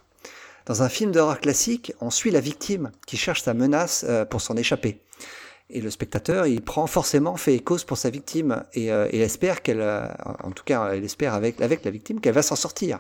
Dans 0.66 0.82
un 0.82 0.90
film 0.90 1.12
d'horreur 1.12 1.40
classique, 1.40 1.94
on 2.02 2.10
suit 2.10 2.32
la 2.32 2.40
victime 2.40 2.92
qui 3.06 3.16
cherche 3.16 3.44
sa 3.44 3.54
menace 3.54 4.06
euh, 4.10 4.26
pour 4.26 4.42
s'en 4.42 4.58
échapper. 4.58 5.00
Et 5.70 5.82
le 5.82 5.92
spectateur, 5.92 6.48
il 6.48 6.62
prend 6.62 6.88
forcément 6.88 7.38
fait 7.38 7.60
cause 7.60 7.84
pour 7.84 7.98
sa 7.98 8.10
victime 8.10 8.64
et, 8.74 8.92
euh, 8.92 9.08
et 9.12 9.20
espère 9.20 9.62
qu'elle, 9.62 9.84
en 10.44 10.52
tout 10.52 10.64
cas, 10.64 10.92
elle 10.94 11.04
espère 11.04 11.36
avec 11.36 11.60
la 11.60 11.68
victime 11.92 12.20
qu'elle 12.20 12.34
va 12.34 12.44
s'en 12.44 12.56
sortir. 12.56 13.00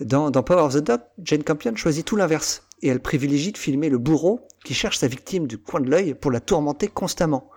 Dans, 0.00 0.30
Power 0.30 0.62
of 0.62 0.74
the 0.74 0.78
Dog, 0.78 1.00
Jane 1.22 1.42
Campion 1.42 1.74
choisit 1.74 2.04
tout 2.04 2.16
l'inverse, 2.16 2.64
et 2.82 2.88
elle 2.88 3.00
privilégie 3.00 3.52
de 3.52 3.58
filmer 3.58 3.88
le 3.88 3.98
bourreau 3.98 4.46
qui 4.64 4.74
cherche 4.74 4.98
sa 4.98 5.08
victime 5.08 5.46
du 5.46 5.58
coin 5.58 5.80
de 5.80 5.90
l'œil 5.90 6.14
pour 6.14 6.30
la 6.30 6.40
tourmenter 6.40 6.88
constamment. 6.88 7.50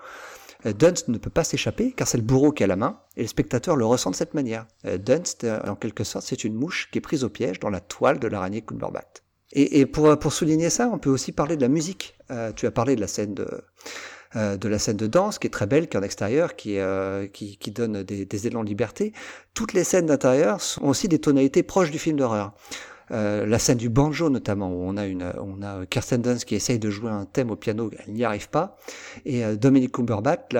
Euh, 0.65 0.73
Dunst 0.73 1.07
ne 1.07 1.17
peut 1.17 1.29
pas 1.29 1.43
s'échapper 1.43 1.93
car 1.93 2.07
c'est 2.07 2.17
le 2.17 2.23
bourreau 2.23 2.51
qui 2.51 2.63
a 2.63 2.67
la 2.67 2.75
main 2.75 2.99
et 3.15 3.21
le 3.21 3.27
spectateur 3.27 3.75
le 3.75 3.85
ressent 3.85 4.11
de 4.11 4.15
cette 4.15 4.33
manière. 4.33 4.67
Euh, 4.85 4.97
Dunst, 4.97 5.43
euh, 5.43 5.59
en 5.67 5.75
quelque 5.75 6.03
sorte, 6.03 6.25
c'est 6.25 6.43
une 6.43 6.53
mouche 6.53 6.89
qui 6.91 6.97
est 6.97 7.01
prise 7.01 7.23
au 7.23 7.29
piège 7.29 7.59
dans 7.59 7.69
la 7.69 7.79
toile 7.79 8.19
de 8.19 8.27
l'araignée 8.27 8.61
Cumberbatch. 8.61 9.23
Et, 9.51 9.79
et 9.79 9.85
pour, 9.85 10.17
pour, 10.19 10.31
souligner 10.31 10.69
ça, 10.69 10.89
on 10.93 10.99
peut 10.99 11.09
aussi 11.09 11.31
parler 11.31 11.55
de 11.57 11.61
la 11.61 11.69
musique. 11.69 12.17
tu 12.55 12.67
as 12.67 12.71
parlé 12.71 12.95
de 12.95 13.01
la 13.01 13.07
scène 13.07 13.33
de, 13.33 13.47
euh, 14.35 14.57
de 14.57 14.67
la 14.67 14.79
scène 14.79 14.97
de 14.97 15.07
danse 15.07 15.39
qui 15.39 15.47
est 15.47 15.51
très 15.51 15.67
belle, 15.67 15.87
qui 15.87 15.97
est 15.97 15.99
en 15.99 16.03
extérieur, 16.03 16.55
qui, 16.55 16.77
euh, 16.77 17.27
qui, 17.27 17.57
qui, 17.57 17.71
donne 17.71 18.03
des, 18.03 18.25
des, 18.25 18.47
élans 18.47 18.63
de 18.63 18.69
liberté. 18.69 19.13
Toutes 19.53 19.73
les 19.73 19.83
scènes 19.83 20.05
d'intérieur 20.05 20.61
sont 20.61 20.85
aussi 20.85 21.07
des 21.07 21.19
tonalités 21.19 21.63
proches 21.63 21.91
du 21.91 21.99
film 21.99 22.17
d'horreur. 22.17 22.53
Euh, 23.11 23.45
la 23.47 23.57
scène 23.57 23.79
du 23.79 23.89
banjo 23.89 24.29
notamment 24.29 24.69
où 24.69 24.83
on 24.83 24.95
a 24.95 25.07
une 25.07 25.33
on 25.39 25.63
a 25.63 25.83
Kirsten 25.87 26.21
Dunst 26.21 26.45
qui 26.45 26.53
essaye 26.53 26.77
de 26.77 26.91
jouer 26.91 27.09
un 27.09 27.25
thème 27.25 27.49
au 27.49 27.55
piano 27.55 27.89
elle 28.05 28.13
n'y 28.13 28.23
arrive 28.23 28.49
pas 28.49 28.77
et 29.25 29.43
euh, 29.43 29.55
Dominic 29.55 29.93
Cumberbatch 29.93 30.55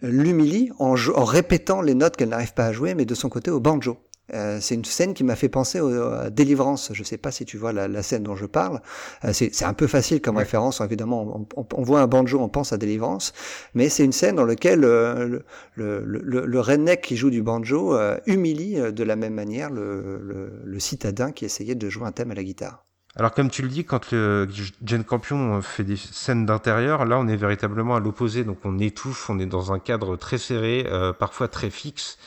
l'humilie 0.00 0.70
en, 0.78 0.94
en 0.94 1.24
répétant 1.24 1.80
les 1.80 1.94
notes 1.94 2.16
qu'elle 2.16 2.28
n'arrive 2.28 2.54
pas 2.54 2.66
à 2.66 2.72
jouer 2.72 2.94
mais 2.94 3.06
de 3.06 3.14
son 3.16 3.28
côté 3.28 3.50
au 3.50 3.58
banjo 3.58 3.98
euh, 4.34 4.58
c'est 4.60 4.74
une 4.74 4.84
scène 4.84 5.14
qui 5.14 5.24
m'a 5.24 5.36
fait 5.36 5.48
penser 5.48 5.78
à 5.78 6.30
Délivrance. 6.30 6.90
Je 6.92 7.02
sais 7.02 7.18
pas 7.18 7.30
si 7.30 7.44
tu 7.44 7.56
vois 7.56 7.72
la, 7.72 8.02
scène 8.02 8.22
dont 8.22 8.36
je 8.36 8.46
parle. 8.46 8.80
Euh, 9.24 9.32
c'est 9.32 9.64
un 9.64 9.74
peu 9.74 9.86
facile 9.86 10.20
comme 10.20 10.36
référence. 10.36 10.80
Évidemment, 10.80 11.46
on, 11.56 11.82
voit 11.82 12.00
un 12.00 12.06
banjo, 12.06 12.38
on 12.40 12.48
pense 12.48 12.72
à 12.72 12.78
Délivrance, 12.78 13.32
mais 13.74 13.88
c'est 13.88 14.04
une 14.04 14.12
scène 14.12 14.36
dans 14.36 14.44
laquelle 14.44 14.84
euh, 14.84 15.40
le, 15.74 16.04
le, 16.04 16.46
le, 16.46 16.60
redneck 16.60 17.00
qui 17.00 17.16
joue 17.16 17.30
du 17.30 17.42
banjo 17.42 17.96
humilie 18.26 18.76
de 18.92 19.04
la 19.04 19.16
même 19.16 19.34
manière 19.34 19.70
le, 19.70 20.78
citadin 20.78 21.32
qui 21.32 21.44
essayait 21.44 21.74
de 21.74 21.88
jouer 21.90 22.06
un 22.06 22.12
thème 22.12 22.30
à 22.30 22.34
la 22.34 22.42
guitare. 22.42 22.84
Alors 23.16 23.32
comme 23.32 23.50
tu 23.50 23.62
le 23.62 23.68
dis, 23.68 23.84
quand 23.84 24.12
le 24.12 24.48
Jane 24.84 25.02
Campion 25.04 25.60
fait 25.62 25.82
des 25.82 25.96
scènes 25.96 26.46
d'intérieur, 26.46 27.04
là 27.04 27.18
on 27.18 27.26
est 27.26 27.36
véritablement 27.36 27.96
à 27.96 28.00
l'opposé, 28.00 28.44
donc 28.44 28.58
on 28.64 28.78
étouffe, 28.78 29.28
on 29.28 29.40
est 29.40 29.46
dans 29.46 29.72
un 29.72 29.80
cadre 29.80 30.16
très 30.16 30.38
serré, 30.38 30.86
euh, 30.88 31.12
parfois 31.12 31.48
très 31.48 31.70
fixe. 31.70 32.18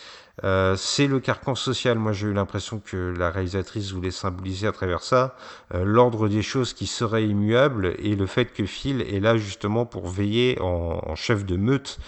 Euh, 0.43 0.75
c'est 0.75 1.05
le 1.05 1.19
carcan 1.19 1.53
social. 1.53 1.99
Moi, 1.99 2.11
j'ai 2.11 2.27
eu 2.27 2.33
l'impression 2.33 2.79
que 2.83 3.13
la 3.15 3.29
réalisatrice 3.29 3.91
voulait 3.91 4.11
symboliser 4.11 4.65
à 4.65 4.71
travers 4.71 5.03
ça 5.03 5.35
euh, 5.73 5.83
l'ordre 5.83 6.27
des 6.27 6.41
choses 6.41 6.73
qui 6.73 6.87
serait 6.87 7.25
immuable 7.25 7.93
et 7.99 8.15
le 8.15 8.25
fait 8.25 8.45
que 8.45 8.65
Phil 8.65 9.01
est 9.01 9.19
là 9.19 9.37
justement 9.37 9.85
pour 9.85 10.07
veiller 10.07 10.59
en, 10.59 10.99
en 11.05 11.15
chef 11.15 11.45
de 11.45 11.55
meute 11.55 11.99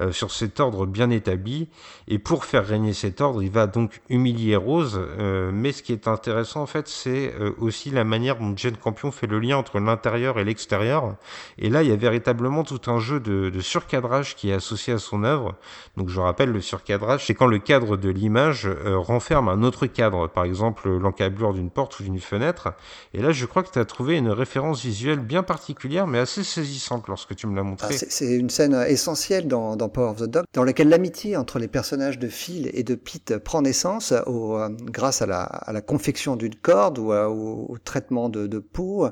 euh, 0.00 0.10
sur 0.10 0.32
cet 0.32 0.58
ordre 0.58 0.86
bien 0.86 1.08
établi. 1.10 1.68
Et 2.08 2.18
pour 2.18 2.44
faire 2.44 2.66
régner 2.66 2.92
cet 2.92 3.20
ordre, 3.20 3.44
il 3.44 3.50
va 3.50 3.68
donc 3.68 4.00
humilier 4.08 4.56
Rose. 4.56 5.00
Euh, 5.00 5.52
mais 5.54 5.70
ce 5.70 5.84
qui 5.84 5.92
est 5.92 6.08
intéressant, 6.08 6.62
en 6.62 6.66
fait, 6.66 6.88
c'est 6.88 7.32
euh, 7.38 7.52
aussi 7.58 7.90
la 7.90 8.02
manière 8.02 8.36
dont 8.36 8.52
Jane 8.56 8.76
Campion 8.76 9.12
fait 9.12 9.28
le 9.28 9.38
lien 9.38 9.56
entre 9.56 9.78
l'intérieur 9.78 10.40
et 10.40 10.44
l'extérieur. 10.44 11.14
Et 11.58 11.70
là, 11.70 11.84
il 11.84 11.90
y 11.90 11.92
a 11.92 11.96
véritablement 11.96 12.64
tout 12.64 12.90
un 12.90 12.98
jeu 12.98 13.20
de, 13.20 13.52
surcadrage 13.60 14.34
qui 14.34 14.50
est 14.50 14.54
associé 14.54 14.94
à 14.94 14.98
son 14.98 15.22
œuvre. 15.22 15.54
Donc, 15.96 16.08
je 16.08 16.18
rappelle, 16.18 16.50
le 16.50 16.60
surcadrage, 16.60 17.26
c'est 17.26 17.34
quand 17.34 17.46
le 17.46 17.60
cadre 17.60 17.96
de 17.96 18.08
l'image 18.08 18.68
renferme 18.84 19.48
un 19.48 19.62
autre 19.62 19.86
cadre. 19.86 20.26
Par 20.26 20.42
exemple, 20.42 20.88
l'encablure 20.90 21.54
d'une 21.54 21.70
porte 21.70 22.00
ou 22.00 22.02
d'une 22.02 22.18
fenêtre. 22.18 22.74
Et 23.12 23.22
là, 23.22 23.30
je 23.30 23.46
crois 23.46 23.62
que 23.62 23.70
tu 23.70 23.78
as 23.78 23.84
trouvé 23.84 24.16
une 24.16 24.30
référence 24.30 24.82
visuelle 24.82 25.20
bien 25.20 25.44
particulière, 25.44 26.08
mais 26.08 26.18
assez 26.18 26.42
saisissante 26.42 27.06
lorsque 27.06 27.36
tu 27.36 27.46
me 27.46 27.54
l'as 27.54 27.62
montré. 27.62 27.94
Ah, 27.94 28.06
c'est 28.08 28.34
une 28.34 28.50
scène 28.50 28.74
essentielle 28.88 29.46
dans 29.46 29.83
dans 29.84 29.90
Power 29.90 30.10
of 30.10 30.16
the 30.16 30.24
Dog, 30.24 30.44
dans 30.54 30.64
laquelle 30.64 30.88
l'amitié 30.88 31.36
entre 31.36 31.58
les 31.58 31.68
personnages 31.68 32.18
de 32.18 32.28
Phil 32.28 32.70
et 32.72 32.82
de 32.82 32.94
Pete 32.94 33.36
prend 33.38 33.62
naissance 33.62 34.14
au, 34.26 34.56
euh, 34.56 34.70
grâce 34.86 35.20
à 35.20 35.26
la, 35.26 35.80
confection 35.82 36.36
d'une 36.36 36.54
corde 36.54 36.98
ou 36.98 37.12
au, 37.12 37.66
au, 37.68 37.78
traitement 37.78 38.28
de, 38.28 38.58
peau. 38.58 39.08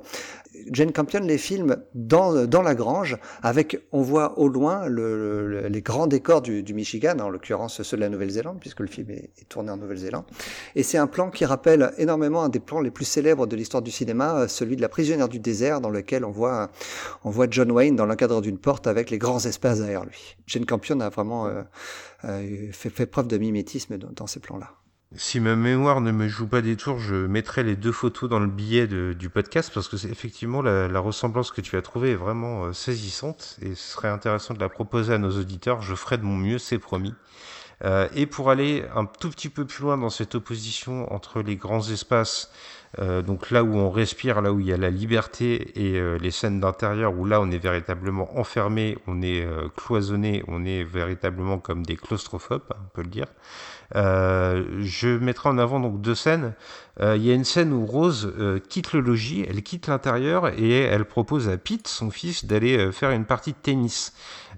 Jane 0.70 0.92
Campion 0.92 1.20
les 1.20 1.38
filme 1.38 1.76
dans, 1.94 2.30
la 2.30 2.74
grange, 2.74 3.18
avec, 3.42 3.80
on 3.92 4.02
voit 4.02 4.38
au 4.38 4.48
loin 4.48 4.86
le, 4.86 5.46
le, 5.46 5.68
les 5.68 5.82
grands 5.82 6.06
décors 6.06 6.42
du, 6.42 6.74
Michigan, 6.74 7.18
en 7.20 7.28
l'occurrence 7.28 7.82
ceux 7.82 7.96
de 7.96 8.02
la 8.02 8.08
Nouvelle-Zélande, 8.08 8.58
puisque 8.60 8.80
le 8.80 8.86
film 8.86 9.10
est, 9.10 9.30
est 9.38 9.48
tourné 9.48 9.70
en 9.70 9.76
Nouvelle-Zélande. 9.76 10.24
Et 10.74 10.82
c'est 10.82 10.98
un 10.98 11.06
plan 11.06 11.30
qui 11.30 11.44
rappelle 11.44 11.92
énormément 11.98 12.42
un 12.42 12.48
des 12.48 12.60
plans 12.60 12.80
les 12.80 12.90
plus 12.90 13.04
célèbres 13.04 13.46
de 13.46 13.56
l'histoire 13.56 13.82
du 13.82 13.90
cinéma, 13.90 14.46
celui 14.48 14.76
de 14.76 14.82
la 14.82 14.88
prisonnière 14.88 15.28
du 15.28 15.38
désert, 15.38 15.80
dans 15.80 15.90
lequel 15.90 16.24
on 16.24 16.30
voit, 16.30 16.70
on 17.24 17.30
voit 17.30 17.46
John 17.50 17.70
Wayne 17.70 17.96
dans 17.96 18.06
l'encadre 18.06 18.40
d'une 18.40 18.58
porte 18.58 18.86
avec 18.86 19.10
les 19.10 19.18
grands 19.18 19.44
espaces 19.44 19.80
derrière 19.80 20.04
lui. 20.04 20.36
Jane 20.46 20.61
Campion 20.66 21.00
a 21.00 21.08
vraiment 21.08 21.46
euh, 21.46 21.62
euh, 22.24 22.72
fait, 22.72 23.06
preuve 23.06 23.28
de 23.28 23.38
mimétisme 23.38 23.98
dans, 23.98 24.26
ces 24.26 24.40
plans-là. 24.40 24.70
Si 25.14 25.40
ma 25.40 25.56
mémoire 25.56 26.00
ne 26.00 26.10
me 26.10 26.26
joue 26.26 26.46
pas 26.46 26.62
des 26.62 26.76
tours, 26.76 26.98
je 26.98 27.14
mettrai 27.14 27.62
les 27.62 27.76
deux 27.76 27.92
photos 27.92 28.30
dans 28.30 28.38
le 28.38 28.46
billet 28.46 28.86
du 28.86 29.28
podcast 29.28 29.70
parce 29.74 29.88
que 29.88 29.96
effectivement 30.06 30.62
la, 30.62 30.88
la, 30.88 31.00
ressemblance 31.00 31.50
que 31.50 31.60
tu 31.60 31.76
as 31.76 31.82
trouvée 31.82 32.12
est 32.12 32.16
vraiment 32.16 32.64
euh, 32.64 32.72
saisissante 32.72 33.58
et 33.60 33.74
ce 33.74 33.92
serait 33.92 34.08
intéressant 34.08 34.54
de 34.54 34.60
la 34.60 34.70
proposer 34.70 35.12
à 35.12 35.18
nos 35.18 35.38
auditeurs. 35.38 35.82
Je 35.82 35.94
ferai 35.94 36.16
de 36.16 36.22
mon 36.22 36.36
mieux, 36.36 36.58
c'est 36.58 36.78
promis. 36.78 37.14
Et 38.14 38.26
pour 38.26 38.48
aller 38.48 38.84
un 38.94 39.06
tout 39.06 39.28
petit 39.28 39.48
peu 39.48 39.64
plus 39.64 39.82
loin 39.82 39.98
dans 39.98 40.08
cette 40.08 40.36
opposition 40.36 41.12
entre 41.12 41.42
les 41.42 41.56
grands 41.56 41.82
espaces, 41.90 42.48
euh, 42.98 43.22
donc 43.22 43.50
là 43.50 43.64
où 43.64 43.74
on 43.74 43.90
respire, 43.90 44.42
là 44.42 44.52
où 44.52 44.60
il 44.60 44.66
y 44.66 44.72
a 44.72 44.76
la 44.76 44.90
liberté 44.90 45.72
et 45.76 45.98
euh, 45.98 46.18
les 46.18 46.30
scènes 46.30 46.60
d'intérieur 46.60 47.14
où 47.16 47.24
là 47.24 47.40
on 47.40 47.50
est 47.50 47.58
véritablement 47.58 48.38
enfermé, 48.38 48.98
on 49.06 49.22
est 49.22 49.44
euh, 49.44 49.68
cloisonné, 49.76 50.42
on 50.46 50.64
est 50.64 50.84
véritablement 50.84 51.58
comme 51.58 51.86
des 51.86 51.96
claustrophobes, 51.96 52.62
on 52.70 52.88
peut 52.94 53.02
le 53.02 53.08
dire. 53.08 53.26
Je 53.94 55.18
mettrai 55.18 55.50
en 55.50 55.58
avant 55.58 55.78
donc 55.78 56.00
deux 56.00 56.14
scènes. 56.14 56.54
Il 56.98 57.22
y 57.22 57.30
a 57.30 57.34
une 57.34 57.44
scène 57.44 57.74
où 57.74 57.84
Rose 57.84 58.32
quitte 58.70 58.94
le 58.94 59.00
logis, 59.00 59.44
elle 59.46 59.62
quitte 59.62 59.86
l'intérieur 59.86 60.48
et 60.48 60.80
elle 60.80 61.04
propose 61.04 61.50
à 61.50 61.58
Pete, 61.58 61.88
son 61.88 62.10
fils, 62.10 62.46
d'aller 62.46 62.90
faire 62.90 63.10
une 63.10 63.26
partie 63.26 63.52
de 63.52 63.58
tennis. 63.58 64.14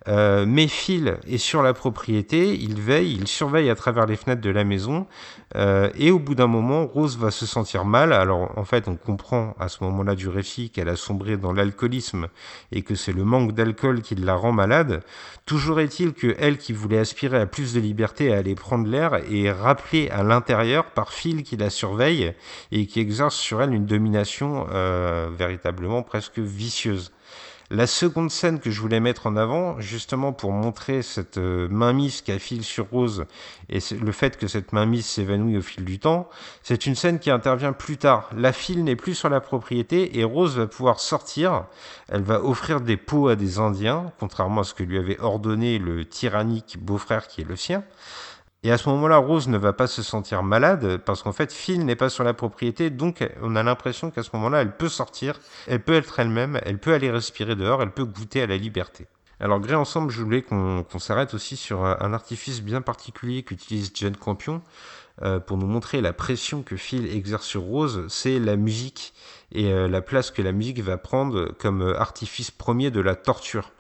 Euh, 0.06 0.44
mais 0.46 0.68
Phil 0.68 1.16
est 1.26 1.38
sur 1.38 1.62
la 1.62 1.72
propriété, 1.72 2.54
il 2.54 2.80
veille, 2.80 3.16
il 3.18 3.26
surveille 3.26 3.70
à 3.70 3.74
travers 3.74 4.06
les 4.06 4.16
fenêtres 4.16 4.42
de 4.42 4.50
la 4.50 4.64
maison, 4.64 5.06
euh, 5.56 5.88
et 5.96 6.10
au 6.10 6.18
bout 6.18 6.34
d'un 6.34 6.46
moment, 6.46 6.86
Rose 6.86 7.16
va 7.16 7.30
se 7.30 7.46
sentir 7.46 7.84
mal. 7.84 8.12
Alors 8.12 8.52
en 8.58 8.64
fait, 8.64 8.86
on 8.88 8.96
comprend 8.96 9.54
à 9.58 9.68
ce 9.68 9.82
moment-là 9.84 10.14
du 10.14 10.28
récit 10.28 10.70
qu'elle 10.70 10.88
a 10.88 10.96
sombré 10.96 11.36
dans 11.36 11.52
l'alcoolisme 11.52 12.28
et 12.72 12.82
que 12.82 12.94
c'est 12.94 13.12
le 13.12 13.24
manque 13.24 13.52
d'alcool 13.52 14.02
qui 14.02 14.14
la 14.14 14.34
rend 14.34 14.52
malade. 14.52 15.02
Toujours 15.46 15.80
est-il 15.80 16.12
que 16.12 16.34
elle, 16.38 16.58
qui 16.58 16.72
voulait 16.72 16.98
aspirer 16.98 17.38
à 17.38 17.46
plus 17.46 17.72
de 17.72 17.80
liberté, 17.80 18.32
à 18.32 18.38
aller 18.38 18.54
prendre 18.54 18.88
l'air, 18.88 19.14
est 19.14 19.52
rappelée 19.52 20.10
à 20.10 20.22
l'intérieur 20.22 20.86
par 20.86 21.12
Phil 21.12 21.42
qui 21.42 21.56
la 21.56 21.70
surveille 21.70 22.34
et 22.72 22.86
qui 22.86 23.00
exerce 23.00 23.36
sur 23.36 23.62
elle 23.62 23.72
une 23.72 23.86
domination 23.86 24.66
euh, 24.72 25.30
véritablement 25.36 26.02
presque 26.02 26.38
vicieuse. 26.38 27.12
La 27.74 27.88
seconde 27.88 28.30
scène 28.30 28.60
que 28.60 28.70
je 28.70 28.80
voulais 28.80 29.00
mettre 29.00 29.26
en 29.26 29.34
avant, 29.34 29.80
justement 29.80 30.32
pour 30.32 30.52
montrer 30.52 31.02
cette 31.02 31.38
euh, 31.38 31.66
mainmise 31.68 32.22
qu'a 32.22 32.38
Phil 32.38 32.62
sur 32.62 32.88
Rose 32.88 33.24
et 33.68 33.80
le 34.00 34.12
fait 34.12 34.36
que 34.36 34.46
cette 34.46 34.72
mainmise 34.72 35.04
s'évanouit 35.04 35.56
au 35.56 35.60
fil 35.60 35.84
du 35.84 35.98
temps, 35.98 36.28
c'est 36.62 36.86
une 36.86 36.94
scène 36.94 37.18
qui 37.18 37.32
intervient 37.32 37.72
plus 37.72 37.96
tard. 37.96 38.30
La 38.36 38.52
Phil 38.52 38.84
n'est 38.84 38.94
plus 38.94 39.16
sur 39.16 39.28
la 39.28 39.40
propriété 39.40 40.20
et 40.20 40.22
Rose 40.22 40.56
va 40.56 40.68
pouvoir 40.68 41.00
sortir. 41.00 41.64
Elle 42.08 42.22
va 42.22 42.44
offrir 42.44 42.80
des 42.80 42.96
pots 42.96 43.26
à 43.26 43.34
des 43.34 43.58
Indiens, 43.58 44.12
contrairement 44.20 44.60
à 44.60 44.64
ce 44.64 44.72
que 44.72 44.84
lui 44.84 44.96
avait 44.96 45.18
ordonné 45.18 45.80
le 45.80 46.04
tyrannique 46.04 46.78
beau-frère 46.80 47.26
qui 47.26 47.40
est 47.40 47.48
le 47.48 47.56
sien. 47.56 47.82
Et 48.66 48.72
à 48.72 48.78
ce 48.78 48.88
moment-là, 48.88 49.18
Rose 49.18 49.46
ne 49.48 49.58
va 49.58 49.74
pas 49.74 49.86
se 49.86 50.02
sentir 50.02 50.42
malade 50.42 50.96
parce 51.04 51.22
qu'en 51.22 51.32
fait, 51.32 51.52
Phil 51.52 51.84
n'est 51.84 51.96
pas 51.96 52.08
sur 52.08 52.24
la 52.24 52.32
propriété, 52.32 52.88
donc 52.88 53.22
on 53.42 53.56
a 53.56 53.62
l'impression 53.62 54.10
qu'à 54.10 54.22
ce 54.22 54.30
moment-là, 54.32 54.62
elle 54.62 54.74
peut 54.74 54.88
sortir, 54.88 55.38
elle 55.66 55.82
peut 55.82 55.92
être 55.92 56.18
elle-même, 56.18 56.58
elle 56.64 56.78
peut 56.78 56.94
aller 56.94 57.10
respirer 57.10 57.56
dehors, 57.56 57.82
elle 57.82 57.90
peut 57.90 58.06
goûter 58.06 58.40
à 58.40 58.46
la 58.46 58.56
liberté. 58.56 59.06
Alors, 59.38 59.60
Gré 59.60 59.74
ensemble, 59.74 60.10
je 60.10 60.22
voulais 60.22 60.40
qu'on 60.40 60.82
qu 60.82 60.98
s'arrête 60.98 61.34
aussi 61.34 61.56
sur 61.56 61.84
un 61.84 62.14
artifice 62.14 62.62
bien 62.62 62.80
particulier 62.80 63.42
qu'utilise 63.42 63.90
Jane 63.94 64.16
Campion 64.16 64.62
euh, 65.20 65.40
pour 65.40 65.58
nous 65.58 65.66
montrer 65.66 66.00
la 66.00 66.14
pression 66.14 66.62
que 66.62 66.76
Phil 66.76 67.14
exerce 67.14 67.44
sur 67.44 67.62
Rose, 67.62 68.06
c'est 68.08 68.38
la 68.38 68.56
musique 68.56 69.12
et 69.52 69.72
euh, 69.72 69.88
la 69.88 70.00
place 70.00 70.30
que 70.30 70.40
la 70.40 70.52
musique 70.52 70.80
va 70.80 70.96
prendre 70.96 71.52
comme 71.58 71.82
artifice 71.98 72.50
premier 72.50 72.90
de 72.90 73.00
la 73.00 73.14
torture. 73.14 73.72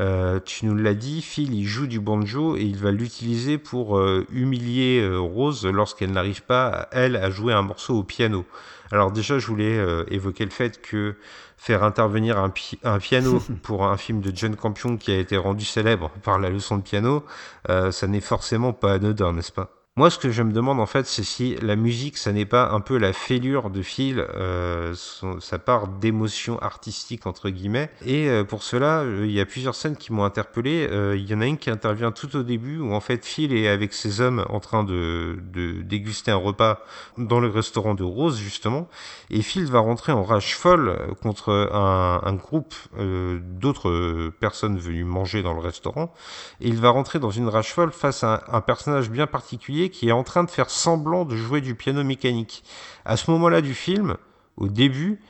Euh, 0.00 0.38
tu 0.44 0.66
nous 0.66 0.74
l'as 0.74 0.94
dit, 0.94 1.22
Phil, 1.22 1.54
il 1.54 1.66
joue 1.66 1.86
du 1.86 2.00
banjo 2.00 2.56
et 2.56 2.62
il 2.62 2.76
va 2.76 2.90
l'utiliser 2.90 3.58
pour 3.58 3.98
euh, 3.98 4.26
humilier 4.30 5.00
euh, 5.00 5.18
Rose 5.18 5.66
lorsqu'elle 5.66 6.12
n'arrive 6.12 6.42
pas, 6.42 6.88
elle, 6.92 7.16
à 7.16 7.30
jouer 7.30 7.52
un 7.52 7.62
morceau 7.62 7.98
au 7.98 8.02
piano. 8.04 8.44
Alors 8.90 9.10
déjà, 9.10 9.38
je 9.38 9.46
voulais 9.46 9.78
évoquer 10.10 10.44
le 10.46 10.50
fait 10.50 10.80
que 10.80 11.16
faire 11.58 11.84
intervenir 11.84 12.38
un, 12.38 12.48
pi 12.48 12.78
un 12.84 12.98
piano 12.98 13.42
pour 13.62 13.84
un 13.84 13.98
film 13.98 14.20
de 14.22 14.34
John 14.34 14.56
Campion 14.56 14.96
qui 14.96 15.12
a 15.12 15.18
été 15.18 15.36
rendu 15.36 15.66
célèbre 15.66 16.10
par 16.22 16.38
la 16.38 16.48
leçon 16.48 16.78
de 16.78 16.82
piano, 16.82 17.22
ça 17.66 18.06
n'est 18.06 18.22
forcément 18.22 18.72
pas 18.72 18.94
anodin, 18.94 19.34
n'est-ce 19.34 19.52
pas? 19.52 19.74
Moi, 19.96 20.10
ce 20.10 20.18
que 20.20 20.30
je 20.30 20.44
me 20.44 20.52
demande 20.52 20.78
en 20.78 20.86
fait, 20.86 21.06
c'est 21.06 21.24
si 21.24 21.56
la 21.56 21.74
musique, 21.74 22.18
ça 22.18 22.32
n'est 22.32 22.46
pas 22.46 22.70
un 22.70 22.80
peu 22.80 22.98
la 22.98 23.12
fêlure 23.12 23.68
de 23.68 23.82
Phil, 23.82 24.24
euh, 24.36 24.94
sa 25.40 25.58
part 25.58 25.88
d'émotion 25.88 26.56
artistique 26.60 27.26
entre 27.26 27.50
guillemets. 27.50 27.90
Et 28.06 28.28
euh, 28.28 28.44
pour 28.44 28.62
cela, 28.62 29.00
euh, 29.00 29.26
il 29.26 29.32
y 29.32 29.40
a 29.40 29.44
plusieurs 29.44 29.74
scènes 29.74 29.96
qui 29.96 30.12
m'ont 30.12 30.22
interpellé. 30.22 30.86
Euh, 30.88 31.16
il 31.16 31.28
y 31.28 31.34
en 31.34 31.40
a 31.40 31.46
une 31.46 31.58
qui 31.58 31.68
intervient 31.68 32.12
tout 32.12 32.36
au 32.36 32.44
début 32.44 32.78
où 32.78 32.92
en 32.94 33.00
fait 33.00 33.26
Phil 33.26 33.52
est 33.52 33.66
avec 33.66 33.92
ses 33.92 34.20
hommes 34.20 34.46
en 34.50 34.60
train 34.60 34.84
de, 34.84 35.36
de 35.52 35.82
déguster 35.82 36.30
un 36.30 36.36
repas 36.36 36.80
dans 37.16 37.40
le 37.40 37.48
restaurant 37.48 37.94
de 37.94 38.04
Rose 38.04 38.38
justement, 38.38 38.88
et 39.30 39.42
Phil 39.42 39.64
va 39.64 39.80
rentrer 39.80 40.12
en 40.12 40.22
rage 40.22 40.54
folle 40.54 40.96
contre 41.22 41.50
un, 41.72 42.20
un 42.24 42.34
groupe 42.34 42.74
euh, 42.98 43.40
d'autres 43.42 44.30
personnes 44.38 44.78
venues 44.78 45.02
manger 45.02 45.42
dans 45.42 45.54
le 45.54 45.60
restaurant, 45.60 46.14
et 46.60 46.68
il 46.68 46.76
va 46.76 46.90
rentrer 46.90 47.18
dans 47.18 47.30
une 47.32 47.48
rage 47.48 47.72
folle 47.72 47.90
face 47.90 48.22
à 48.22 48.44
un 48.52 48.60
personnage 48.60 49.10
bien 49.10 49.26
particulier 49.26 49.87
qui 49.90 50.08
est 50.08 50.12
en 50.12 50.24
train 50.24 50.44
de 50.44 50.50
faire 50.50 50.70
semblant 50.70 51.24
de 51.24 51.36
jouer 51.36 51.60
du 51.60 51.74
piano 51.74 52.04
mécanique. 52.04 52.64
À 53.04 53.16
ce 53.16 53.30
moment-là 53.30 53.60
du 53.60 53.74
film, 53.74 54.16
au 54.56 54.68
début, 54.68 55.20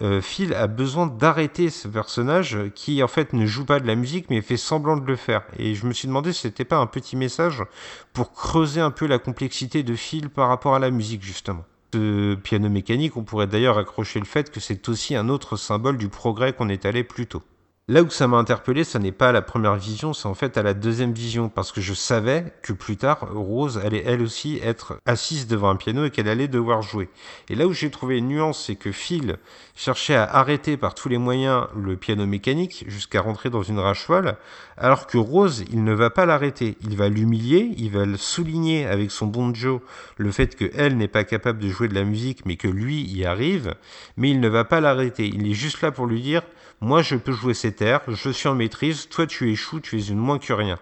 euh, 0.00 0.20
Phil 0.20 0.54
a 0.54 0.68
besoin 0.68 1.06
d'arrêter 1.06 1.70
ce 1.70 1.88
personnage 1.88 2.58
qui 2.74 3.02
en 3.02 3.08
fait 3.08 3.32
ne 3.32 3.46
joue 3.46 3.64
pas 3.64 3.80
de 3.80 3.86
la 3.86 3.96
musique 3.96 4.30
mais 4.30 4.40
fait 4.42 4.56
semblant 4.56 4.96
de 4.96 5.04
le 5.04 5.16
faire. 5.16 5.42
Et 5.58 5.74
je 5.74 5.86
me 5.86 5.92
suis 5.92 6.06
demandé 6.06 6.32
si 6.32 6.42
c'était 6.42 6.64
pas 6.64 6.76
un 6.76 6.86
petit 6.86 7.16
message 7.16 7.64
pour 8.12 8.32
creuser 8.32 8.80
un 8.80 8.92
peu 8.92 9.06
la 9.06 9.18
complexité 9.18 9.82
de 9.82 9.94
Phil 9.94 10.30
par 10.30 10.48
rapport 10.48 10.74
à 10.74 10.78
la 10.78 10.90
musique 10.90 11.22
justement. 11.22 11.64
Ce 11.94 12.34
piano 12.34 12.68
mécanique, 12.68 13.16
on 13.16 13.24
pourrait 13.24 13.46
d'ailleurs 13.46 13.78
accrocher 13.78 14.20
le 14.20 14.26
fait 14.26 14.50
que 14.50 14.60
c'est 14.60 14.88
aussi 14.88 15.16
un 15.16 15.28
autre 15.28 15.56
symbole 15.56 15.96
du 15.96 16.08
progrès 16.08 16.52
qu'on 16.52 16.68
est 16.68 16.84
allé 16.84 17.02
plus 17.02 17.26
tôt. 17.26 17.42
Là 17.90 18.02
où 18.02 18.10
ça 18.10 18.28
m'a 18.28 18.36
interpellé, 18.36 18.84
ça 18.84 18.98
n'est 18.98 19.12
pas 19.12 19.30
à 19.30 19.32
la 19.32 19.40
première 19.40 19.76
vision, 19.76 20.12
c'est 20.12 20.28
en 20.28 20.34
fait 20.34 20.58
à 20.58 20.62
la 20.62 20.74
deuxième 20.74 21.14
vision, 21.14 21.48
parce 21.48 21.72
que 21.72 21.80
je 21.80 21.94
savais 21.94 22.52
que 22.60 22.74
plus 22.74 22.98
tard, 22.98 23.26
Rose 23.32 23.78
allait 23.78 24.02
elle 24.04 24.20
aussi 24.20 24.60
être 24.62 25.00
assise 25.06 25.46
devant 25.46 25.70
un 25.70 25.76
piano 25.76 26.04
et 26.04 26.10
qu'elle 26.10 26.28
allait 26.28 26.48
devoir 26.48 26.82
jouer. 26.82 27.08
Et 27.48 27.54
là 27.54 27.66
où 27.66 27.72
j'ai 27.72 27.90
trouvé 27.90 28.18
une 28.18 28.28
nuance, 28.28 28.62
c'est 28.66 28.76
que 28.76 28.92
Phil 28.92 29.38
cherchait 29.74 30.16
à 30.16 30.24
arrêter 30.24 30.76
par 30.76 30.94
tous 30.94 31.08
les 31.08 31.16
moyens 31.16 31.66
le 31.74 31.96
piano 31.96 32.26
mécanique 32.26 32.84
jusqu'à 32.88 33.22
rentrer 33.22 33.48
dans 33.48 33.62
une 33.62 33.78
rage 33.78 34.02
folle, 34.02 34.36
alors 34.76 35.06
que 35.06 35.16
Rose, 35.16 35.64
il 35.70 35.82
ne 35.82 35.94
va 35.94 36.10
pas 36.10 36.26
l'arrêter. 36.26 36.76
Il 36.82 36.94
va 36.94 37.08
l'humilier, 37.08 37.74
il 37.78 37.90
va 37.90 38.04
le 38.04 38.18
souligner 38.18 38.86
avec 38.86 39.10
son 39.10 39.28
bon 39.28 39.54
Joe 39.54 39.80
le 40.18 40.30
fait 40.30 40.54
qu'elle 40.56 40.98
n'est 40.98 41.08
pas 41.08 41.24
capable 41.24 41.58
de 41.58 41.70
jouer 41.70 41.88
de 41.88 41.94
la 41.94 42.04
musique, 42.04 42.44
mais 42.44 42.56
que 42.56 42.68
lui 42.68 43.00
y 43.00 43.24
arrive, 43.24 43.76
mais 44.18 44.28
il 44.28 44.40
ne 44.40 44.48
va 44.48 44.64
pas 44.64 44.82
l'arrêter. 44.82 45.26
Il 45.26 45.50
est 45.50 45.54
juste 45.54 45.80
là 45.80 45.90
pour 45.90 46.04
lui 46.04 46.20
dire 46.20 46.42
moi, 46.80 47.02
je 47.02 47.16
peux 47.16 47.32
jouer 47.32 47.54
cet 47.54 47.82
air, 47.82 48.00
je 48.06 48.30
suis 48.30 48.48
en 48.48 48.54
maîtrise, 48.54 49.08
toi, 49.08 49.26
tu 49.26 49.50
échoues, 49.50 49.80
tu 49.80 49.98
es 49.98 50.02
une 50.02 50.18
moins 50.18 50.38
que 50.38 50.52
rien. 50.52 50.78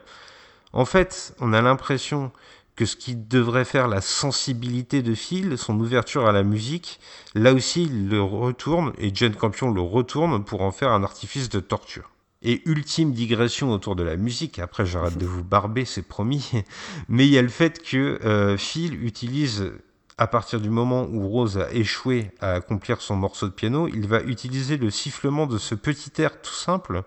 En 0.73 0.85
fait, 0.85 1.35
on 1.41 1.53
a 1.53 1.63
l'impression 1.63 2.33
que 2.77 2.85
ce 2.85 2.97
qui 2.97 3.17
devrait 3.17 3.65
faire 3.65 3.89
la 3.89 4.03
sensibilité 4.03 5.03
de 5.03 5.15
Phil, 5.15 5.57
son 5.57 5.81
ouverture 5.81 6.27
à 6.27 6.33
la 6.33 6.43
musique, 6.43 7.01
là 7.35 7.55
aussi, 7.55 7.85
il 7.85 8.09
le 8.11 8.23
retourne, 8.23 8.92
et 8.99 9.11
Jane 9.15 9.35
Campion 9.35 9.71
le 9.71 9.81
retourne 9.81 10.44
pour 10.44 10.61
en 10.61 10.71
faire 10.71 10.90
un 10.90 11.03
artifice 11.03 11.49
de 11.49 11.61
torture. 11.61 12.11
Et 12.42 12.61
ultime 12.67 13.13
digression 13.13 13.73
autour 13.73 13.97
de 13.97 14.03
la 14.03 14.17
musique, 14.17 14.59
après 14.59 14.85
j'arrête 14.85 15.17
de 15.17 15.25
vous 15.25 15.42
barber, 15.42 15.87
c'est 15.87 16.07
promis, 16.07 16.53
mais 17.09 17.27
il 17.27 17.33
y 17.33 17.38
a 17.38 17.42
le 17.42 17.49
fait 17.49 17.83
que 17.83 18.21
euh, 18.23 18.59
Phil 18.59 19.03
utilise 19.03 19.73
à 20.19 20.27
partir 20.27 20.60
du 20.60 20.71
moment 20.71 21.06
où 21.10 21.29
Rose 21.29 21.58
a 21.58 21.71
échoué 21.73 22.31
à 22.40 22.52
accomplir 22.52 23.02
son 23.02 23.17
morceau 23.17 23.48
de 23.48 23.52
piano, 23.52 23.87
il 23.87 24.08
va 24.08 24.23
utiliser 24.23 24.79
le 24.79 24.90
sifflement 24.90 25.46
de 25.46 25.58
ce 25.58 25.75
petit 25.75 26.23
air 26.23 26.40
tout 26.40 26.54
simple 26.54 27.02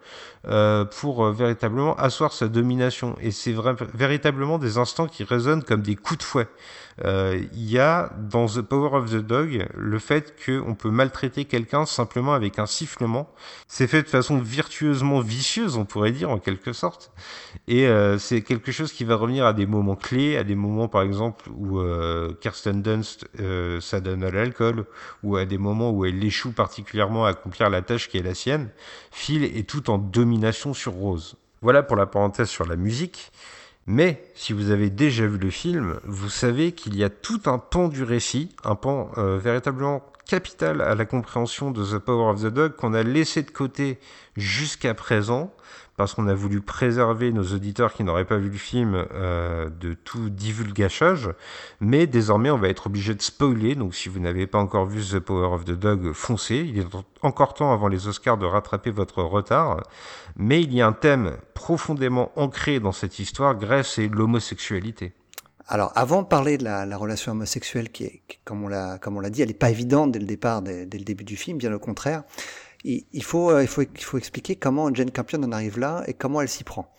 euh, 0.47 0.85
pour 0.85 1.25
euh, 1.25 1.31
véritablement 1.31 1.95
asseoir 1.95 2.33
sa 2.33 2.47
domination. 2.47 3.15
Et 3.19 3.31
c'est 3.31 3.55
véritablement 3.95 4.59
des 4.59 4.77
instants 4.77 5.07
qui 5.07 5.23
résonnent 5.23 5.63
comme 5.63 5.81
des 5.81 5.95
coups 5.95 6.19
de 6.19 6.23
fouet. 6.23 6.47
Euh, 7.05 7.41
il 7.53 7.69
y 7.69 7.79
a 7.79 8.11
dans 8.17 8.45
The 8.45 8.61
Power 8.61 8.97
of 8.97 9.09
the 9.09 9.25
Dog 9.25 9.65
le 9.75 9.99
fait 9.99 10.35
qu'on 10.45 10.75
peut 10.75 10.91
maltraiter 10.91 11.45
quelqu'un 11.45 11.85
simplement 11.85 12.33
avec 12.33 12.59
un 12.59 12.65
sifflement. 12.65 13.29
C'est 13.67 13.87
fait 13.87 14.03
de 14.03 14.07
façon 14.07 14.37
virtueusement 14.37 15.21
vicieuse, 15.21 15.77
on 15.77 15.85
pourrait 15.85 16.11
dire 16.11 16.29
en 16.29 16.39
quelque 16.39 16.73
sorte. 16.73 17.11
Et 17.67 17.87
euh, 17.87 18.19
c'est 18.19 18.41
quelque 18.41 18.71
chose 18.71 18.91
qui 18.91 19.03
va 19.03 19.15
revenir 19.15 19.45
à 19.45 19.53
des 19.53 19.65
moments 19.65 19.95
clés, 19.95 20.37
à 20.37 20.43
des 20.43 20.55
moments 20.55 20.87
par 20.87 21.01
exemple 21.01 21.49
où 21.49 21.81
Kirsten 22.41 22.81
Dunst 22.99 23.25
s'adonne 23.81 24.23
à 24.23 24.31
l'alcool, 24.31 24.85
ou 25.23 25.37
à 25.37 25.45
des 25.45 25.57
moments 25.57 25.91
où 25.91 26.05
elle 26.05 26.23
échoue 26.23 26.51
particulièrement 26.51 27.25
à 27.25 27.29
accomplir 27.29 27.69
la 27.69 27.81
tâche 27.81 28.09
qui 28.09 28.17
est 28.17 28.23
la 28.23 28.35
sienne. 28.35 28.69
Phil 29.11 29.43
est 29.43 29.67
tout 29.67 29.89
en 29.89 29.97
domination 29.97 30.73
sur 30.73 30.93
Rose. 30.93 31.35
Voilà 31.61 31.83
pour 31.83 31.95
la 31.95 32.05
parenthèse 32.05 32.49
sur 32.49 32.65
la 32.65 32.75
musique. 32.75 33.31
Mais 33.85 34.21
si 34.35 34.53
vous 34.53 34.69
avez 34.69 34.89
déjà 34.89 35.25
vu 35.25 35.37
le 35.37 35.49
film, 35.49 35.99
vous 36.03 36.29
savez 36.29 36.73
qu'il 36.73 36.95
y 36.95 37.03
a 37.03 37.09
tout 37.09 37.41
un 37.47 37.57
pan 37.57 37.87
du 37.87 38.03
récit, 38.03 38.55
un 38.63 38.75
pan 38.75 39.09
euh, 39.17 39.39
véritablement 39.39 40.03
capital 40.27 40.81
à 40.81 40.93
la 40.93 41.05
compréhension 41.05 41.71
de 41.71 41.83
The 41.83 41.97
Power 41.97 42.31
of 42.31 42.43
the 42.43 42.53
Dog 42.53 42.75
qu'on 42.75 42.93
a 42.93 43.01
laissé 43.01 43.41
de 43.41 43.49
côté 43.49 43.97
jusqu'à 44.37 44.93
présent 44.93 45.51
parce 45.99 46.13
qu'on 46.13 46.29
a 46.29 46.33
voulu 46.33 46.61
préserver 46.61 47.33
nos 47.33 47.43
auditeurs 47.43 47.91
qui 47.91 48.05
n'auraient 48.05 48.23
pas 48.23 48.37
vu 48.37 48.49
le 48.49 48.57
film 48.57 49.05
euh, 49.13 49.69
de 49.69 49.93
tout 49.93 50.29
divulgachage. 50.29 51.29
Mais 51.81 52.07
désormais, 52.07 52.49
on 52.49 52.57
va 52.57 52.69
être 52.69 52.87
obligé 52.87 53.13
de 53.13 53.21
spoiler. 53.21 53.75
Donc, 53.75 53.93
si 53.93 54.07
vous 54.07 54.21
n'avez 54.21 54.47
pas 54.47 54.59
encore 54.59 54.85
vu 54.85 55.03
The 55.03 55.19
Power 55.19 55.53
of 55.53 55.65
the 55.65 55.73
Dog, 55.73 56.13
foncez. 56.13 56.55
Il 56.55 56.79
est 56.79 56.85
encore 57.21 57.53
temps 57.53 57.73
avant 57.73 57.89
les 57.89 58.07
Oscars 58.07 58.37
de 58.37 58.45
rattraper 58.45 58.91
votre 58.91 59.21
retard. 59.23 59.83
Mais 60.37 60.61
il 60.61 60.73
y 60.73 60.81
a 60.81 60.87
un 60.87 60.93
thème 60.93 61.33
profondément 61.53 62.31
ancré 62.37 62.79
dans 62.79 62.93
cette 62.93 63.19
histoire, 63.19 63.55
Grèce 63.55 63.97
et 63.97 64.07
l'homosexualité. 64.07 65.11
Alors, 65.67 65.91
avant 65.95 66.21
de 66.21 66.27
parler 66.27 66.57
de 66.57 66.63
la, 66.63 66.97
relation 66.97 67.33
homosexuelle, 67.33 67.89
qui 67.89 68.05
est, 68.05 68.21
comme 68.45 68.63
on 68.63 68.69
l'a, 68.69 68.99
comme 68.99 69.17
on 69.17 69.19
l'a 69.19 69.29
dit, 69.29 69.41
elle 69.41 69.49
n'est 69.49 69.53
pas 69.53 69.69
évidente 69.69 70.13
dès 70.13 70.19
le 70.19 70.25
départ, 70.25 70.61
dès, 70.61 70.85
dès, 70.85 70.97
le 70.97 71.03
début 71.03 71.25
du 71.25 71.35
film, 71.35 71.57
bien 71.57 71.73
au 71.73 71.79
contraire 71.79 72.23
il, 72.83 73.23
faut, 73.23 73.51
euh, 73.51 73.61
il, 73.61 73.67
faut, 73.67 73.81
il 73.81 74.03
faut 74.03 74.17
expliquer 74.17 74.55
comment 74.55 74.93
Jane 74.93 75.11
Campion 75.11 75.43
en 75.43 75.51
arrive 75.51 75.79
là 75.79 76.03
et 76.07 76.13
comment 76.13 76.41
elle 76.41 76.49
s'y 76.49 76.63
prend. 76.63 76.93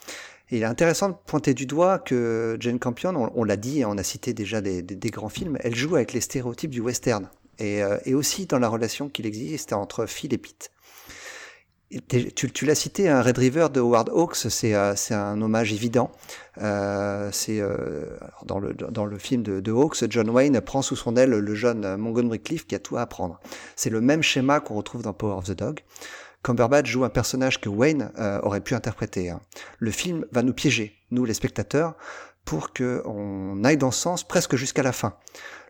il 0.50 0.62
est 0.62 0.66
intéressant 0.66 1.10
de 1.10 1.14
pointer 1.26 1.54
du 1.54 1.66
doigt 1.66 1.98
que 1.98 2.56
Jane 2.60 2.78
Campion, 2.78 3.30
on, 3.34 3.44
l'a 3.44 3.56
dit, 3.56 3.84
on 3.84 3.96
a 3.96 4.02
cité 4.02 4.34
déjà 4.34 4.60
des, 4.60 4.82
grands 5.10 5.28
films, 5.28 5.58
elle 5.60 5.74
joue 5.74 5.96
avec 5.96 6.12
les 6.12 6.20
stéréotypes 6.20 6.70
du 6.70 6.80
western 6.80 7.28
et, 7.58 7.82
euh, 7.82 7.98
et 8.04 8.14
aussi 8.14 8.46
dans 8.46 8.58
la 8.58 8.68
relation 8.68 9.08
qu'il 9.08 9.26
existe 9.26 9.72
entre 9.72 10.06
Phil 10.06 10.32
et 10.34 10.38
Pete. 10.38 10.70
Tu, 12.08 12.66
l'as 12.66 12.76
cité, 12.76 13.08
un 13.08 13.20
Red 13.20 13.38
River 13.38 13.66
de 13.72 13.80
Howard 13.80 14.10
Hawks, 14.10 14.36
c'est 14.36 14.74
euh, 14.74 14.94
un 15.10 15.42
hommage 15.42 15.72
évident. 15.72 16.12
Euh, 16.58 17.30
c'est 17.32 17.60
euh, 17.60 18.16
dans, 18.44 18.60
le, 18.60 18.74
dans 18.74 19.04
le 19.04 19.18
film 19.18 19.42
de, 19.42 19.58
de, 19.58 19.72
Hawks, 19.72 20.04
John 20.08 20.30
Wayne 20.30 20.60
prend 20.60 20.82
sous 20.82 20.94
son 20.94 21.16
aile 21.16 21.30
le 21.30 21.54
jeune 21.54 21.96
Montgomery 21.96 22.40
Cliff 22.40 22.64
qui 22.64 22.76
a 22.76 22.78
tout 22.78 22.96
à 22.96 23.02
apprendre. 23.02 23.40
C'est 23.74 23.90
le 23.90 24.00
même 24.00 24.22
schéma 24.22 24.60
qu'on 24.60 24.74
retrouve 24.74 25.02
dans 25.02 25.12
Power 25.12 25.34
of 25.34 25.46
the 25.46 25.52
Dog. 25.52 25.80
Cumberbatch 26.42 26.88
joue 26.88 27.04
un 27.04 27.10
personnage 27.10 27.60
que 27.60 27.68
Wayne 27.68 28.12
euh, 28.18 28.40
aurait 28.42 28.60
pu 28.60 28.74
interpréter. 28.74 29.30
Hein. 29.30 29.40
Le 29.78 29.90
film 29.90 30.24
va 30.32 30.42
nous 30.42 30.54
piéger, 30.54 30.96
nous 31.10 31.24
les 31.24 31.34
spectateurs, 31.34 31.94
pour 32.44 32.72
qu'on 32.72 33.62
aille 33.64 33.76
dans 33.76 33.90
ce 33.90 34.00
sens 34.00 34.26
presque 34.26 34.56
jusqu'à 34.56 34.82
la 34.82 34.92
fin. 34.92 35.14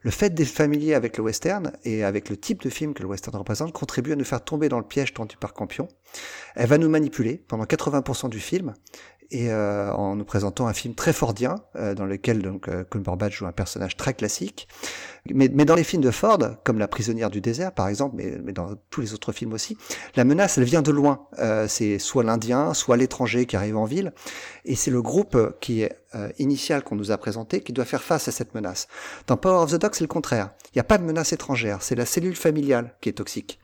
Le 0.02 0.10
fait 0.10 0.30
d'être 0.30 0.48
familier 0.48 0.94
avec 0.94 1.18
le 1.18 1.22
western 1.22 1.72
et 1.84 2.04
avec 2.04 2.30
le 2.30 2.36
type 2.36 2.62
de 2.62 2.70
film 2.70 2.94
que 2.94 3.02
le 3.02 3.08
western 3.08 3.36
représente 3.36 3.72
contribue 3.72 4.12
à 4.12 4.16
nous 4.16 4.24
faire 4.24 4.42
tomber 4.42 4.68
dans 4.68 4.78
le 4.78 4.86
piège 4.86 5.12
tendu 5.12 5.36
par 5.36 5.52
Campion. 5.52 5.88
Elle 6.54 6.68
va 6.68 6.78
nous 6.78 6.88
manipuler 6.88 7.44
pendant 7.48 7.64
80% 7.64 8.30
du 8.30 8.40
film 8.40 8.74
et 9.30 9.50
euh, 9.50 9.92
en 9.92 10.16
nous 10.16 10.24
présentant 10.24 10.66
un 10.66 10.72
film 10.72 10.94
très 10.94 11.12
fordien 11.12 11.56
euh, 11.76 11.94
dans 11.94 12.04
lequel 12.04 12.42
donc 12.42 12.68
euh, 12.68 12.84
Cumberbatch 12.84 13.38
joue 13.38 13.46
un 13.46 13.52
personnage 13.52 13.96
très 13.96 14.14
classique. 14.14 14.66
Mais, 15.32 15.50
mais, 15.52 15.64
dans 15.64 15.74
les 15.74 15.84
films 15.84 16.02
de 16.02 16.10
Ford, 16.10 16.38
comme 16.64 16.78
La 16.78 16.88
prisonnière 16.88 17.30
du 17.30 17.40
désert 17.40 17.72
par 17.72 17.88
exemple, 17.88 18.16
mais, 18.16 18.38
mais 18.42 18.52
dans 18.52 18.74
tous 18.88 19.00
les 19.00 19.12
autres 19.14 19.32
films 19.32 19.52
aussi, 19.52 19.76
la 20.16 20.24
menace 20.24 20.58
elle 20.58 20.64
vient 20.64 20.82
de 20.82 20.90
loin. 20.90 21.26
Euh, 21.38 21.68
c'est 21.68 21.98
soit 21.98 22.24
l'Indien, 22.24 22.74
soit 22.74 22.96
l'étranger 22.96 23.46
qui 23.46 23.56
arrive 23.56 23.76
en 23.76 23.84
ville, 23.84 24.12
et 24.64 24.74
c'est 24.74 24.90
le 24.90 25.02
groupe 25.02 25.56
qui 25.60 25.82
est 25.82 25.92
euh, 26.14 26.30
initial 26.38 26.82
qu'on 26.82 26.96
nous 26.96 27.12
a 27.12 27.18
présenté 27.18 27.60
qui 27.60 27.72
doit 27.72 27.84
faire 27.84 28.02
face 28.02 28.26
à 28.28 28.32
cette 28.32 28.54
menace. 28.54 28.88
Dans 29.26 29.36
Power 29.36 29.62
of 29.62 29.70
the 29.70 29.76
Dog, 29.76 29.94
c'est 29.94 30.04
le 30.04 30.08
contraire. 30.08 30.50
Il 30.66 30.78
n'y 30.78 30.80
a 30.80 30.84
pas 30.84 30.98
de 30.98 31.04
menace 31.04 31.32
étrangère, 31.32 31.82
c'est 31.82 31.94
la 31.94 32.06
cellule 32.06 32.34
familiale 32.34 32.96
qui 33.00 33.10
est 33.10 33.12
toxique. 33.12 33.59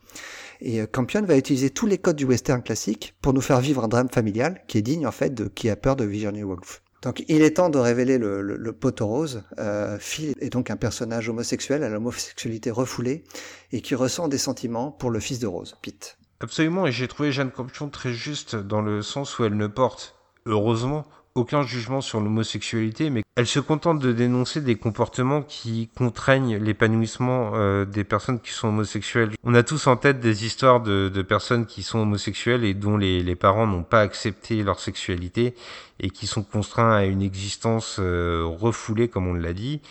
Et 0.61 0.81
euh, 0.81 0.85
Campion 0.85 1.21
va 1.23 1.37
utiliser 1.37 1.69
tous 1.69 1.85
les 1.85 1.97
codes 1.97 2.15
du 2.15 2.25
western 2.25 2.61
classique 2.61 3.15
pour 3.21 3.33
nous 3.33 3.41
faire 3.41 3.59
vivre 3.59 3.83
un 3.83 3.87
drame 3.87 4.09
familial 4.09 4.61
qui 4.67 4.77
est 4.77 4.81
digne 4.81 5.07
en 5.07 5.11
fait 5.11 5.33
de 5.33 5.45
qui 5.45 5.69
a 5.69 5.75
peur 5.75 5.95
de 5.95 6.05
Virginia 6.05 6.45
Woolf. 6.45 6.81
Donc 7.03 7.23
il 7.27 7.43
est 7.43 7.57
temps 7.57 7.69
de 7.69 7.77
révéler 7.77 8.17
le, 8.17 8.41
le, 8.41 8.57
le 8.57 8.73
poteau 8.73 9.07
rose. 9.07 9.43
Euh, 9.59 9.97
Phil 9.99 10.33
est 10.39 10.49
donc 10.49 10.71
un 10.71 10.77
personnage 10.77 11.29
homosexuel 11.29 11.83
à 11.83 11.89
l'homosexualité 11.89 12.71
refoulée 12.71 13.23
et 13.71 13.81
qui 13.81 13.95
ressent 13.95 14.27
des 14.27 14.39
sentiments 14.39 14.91
pour 14.91 15.11
le 15.11 15.19
fils 15.19 15.39
de 15.39 15.47
Rose, 15.47 15.75
Pete. 15.81 16.17
Absolument, 16.39 16.85
et 16.87 16.91
j'ai 16.91 17.07
trouvé 17.07 17.31
Jeanne 17.31 17.51
Campion 17.51 17.89
très 17.89 18.13
juste 18.13 18.55
dans 18.55 18.81
le 18.81 19.01
sens 19.01 19.37
où 19.39 19.45
elle 19.45 19.57
ne 19.57 19.67
porte, 19.67 20.15
heureusement, 20.45 21.05
aucun 21.37 21.63
jugement 21.63 22.01
sur 22.01 22.19
l'homosexualité, 22.19 23.09
mais 23.09 23.23
elle 23.35 23.47
se 23.47 23.59
contente 23.59 23.99
de 23.99 24.11
dénoncer 24.11 24.61
des 24.61 24.75
comportements 24.75 25.43
qui 25.43 25.89
contraignent 25.95 26.57
l'épanouissement 26.57 27.51
euh, 27.53 27.85
des 27.85 28.03
personnes 28.03 28.39
qui 28.39 28.51
sont 28.51 28.69
homosexuelles. 28.69 29.31
On 29.43 29.53
a 29.53 29.63
tous 29.63 29.87
en 29.87 29.95
tête 29.95 30.19
des 30.19 30.45
histoires 30.45 30.81
de, 30.81 31.09
personnes 31.21 31.65
qui 31.65 31.83
sont 31.83 31.99
homosexuelles 31.99 32.63
et 32.63 32.73
dont 32.73 32.97
les, 32.97 33.21
les 33.21 33.35
parents 33.35 33.67
n'ont 33.67 33.83
pas 33.83 34.01
accepté 34.01 34.63
leur 34.63 34.79
sexualité 34.79 35.53
et 35.99 36.09
qui 36.09 36.25
sont 36.27 36.43
contraints 36.43 36.95
à 36.95 37.05
une 37.05 37.21
existence 37.21 37.97
euh, 37.99 38.43
refoulée, 38.45 39.07
comme 39.07 39.27
on 39.27 39.33
l'a 39.33 39.53
dit. 39.53 39.81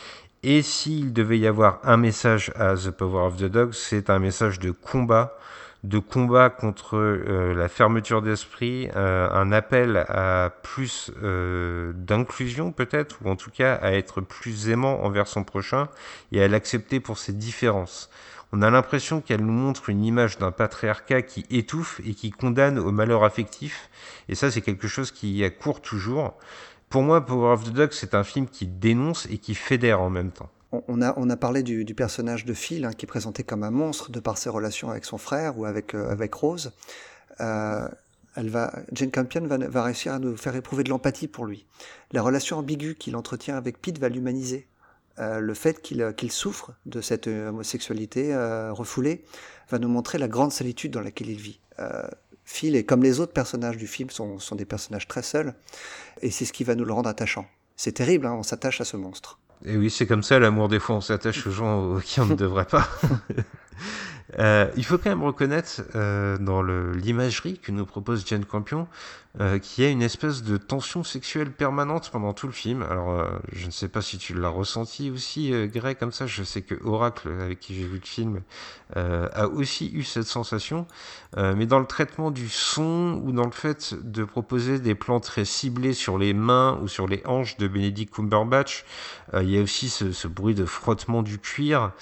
Et 0.42 0.62
s'il 0.62 1.12
devait 1.12 1.38
y 1.38 1.46
avoir 1.46 1.80
un 1.82 1.96
message 1.96 2.52
à 2.56 2.74
The 2.74 2.90
Power 2.90 3.26
of 3.26 3.36
the 3.36 3.44
Dog, 3.44 3.72
c'est 3.72 4.10
un 4.10 4.18
message 4.18 4.58
de 4.58 4.70
combat 4.70 5.36
de 5.84 5.98
combat 5.98 6.50
contre 6.50 6.96
euh, 6.96 7.54
la 7.54 7.68
fermeture 7.68 8.22
d'esprit, 8.22 8.88
euh, 8.96 9.28
un 9.30 9.52
appel 9.52 10.04
à 10.08 10.50
plus 10.62 11.10
euh, 11.22 11.92
d'inclusion 11.94 12.72
peut-être, 12.72 13.18
ou 13.24 13.30
en 13.30 13.36
tout 13.36 13.50
cas 13.50 13.74
à 13.74 13.92
être 13.92 14.20
plus 14.20 14.68
aimant 14.68 15.04
envers 15.04 15.28
son 15.28 15.44
prochain 15.44 15.88
et 16.32 16.42
à 16.42 16.48
l'accepter 16.48 17.00
pour 17.00 17.18
ses 17.18 17.32
différences. 17.32 18.10
On 18.52 18.62
a 18.62 18.70
l'impression 18.70 19.20
qu'elle 19.20 19.44
nous 19.44 19.52
montre 19.52 19.88
une 19.90 20.04
image 20.04 20.38
d'un 20.38 20.52
patriarcat 20.52 21.22
qui 21.22 21.44
étouffe 21.50 22.00
et 22.06 22.14
qui 22.14 22.30
condamne 22.30 22.78
au 22.78 22.92
malheur 22.92 23.24
affectif, 23.24 23.90
et 24.28 24.34
ça 24.34 24.50
c'est 24.50 24.62
quelque 24.62 24.88
chose 24.88 25.10
qui 25.10 25.44
accourt 25.44 25.82
toujours. 25.82 26.34
Pour 26.88 27.02
moi, 27.02 27.26
Power 27.26 27.52
of 27.52 27.64
the 27.64 27.70
Dog, 27.70 27.88
c'est 27.92 28.14
un 28.14 28.22
film 28.22 28.46
qui 28.46 28.66
dénonce 28.66 29.26
et 29.26 29.38
qui 29.38 29.54
fédère 29.56 30.00
en 30.00 30.10
même 30.10 30.30
temps 30.30 30.50
on 30.72 31.00
a, 31.00 31.36
parlé 31.36 31.62
du, 31.62 31.94
personnage 31.94 32.44
de 32.44 32.54
Phil, 32.54 32.84
hein, 32.84 32.92
qui 32.92 33.06
est 33.06 33.08
présenté 33.08 33.44
comme 33.44 33.62
un 33.62 33.70
monstre 33.70 34.10
de 34.10 34.20
par 34.20 34.38
ses 34.38 34.50
relations 34.50 34.90
avec 34.90 35.04
son 35.04 35.18
frère 35.18 35.58
ou 35.58 35.64
avec, 35.64 35.94
euh, 35.94 36.16
Rose. 36.32 36.72
Euh, 37.40 37.88
Jane 38.92 39.10
Campion 39.10 39.46
va, 39.46 39.82
réussir 39.82 40.12
à 40.12 40.18
nous 40.18 40.36
faire 40.36 40.54
éprouver 40.56 40.84
de 40.84 40.90
l'empathie 40.90 41.28
pour 41.28 41.46
lui. 41.46 41.66
La 42.12 42.20
relation 42.20 42.58
ambiguë 42.58 42.96
qu'il 42.96 43.16
entretient 43.16 43.56
avec 43.56 43.80
Pete 43.80 43.98
va 43.98 44.08
l'humaniser. 44.08 44.66
Euh, 45.18 45.40
le 45.40 45.54
fait 45.54 45.80
qu'il 45.80 46.30
souffre 46.30 46.72
de 46.84 47.00
cette 47.00 47.28
homosexualité 47.28 48.36
refoulée 48.70 49.24
va 49.70 49.78
nous 49.78 49.88
montrer 49.88 50.18
la 50.18 50.28
grande 50.28 50.52
solitude 50.52 50.92
dans 50.92 51.00
laquelle 51.00 51.30
il 51.30 51.40
vit. 51.40 51.60
Phil, 52.44 52.76
et 52.76 52.84
comme 52.84 53.02
les 53.02 53.20
autres 53.20 53.32
personnages 53.32 53.76
du 53.76 53.86
film, 53.86 54.10
sont, 54.10 54.38
sont 54.38 54.54
des 54.54 54.66
personnages 54.66 55.08
très 55.08 55.22
seuls, 55.22 55.54
et 56.20 56.30
c'est 56.30 56.44
ce 56.44 56.52
qui 56.52 56.62
va 56.62 56.74
nous 56.74 56.84
le 56.84 56.92
rendre 56.92 57.08
attachant. 57.08 57.46
C'est 57.74 57.92
terrible, 57.92 58.26
hein, 58.26 58.34
on 58.34 58.42
s'attache 58.42 58.80
à 58.80 58.84
ce 58.84 58.96
monstre. 58.96 59.40
Et 59.64 59.76
oui, 59.76 59.90
c'est 59.90 60.06
comme 60.06 60.22
ça 60.22 60.38
l'amour 60.38 60.68
des 60.68 60.78
fois, 60.78 60.96
on 60.96 61.00
s'attache 61.00 61.46
aux 61.46 61.50
gens 61.50 61.98
qui 62.04 62.20
on 62.20 62.26
ne 62.26 62.34
devrait 62.34 62.66
pas. 62.66 62.88
Euh, 64.38 64.68
il 64.76 64.84
faut 64.84 64.98
quand 64.98 65.10
même 65.10 65.22
reconnaître 65.22 65.82
euh, 65.94 66.36
dans 66.38 66.62
l'imagerie 66.62 67.58
que 67.58 67.72
nous 67.72 67.86
propose 67.86 68.26
Jane 68.26 68.44
Campion 68.44 68.88
euh, 69.40 69.58
qu'il 69.58 69.84
y 69.84 69.86
a 69.86 69.90
une 69.90 70.02
espèce 70.02 70.42
de 70.42 70.56
tension 70.56 71.04
sexuelle 71.04 71.52
permanente 71.52 72.10
pendant 72.10 72.32
tout 72.32 72.46
le 72.46 72.54
film. 72.54 72.82
Alors, 72.82 73.28
je 73.52 73.66
ne 73.66 73.70
sais 73.70 73.88
pas 73.88 74.00
si 74.00 74.16
tu 74.16 74.32
l'as 74.34 74.48
ressenti 74.48 75.10
aussi, 75.10 75.52
Greg, 75.68 75.98
comme 75.98 76.12
ça. 76.12 76.26
Je 76.26 76.42
sais 76.42 76.62
que 76.62 76.74
Oracle, 76.84 77.28
avec 77.40 77.60
qui 77.60 77.74
j'ai 77.74 77.86
vu 77.86 77.98
le 77.98 78.06
film, 78.06 78.40
a 78.94 79.46
aussi 79.48 79.90
eu 79.92 80.04
cette 80.04 80.26
sensation. 80.26 80.86
mais 81.36 81.66
dans 81.66 81.80
le 81.80 81.86
traitement 81.86 82.30
du 82.30 82.48
son 82.48 83.20
ou 83.24 83.32
dans 83.32 83.44
le 83.44 83.50
fait 83.50 83.94
de 84.02 84.24
proposer 84.24 84.78
des 84.78 84.94
plans 84.94 85.20
très 85.20 85.44
ciblés 85.44 85.92
sur 85.92 86.16
les 86.16 86.32
mains 86.32 86.78
ou 86.82 86.88
sur 86.88 87.06
les 87.06 87.20
hanches 87.26 87.58
de 87.58 87.68
Benedict 87.68 88.14
Cumberbatch, 88.14 88.86
il 89.34 89.50
y 89.50 89.58
a 89.58 89.62
aussi 89.62 89.90
ce, 89.90 90.28
bruit 90.28 90.54
de 90.54 90.64
frottement 90.64 91.22
du 91.22 91.38
cuir. 91.38 91.92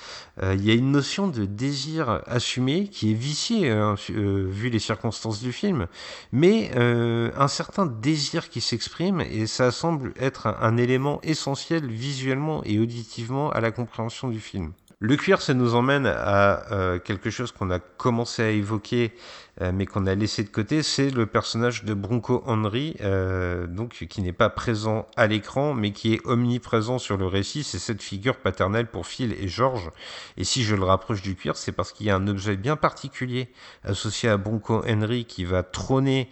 il 0.41 0.65
y 0.65 0.71
a 0.71 0.75
une 0.75 0.93
notion 0.93 1.27
de 1.27 1.47
désir 1.47 2.14
assumé 2.27 2.89
qui 2.89 3.13
est 3.13 3.15
vicié 3.15 3.71
hein, 3.71 3.95
vu 4.09 4.71
les 4.71 4.79
circonstances 4.79 5.41
du 5.41 5.53
film, 5.53 5.87
mais 6.33 6.71
un 6.75 7.49
certain 7.49 7.87
désir 7.87 8.49
qui 8.49 8.61
s'exprime 8.61 9.21
et 9.21 9.47
ça 9.47 9.71
semble 9.71 10.13
être 10.19 10.47
un, 10.47 10.77
élément 10.77 11.21
essentiel 11.23 11.87
visuellement 11.87 12.63
et 12.65 12.79
auditivement 12.79 13.51
à 13.51 13.61
la 13.61 13.71
compréhension 13.71 14.29
du 14.29 14.41
film. 14.41 14.73
Le 15.07 15.17
cuir, 15.17 15.43
ça 15.43 15.53
nous 15.53 15.75
emmène 15.75 16.07
à 16.07 16.73
euh, 16.73 16.99
quelque 16.99 17.29
chose 17.29 17.53
qu'on 17.53 17.69
a 17.69 17.79
commencé 17.79 18.43
à 18.43 18.49
évoquer 18.49 19.13
euh, 19.61 19.71
mais 19.73 19.87
qu'on 19.87 20.07
a 20.07 20.15
laissé 20.17 20.43
de 20.43 20.49
côté, 20.49 20.83
c'est 20.83 21.11
le 21.11 21.27
personnage 21.27 21.85
de 21.85 21.95
Bronco 21.95 22.43
Henry, 22.45 22.97
euh, 23.03 23.69
donc 23.69 24.07
qui 24.09 24.21
n'est 24.21 24.33
pas 24.33 24.51
présent 24.51 25.07
à 25.17 25.29
l'écran, 25.29 25.75
mais 25.75 25.93
qui 25.93 26.15
est 26.15 26.27
omniprésent 26.27 26.99
sur 26.99 27.17
le 27.17 27.27
récit. 27.27 27.63
C'est 27.63 27.79
cette 27.79 28.03
figure 28.03 28.37
paternelle 28.37 28.89
pour 28.89 29.07
Phil 29.07 29.33
et 29.39 29.47
George. 29.47 29.91
Et 30.37 30.43
si 30.43 30.65
je 30.65 30.75
le 30.75 30.83
rapproche 30.83 31.23
du 31.23 31.37
cuir, 31.37 31.57
c'est 31.57 31.71
parce 31.71 31.93
qu'il 31.93 32.07
y 32.07 32.11
a 32.11 32.17
un 32.17 32.27
objet 32.27 32.57
bien 32.57 32.75
particulier 32.75 33.49
associé 33.85 34.29
à 34.29 34.37
Bronco 34.39 34.83
Henry 34.89 35.25
qui 35.25 35.45
va 35.45 35.63
trôner 35.63 36.29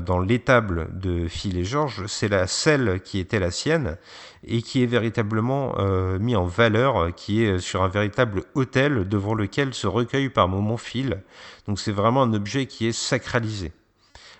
dans 0.00 0.18
l'étable 0.18 0.88
de 0.92 1.28
Phil 1.28 1.58
et 1.58 1.64
George. 1.64 2.04
C'est 2.06 2.28
la 2.28 2.46
selle 2.46 3.00
qui 3.02 3.18
était 3.18 3.38
la 3.38 3.50
sienne 3.50 3.96
et 4.46 4.62
qui 4.62 4.82
est 4.82 4.86
véritablement 4.86 5.74
euh, 5.78 6.18
mis 6.18 6.36
en 6.36 6.44
valeur, 6.44 7.14
qui 7.14 7.44
est 7.44 7.58
sur 7.58 7.82
un 7.82 7.88
véritable 7.88 8.44
autel 8.54 9.08
devant 9.08 9.34
lequel 9.34 9.74
se 9.74 9.86
recueille 9.86 10.28
par 10.28 10.48
moments 10.48 10.76
Phil. 10.76 11.22
Donc 11.66 11.78
c'est 11.78 11.92
vraiment 11.92 12.22
un 12.22 12.32
objet 12.34 12.66
qui 12.66 12.86
est 12.86 12.92
sacralisé. 12.92 13.72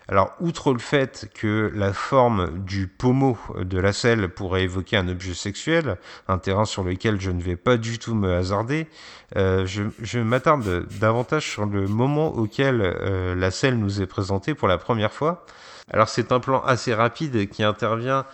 Alors, 0.06 0.34
outre 0.38 0.72
le 0.72 0.78
fait 0.78 1.30
que 1.34 1.72
la 1.74 1.94
forme 1.94 2.58
du 2.58 2.86
pommeau 2.86 3.38
de 3.58 3.78
la 3.78 3.94
selle 3.94 4.28
pourrait 4.28 4.64
évoquer 4.64 4.98
un 4.98 5.08
objet 5.08 5.32
sexuel, 5.32 5.96
un 6.28 6.36
terrain 6.36 6.66
sur 6.66 6.84
lequel 6.84 7.20
je 7.20 7.30
ne 7.30 7.40
vais 7.40 7.56
pas 7.56 7.78
du 7.78 7.98
tout 7.98 8.14
me 8.14 8.34
hasarder, 8.34 8.86
euh, 9.36 9.66
je, 9.66 10.18
m'attarde 10.18 10.86
davantage 11.00 11.50
sur 11.50 11.64
le 11.64 11.88
moment 11.88 12.34
auquel 12.34 12.82
euh, 12.82 13.34
la 13.34 13.50
selle 13.50 13.78
nous 13.78 14.02
est 14.02 14.06
présentée 14.06 14.54
pour 14.54 14.68
la 14.68 14.76
première 14.76 15.12
fois. 15.12 15.46
Alors, 15.90 16.08
c'est 16.08 16.32
un 16.32 16.40
plan 16.40 16.62
assez 16.62 16.92
rapide 16.92 17.48
qui 17.48 17.62
intervient 17.62 18.26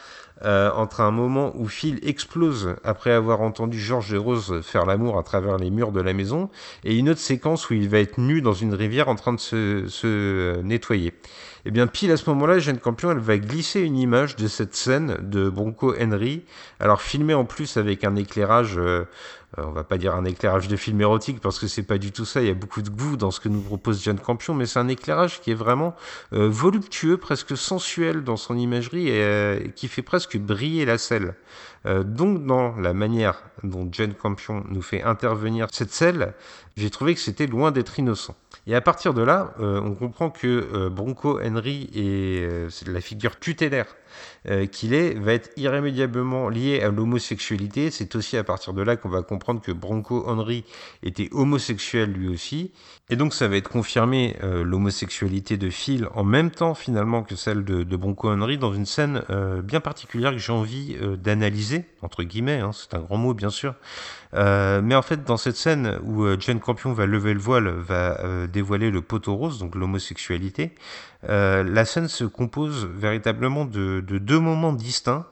euh, 0.43 0.71
entre 0.75 1.03
un 1.03 1.11
moment 1.11 1.53
où 1.55 1.69
Phil 1.69 1.99
explose 2.03 2.75
après 2.83 3.13
avoir 3.13 3.43
entendu 3.43 3.79
George 3.79 4.15
et 4.15 4.17
Rose 4.17 4.63
faire 4.63 4.87
l'amour 4.87 5.19
à 5.19 5.23
travers 5.23 5.59
les 5.59 5.71
murs 5.71 5.93
de 5.93 6.01
la 6.01 6.15
maison, 6.15 6.49
et 6.83 6.97
une 6.97 7.11
autre 7.11 7.21
séquence 7.21 7.69
où 7.69 7.75
il 7.75 7.91
va 7.91 7.99
être 7.99 8.17
nu 8.17 8.41
dans 8.41 8.55
une 8.55 8.73
rivière 8.73 9.09
en 9.09 9.17
train 9.17 9.35
de 9.35 9.39
se, 9.39 9.87
euh, 10.05 10.63
nettoyer. 10.63 11.13
Et 11.61 11.69
eh 11.69 11.71
bien 11.73 11.87
pile 11.87 12.11
à 12.11 12.17
ce 12.17 12.29
moment-là, 12.31 12.59
Jeanne 12.59 12.79
Campion, 12.79 13.11
elle 13.11 13.19
va 13.19 13.37
glisser 13.37 13.81
une 13.81 13.99
image 13.99 14.35
de 14.37 14.49
cette 14.49 14.75
scène 14.75 15.19
de 15.21 15.51
Bronco 15.51 15.95
Henry, 16.01 16.43
alors 16.79 17.03
filmée 17.03 17.35
en 17.35 17.45
plus 17.45 17.77
avec 17.77 18.03
un 18.03 18.17
éclairage 18.17 18.79
euh, 18.79 19.05
euh, 19.59 19.65
on 19.67 19.73
va 19.73 19.83
pas 19.83 19.99
dire 19.99 20.15
un 20.15 20.25
éclairage 20.25 20.69
de 20.69 20.77
film 20.77 21.01
érotique 21.01 21.41
parce 21.41 21.59
que 21.59 21.67
c'est 21.67 21.83
pas 21.83 21.99
du 21.99 22.13
tout 22.13 22.25
ça. 22.25 22.41
Il 22.41 22.47
y 22.47 22.51
a 22.51 22.55
beaucoup 22.55 22.83
de 22.83 22.91
goût 22.91 23.17
dans 23.17 23.31
ce 23.31 23.41
que 23.41 23.49
nous 23.49 23.61
propose 23.61 24.03
John 24.03 24.19
Campion, 24.19 24.55
mais 24.55 24.67
c'est 24.67 24.79
un 24.79 24.89
éclairage 24.89 25.41
qui 25.41 25.51
est 25.51 25.55
vraiment 25.55 25.97
euh, 26.33 26.49
voluptueux, 26.49 27.17
presque 27.17 27.57
sensuel 27.57 28.23
dans 28.23 28.37
son 28.37 28.57
imagerie 28.57 29.09
et 29.09 29.23
euh, 29.23 29.61
qui 29.75 29.89
fait 29.89 30.03
presque 30.03 30.39
briller 30.39 30.85
la 30.85 30.99
selle. 30.99 31.35
Donc 31.87 32.45
dans 32.45 32.77
la 32.77 32.93
manière 32.93 33.43
dont 33.63 33.89
John 33.91 34.13
Campion 34.13 34.65
nous 34.69 34.83
fait 34.83 35.03
intervenir 35.03 35.67
cette 35.73 35.93
selle, 35.93 36.35
j'ai 36.77 36.91
trouvé 36.91 37.15
que 37.15 37.21
c'était 37.21 37.47
loin 37.47 37.71
d'être 37.71 37.99
innocent. 37.99 38.37
Et 38.67 38.75
à 38.75 38.81
partir 38.81 39.15
de 39.15 39.23
là, 39.23 39.55
euh, 39.61 39.81
on 39.81 39.95
comprend 39.95 40.31
que 40.31 40.47
euh, 40.47 40.91
Bronco 40.91 41.41
Henry 41.43 41.91
est, 41.95 42.43
euh, 42.43 42.69
la 42.87 43.01
figure 43.01 43.39
tutélaire 43.39 43.97
euh, 44.49 44.67
qu'il 44.67 44.95
est, 44.95 45.15
va 45.15 45.33
être 45.33 45.51
irrémédiablement 45.57 46.49
lié 46.49 46.81
à 46.83 46.91
l'homosexualité. 46.91 47.91
C'est 47.91 48.15
aussi 48.17 48.37
à 48.37 48.45
partir 48.45 48.73
de 48.73 48.83
là 48.83 48.97
qu'on 48.97 49.09
va 49.09 49.23
comprendre 49.23 49.61
que 49.61 49.73
Bronco 49.73 50.25
Henry 50.27 50.65
était 51.03 51.29
homosexuel 51.33 52.13
lui 52.13 52.29
aussi. 52.29 52.73
Et 53.11 53.17
donc 53.17 53.35
ça 53.35 53.49
va 53.49 53.57
être 53.57 53.69
confirmé 53.69 54.37
euh, 54.43 54.63
l'homosexualité 54.63 55.57
de 55.57 55.69
Phil 55.69 56.09
en 56.15 56.25
même 56.25 56.51
temps 56.51 56.75
finalement 56.75 57.23
que 57.23 57.35
celle 57.35 57.65
de, 57.65 57.83
de 57.83 57.99
Henry 58.23 58.57
dans 58.57 58.73
une 58.73 58.87
scène 58.87 59.23
euh, 59.31 59.63
bien 59.63 59.81
particulière 59.81 60.31
que 60.31 60.39
j'ai 60.39 60.53
envie 60.53 60.97
d'analyser, 61.19 61.85
entre 62.03 62.23
guillemets, 62.23 62.61
hein, 62.61 62.71
c'est 62.73 62.95
un 62.95 63.01
grand 63.01 63.17
mot 63.17 63.35
bien 63.35 63.51
sûr. 63.51 63.75
mais 64.33 64.95
en 64.95 65.03
fait 65.03 65.25
dans 65.25 65.37
cette 65.37 65.57
scène 65.57 65.99
où 66.05 66.25
Jane 66.39 66.61
Campion 66.61 66.93
va 66.93 67.07
lever 67.07 67.35
le 67.35 67.41
voile, 67.41 67.69
va 67.69 68.47
dévoiler 68.47 68.91
le 68.91 69.03
poteau 69.03 69.35
rose, 69.35 69.59
donc 69.59 69.75
l'homosexualité, 69.75 70.73
euh, 71.29 71.63
la 71.63 71.85
scène 71.85 72.09
se 72.09 72.25
compose 72.25 72.89
véritablement 72.95 73.65
de, 73.65 74.03
de 74.07 74.19
deux 74.19 74.41
moments 74.41 74.73
distincts. 74.73 75.27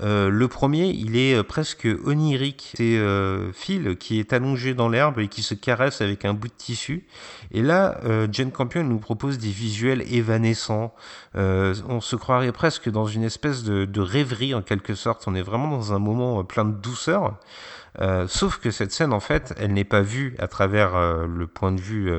Euh, 0.00 0.30
le 0.30 0.48
premier, 0.48 0.88
il 0.88 1.16
est 1.16 1.34
euh, 1.34 1.42
presque 1.42 1.88
onirique. 2.04 2.72
C'est 2.76 2.96
euh, 2.96 3.52
Phil 3.52 3.96
qui 3.96 4.18
est 4.18 4.32
allongé 4.32 4.74
dans 4.74 4.88
l'herbe 4.88 5.18
et 5.18 5.28
qui 5.28 5.42
se 5.42 5.54
caresse 5.54 6.00
avec 6.00 6.24
un 6.24 6.34
bout 6.34 6.48
de 6.48 6.52
tissu. 6.56 7.04
Et 7.52 7.62
là, 7.62 8.00
euh, 8.04 8.28
Jane 8.30 8.52
Campion 8.52 8.84
nous 8.84 8.98
propose 8.98 9.38
des 9.38 9.50
visuels 9.50 10.02
évanescents. 10.12 10.94
Euh, 11.36 11.74
on 11.88 12.00
se 12.00 12.16
croirait 12.16 12.52
presque 12.52 12.88
dans 12.88 13.06
une 13.06 13.24
espèce 13.24 13.64
de, 13.64 13.84
de, 13.84 14.00
rêverie 14.00 14.54
en 14.54 14.62
quelque 14.62 14.94
sorte. 14.94 15.24
On 15.26 15.34
est 15.34 15.42
vraiment 15.42 15.68
dans 15.68 15.92
un 15.92 15.98
moment 15.98 16.44
plein 16.44 16.64
de 16.64 16.74
douceur. 16.74 17.36
Sauf 18.28 18.58
que 18.58 18.70
cette 18.70 18.92
scène, 18.92 19.12
en 19.12 19.20
fait, 19.20 19.54
elle 19.58 19.72
n'est 19.72 19.84
pas 19.84 20.02
vue 20.02 20.34
à 20.38 20.48
travers 20.48 21.26
le 21.26 21.46
point 21.46 21.72
de 21.72 21.80
vue 21.80 22.10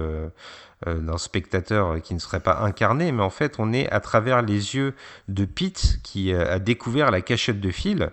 euh, 0.87 0.99
d'un 0.99 1.19
spectateur 1.19 2.01
qui 2.01 2.15
ne 2.15 2.19
serait 2.19 2.39
pas 2.39 2.61
incarné, 2.61 3.11
mais 3.11 3.21
en 3.21 3.29
fait 3.29 3.57
on 3.59 3.71
est 3.71 3.87
à 3.91 3.99
travers 3.99 4.41
les 4.41 4.73
yeux 4.73 4.95
de 5.27 5.45
Pete 5.45 5.99
qui 6.01 6.33
euh, 6.33 6.55
a 6.55 6.57
découvert 6.57 7.11
la 7.11 7.21
cachette 7.21 7.61
de 7.61 7.69
Phil. 7.69 8.09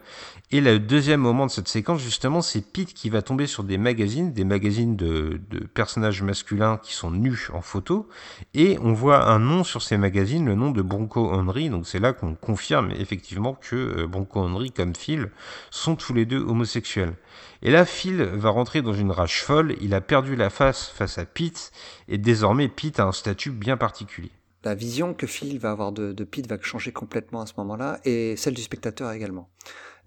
Et 0.51 0.62
le 0.62 0.78
deuxième 0.78 1.20
moment 1.20 1.44
de 1.44 1.51
cette 1.51 1.68
séquence, 1.68 2.01
justement, 2.01 2.40
c'est 2.40 2.62
Pete 2.62 2.94
qui 2.94 3.11
va 3.11 3.20
tomber 3.20 3.46
sur 3.46 3.64
des 3.64 3.76
magazines, 3.76 4.32
des 4.32 4.44
magazines 4.44 4.96
de, 4.96 5.38
personnages 5.74 6.22
masculins 6.22 6.78
qui 6.82 6.94
sont 6.94 7.11
nus 7.11 7.51
en 7.53 7.61
photo, 7.61 8.09
et 8.55 8.78
on 8.80 8.94
voit 8.94 9.28
un 9.28 9.38
nom 9.40 9.62
sur 9.62 9.82
ces 9.82 9.99
magazines, 9.99 10.46
le 10.46 10.55
nom 10.55 10.70
de 10.70 10.80
Bronco 10.80 11.30
Henry, 11.30 11.68
donc 11.68 11.86
c'est 11.86 11.99
là 11.99 12.14
qu'on 12.14 12.34
confirme 12.34 12.92
effectivement 12.92 13.53
que 13.61 13.76
euh, 13.76 14.07
Bronco 14.07 14.40
Henry 14.40 14.70
comme 14.70 14.96
Phil 14.96 15.30
sont 15.70 15.96
tous 15.96 16.14
les 16.14 16.24
deux 16.24 16.40
homosexuels. 16.40 17.12
Et 17.61 17.70
là, 17.70 17.84
Phil 17.84 18.22
va 18.22 18.49
rentrer 18.49 18.80
dans 18.80 18.94
une 18.94 19.11
rage 19.11 19.42
folle, 19.42 19.76
il 19.82 19.92
a 19.92 20.01
perdu 20.01 20.34
la 20.34 20.49
face 20.49 20.88
face 20.88 21.18
à 21.18 21.26
Pete, 21.26 21.72
et 22.09 22.16
désormais 22.16 22.68
Pete 22.68 23.01
a 23.01 23.05
un 23.05 23.12
statut 23.12 23.51
bien 23.51 23.76
particulier. 23.76 24.30
La 24.64 24.74
vision 24.74 25.12
que 25.12 25.26
Phil 25.26 25.59
va 25.59 25.72
avoir 25.72 25.92
de 25.92 26.24
Pete 26.24 26.49
va 26.49 26.57
changer 26.61 26.90
complètement 26.90 27.42
à 27.42 27.46
ce 27.46 27.53
moment-là, 27.59 28.01
et 28.07 28.34
celle 28.36 28.55
du 28.55 28.62
spectateur 28.62 29.12
également. 29.12 29.51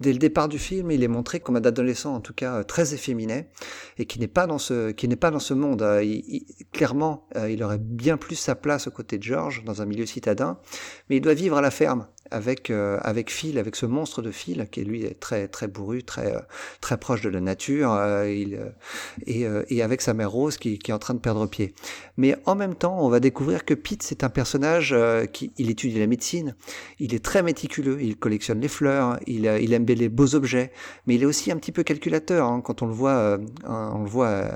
Dès 0.01 0.13
le 0.13 0.19
départ 0.19 0.47
du 0.47 0.57
film, 0.57 0.89
il 0.89 1.03
est 1.03 1.07
montré 1.07 1.39
comme 1.39 1.57
un 1.57 1.63
adolescent, 1.63 2.15
en 2.15 2.21
tout 2.21 2.33
cas 2.33 2.55
euh, 2.55 2.63
très 2.63 2.95
efféminé, 2.95 3.47
et 3.99 4.05
qui 4.05 4.19
n'est 4.19 4.27
pas 4.27 4.47
dans 4.47 4.57
ce 4.57 4.91
qui 4.91 5.07
n'est 5.07 5.15
pas 5.15 5.29
dans 5.29 5.39
ce 5.39 5.53
monde. 5.53 5.87
Il, 6.01 6.43
clairement, 6.71 7.27
euh, 7.35 7.51
il 7.51 7.63
aurait 7.63 7.77
bien 7.77 8.17
plus 8.17 8.35
sa 8.35 8.55
place 8.55 8.87
aux 8.87 8.91
côtés 8.91 9.19
de 9.19 9.23
George 9.23 9.63
dans 9.63 9.81
un 9.81 9.85
milieu 9.85 10.07
citadin, 10.07 10.57
mais 11.09 11.17
il 11.17 11.21
doit 11.21 11.35
vivre 11.35 11.57
à 11.57 11.61
la 11.61 11.71
ferme 11.71 12.07
avec 12.31 12.69
euh, 12.69 12.97
avec 13.01 13.31
Phil, 13.31 13.57
avec 13.57 13.75
ce 13.75 13.85
monstre 13.85 14.21
de 14.21 14.31
Phil 14.31 14.67
qui 14.71 14.83
lui 14.83 15.03
est 15.03 15.19
très 15.19 15.47
très 15.47 15.67
bourru, 15.67 16.03
très 16.03 16.35
euh, 16.35 16.39
très 16.81 16.97
proche 16.97 17.21
de 17.21 17.29
la 17.29 17.41
nature, 17.41 17.93
euh, 17.93 18.29
il, 18.29 18.59
et, 19.25 19.45
et 19.69 19.81
avec 19.81 20.01
sa 20.01 20.13
mère 20.13 20.31
Rose 20.31 20.57
qui, 20.57 20.79
qui 20.79 20.91
est 20.91 20.93
en 20.93 20.99
train 20.99 21.13
de 21.13 21.19
perdre 21.19 21.45
pied. 21.47 21.73
Mais 22.17 22.35
en 22.45 22.55
même 22.55 22.75
temps, 22.75 22.97
on 22.99 23.09
va 23.09 23.19
découvrir 23.19 23.65
que 23.65 23.73
Pete 23.73 24.03
c'est 24.03 24.23
un 24.23 24.29
personnage 24.29 24.95
qui 25.33 25.51
il 25.57 25.69
étudie 25.69 25.99
la 25.99 26.07
médecine, 26.07 26.55
il 26.99 27.13
est 27.13 27.23
très 27.23 27.43
méticuleux, 27.43 28.01
il 28.01 28.17
collectionne 28.17 28.61
les 28.61 28.67
fleurs, 28.67 29.19
il 29.27 29.45
il 29.61 29.73
aime 29.73 29.85
les 29.85 30.09
beaux 30.09 30.35
objets, 30.35 30.71
mais 31.05 31.15
il 31.15 31.23
est 31.23 31.25
aussi 31.25 31.51
un 31.51 31.57
petit 31.57 31.71
peu 31.71 31.83
calculateur 31.83 32.47
hein, 32.47 32.61
quand 32.61 32.81
on 32.81 32.87
le 32.87 32.93
voit 32.93 33.37
on 33.65 34.03
le 34.03 34.09
voit 34.09 34.27
euh, 34.27 34.51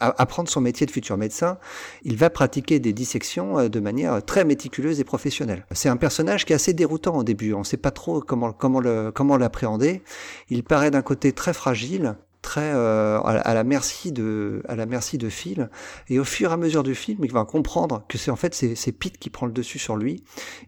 apprendre 0.00 0.48
son 0.48 0.60
métier 0.60 0.86
de 0.86 0.90
futur 0.90 1.16
médecin, 1.16 1.58
il 2.02 2.16
va 2.16 2.30
pratiquer 2.30 2.78
des 2.78 2.92
dissections 2.92 3.58
euh, 3.58 3.68
de 3.68 3.80
manière 3.80 4.24
très 4.24 4.44
méticuleuse 4.44 5.00
et 5.00 5.04
professionnelle. 5.04 5.66
C'est 5.72 5.88
un 5.88 5.96
personnage 5.96 6.44
qui 6.44 6.52
est 6.52 6.56
assez 6.56 6.72
déroutant 6.72 7.16
au 7.16 7.24
début. 7.24 7.52
On 7.54 7.60
ne 7.60 7.64
sait 7.64 7.76
pas 7.76 7.90
trop 7.90 8.20
comment 8.20 8.52
comment 8.52 8.80
le 8.80 9.10
comment 9.12 9.36
l'appréhender. 9.36 10.02
Il 10.50 10.64
paraît 10.64 10.90
d'un 10.90 11.02
côté 11.02 11.32
très 11.32 11.52
fragile, 11.52 12.16
euh, 12.58 13.20
à, 13.20 13.54
la 13.54 13.64
merci 13.64 14.12
de 14.12 14.62
à 14.68 14.76
la 14.76 14.86
merci 14.86 15.18
de 15.18 15.28
Phil. 15.28 15.70
Et 16.08 16.18
au 16.18 16.24
fur 16.24 16.50
et 16.50 16.54
à 16.54 16.56
mesure 16.56 16.82
du 16.82 16.94
film, 16.94 17.24
il 17.24 17.32
va 17.32 17.44
comprendre 17.44 18.04
que 18.08 18.18
c'est 18.18 18.30
en 18.30 18.36
fait 18.36 18.54
c'est 18.54 18.92
Pete 18.92 19.18
qui 19.18 19.30
prend 19.30 19.46
le 19.46 19.52
dessus 19.52 19.78
sur 19.78 19.96
lui 19.96 20.22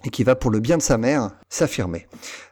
et 0.04 0.10
qui 0.10 0.24
va 0.24 0.34
pour 0.34 0.50
le 0.50 0.60
bien 0.60 0.76
de 0.76 0.82
sa 0.82 0.98
mère 0.98 1.30
s'affirmer. 1.48 2.06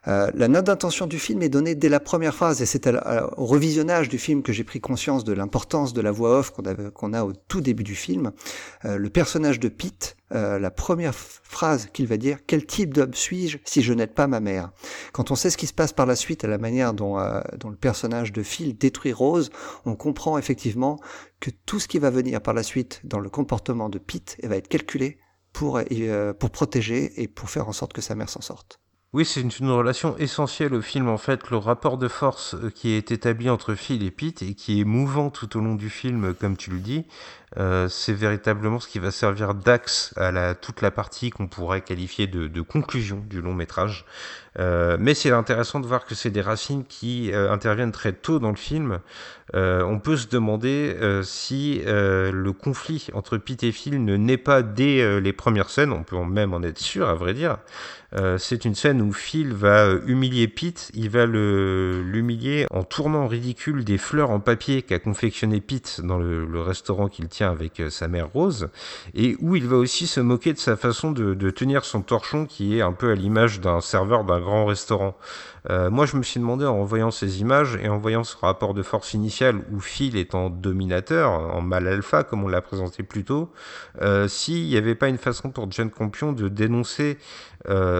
Euh, 0.08 0.30
la 0.34 0.48
note 0.48 0.64
d'intention 0.64 1.06
du 1.06 1.18
film 1.18 1.42
est 1.42 1.48
donnée 1.48 1.74
dès 1.74 1.88
la 1.88 2.00
première 2.00 2.34
phase 2.34 2.62
et 2.62 2.66
c'est 2.66 2.86
au 2.88 3.44
revisionnage 3.44 4.08
du 4.08 4.18
film 4.18 4.42
que 4.42 4.52
j'ai 4.52 4.64
pris 4.64 4.80
conscience 4.80 5.24
de 5.24 5.32
l'importance 5.32 5.92
de 5.92 6.00
la 6.00 6.10
voix 6.10 6.38
off 6.38 6.50
qu'on 6.50 6.62
qu'on 6.90 7.12
a 7.12 7.24
au 7.24 7.32
tout 7.32 7.60
début 7.60 7.84
du 7.84 7.94
film. 7.94 8.32
Euh, 8.84 8.96
le 8.96 9.10
personnage 9.10 9.60
de 9.60 9.68
Pete 9.68 10.15
euh, 10.34 10.58
la 10.58 10.70
première 10.70 11.14
phrase 11.14 11.86
qu'il 11.92 12.06
va 12.06 12.16
dire, 12.16 12.38
quel 12.46 12.66
type 12.66 12.92
d'homme 12.92 13.14
suis-je 13.14 13.58
si 13.64 13.82
je 13.82 13.92
n'aide 13.92 14.12
pas 14.12 14.26
ma 14.26 14.40
mère? 14.40 14.70
Quand 15.12 15.30
on 15.30 15.36
sait 15.36 15.50
ce 15.50 15.56
qui 15.56 15.66
se 15.66 15.72
passe 15.72 15.92
par 15.92 16.06
la 16.06 16.16
suite 16.16 16.44
à 16.44 16.48
la 16.48 16.58
manière 16.58 16.94
dont, 16.94 17.18
euh, 17.18 17.40
dont 17.58 17.70
le 17.70 17.76
personnage 17.76 18.32
de 18.32 18.42
Phil 18.42 18.76
détruit 18.76 19.12
Rose, 19.12 19.50
on 19.84 19.94
comprend 19.94 20.36
effectivement 20.38 20.98
que 21.40 21.50
tout 21.66 21.78
ce 21.78 21.86
qui 21.88 21.98
va 21.98 22.10
venir 22.10 22.40
par 22.40 22.54
la 22.54 22.62
suite 22.62 23.00
dans 23.04 23.20
le 23.20 23.30
comportement 23.30 23.88
de 23.88 23.98
Pete 23.98 24.36
va 24.42 24.56
être 24.56 24.68
calculé 24.68 25.18
pour, 25.52 25.78
euh, 25.78 26.32
pour 26.32 26.50
protéger 26.50 27.22
et 27.22 27.28
pour 27.28 27.48
faire 27.48 27.68
en 27.68 27.72
sorte 27.72 27.92
que 27.92 28.02
sa 28.02 28.14
mère 28.14 28.28
s'en 28.28 28.42
sorte. 28.42 28.80
Oui, 29.16 29.24
c'est 29.24 29.40
une, 29.40 29.70
relation 29.70 30.14
essentielle 30.18 30.74
au 30.74 30.82
film, 30.82 31.08
en 31.08 31.16
fait, 31.16 31.48
le 31.48 31.56
rapport 31.56 31.96
de 31.96 32.06
force 32.06 32.54
qui 32.74 32.90
est 32.90 33.12
établi 33.12 33.48
entre 33.48 33.74
Phil 33.74 34.02
et 34.02 34.10
Pete 34.10 34.42
et 34.42 34.52
qui 34.52 34.78
est 34.78 34.84
mouvant 34.84 35.30
tout 35.30 35.56
au 35.56 35.62
long 35.62 35.74
du 35.74 35.88
film, 35.88 36.34
comme 36.34 36.58
tu 36.58 36.70
le 36.70 36.80
dis, 36.80 37.06
euh, 37.56 37.88
c'est 37.88 38.12
véritablement 38.12 38.78
ce 38.78 38.88
qui 38.88 38.98
va 38.98 39.10
servir 39.10 39.54
d'axe 39.54 40.12
à 40.18 40.54
toute 40.54 40.82
la 40.82 40.90
partie 40.90 41.30
qu'on 41.30 41.46
pourrait 41.46 41.80
qualifier 41.80 42.26
de, 42.26 42.60
conclusion 42.60 43.24
du 43.26 43.40
long 43.40 43.54
métrage. 43.54 44.04
Euh, 44.58 44.98
mais 45.00 45.14
c'est 45.14 45.30
intéressant 45.30 45.80
de 45.80 45.86
voir 45.86 46.04
que 46.04 46.14
c'est 46.14 46.30
des 46.30 46.42
racines 46.42 46.84
qui 46.84 47.32
euh, 47.32 47.50
interviennent 47.50 47.92
très 47.92 48.12
tôt 48.12 48.38
dans 48.38 48.50
le 48.50 48.56
film. 48.56 49.00
Euh, 49.56 49.82
on 49.82 49.98
peut 49.98 50.16
se 50.16 50.28
demander 50.28 50.94
euh, 51.00 51.22
si 51.24 51.82
le 51.86 52.50
conflit 52.52 53.08
entre 53.14 53.38
Pete 53.38 53.64
et 53.64 53.72
Phil 53.72 54.04
ne 54.04 54.16
naît 54.16 54.36
pas 54.36 54.62
dès 54.62 55.20
les 55.20 55.32
premières 55.32 55.70
scènes, 55.70 55.92
on 55.92 56.04
peut 56.04 56.16
même 56.24 56.54
en 56.54 56.62
être 56.62 56.78
sûr 56.78 57.08
à 57.08 57.14
vrai 57.14 57.34
dire. 57.34 57.58
c'est 58.38 58.64
une 58.64 58.74
scène 58.74 59.02
où 59.02 59.12
Phil 59.12 59.52
va 59.52 59.92
humilier 60.06 60.48
Pete, 60.48 60.90
il 60.94 61.10
va 61.10 61.26
l'humilier 61.26 62.66
en 62.70 62.82
tournant 62.82 63.26
ridicule 63.26 63.84
des 63.84 63.98
fleurs 63.98 64.30
en 64.30 64.40
papier 64.40 64.82
qu'a 64.82 64.98
confectionné 64.98 65.60
Pete 65.60 66.00
dans 66.02 66.18
le, 66.18 66.60
restaurant 66.60 67.08
qu'il 67.08 67.28
tient 67.28 67.50
avec 67.50 67.80
euh, 67.80 67.90
sa 67.90 68.08
mère 68.08 68.28
Rose, 68.32 68.68
et 69.14 69.36
où 69.40 69.56
il 69.56 69.66
va 69.66 69.76
aussi 69.76 70.06
se 70.06 70.20
moquer 70.20 70.52
de 70.52 70.58
sa 70.58 70.76
façon 70.76 71.12
de, 71.12 71.50
tenir 71.50 71.84
son 71.84 72.02
torchon 72.02 72.44
qui 72.44 72.76
est 72.76 72.82
un 72.82 72.92
peu 72.92 73.12
à 73.12 73.14
l'image 73.14 73.60
d'un 73.60 73.80
serveur 73.80 74.24
d'un 74.24 74.40
grand 74.40 74.66
restaurant. 74.66 75.16
Euh, 75.70 75.90
moi, 75.90 76.06
je 76.06 76.16
me 76.16 76.22
suis 76.22 76.40
demandé 76.40 76.64
en 76.64 76.82
voyant 76.84 77.10
ces 77.10 77.40
images 77.40 77.78
et 77.82 77.88
en 77.88 77.98
voyant 77.98 78.24
ce 78.24 78.36
rapport 78.36 78.74
de 78.74 78.82
force 78.82 79.14
initial 79.14 79.45
où 79.70 79.80
Phil 79.80 80.16
est 80.16 80.34
en 80.34 80.50
dominateur, 80.50 81.30
en 81.30 81.60
mal 81.60 81.86
alpha, 81.86 82.24
comme 82.24 82.44
on 82.44 82.48
l'a 82.48 82.62
présenté 82.62 83.02
plus 83.02 83.24
tôt, 83.24 83.52
euh, 84.02 84.28
s'il 84.28 84.66
n'y 84.66 84.76
avait 84.76 84.94
pas 84.94 85.08
une 85.08 85.18
façon 85.18 85.50
pour 85.50 85.70
Jane 85.70 85.90
Campion 85.90 86.32
de 86.32 86.48
dénoncer 86.48 87.18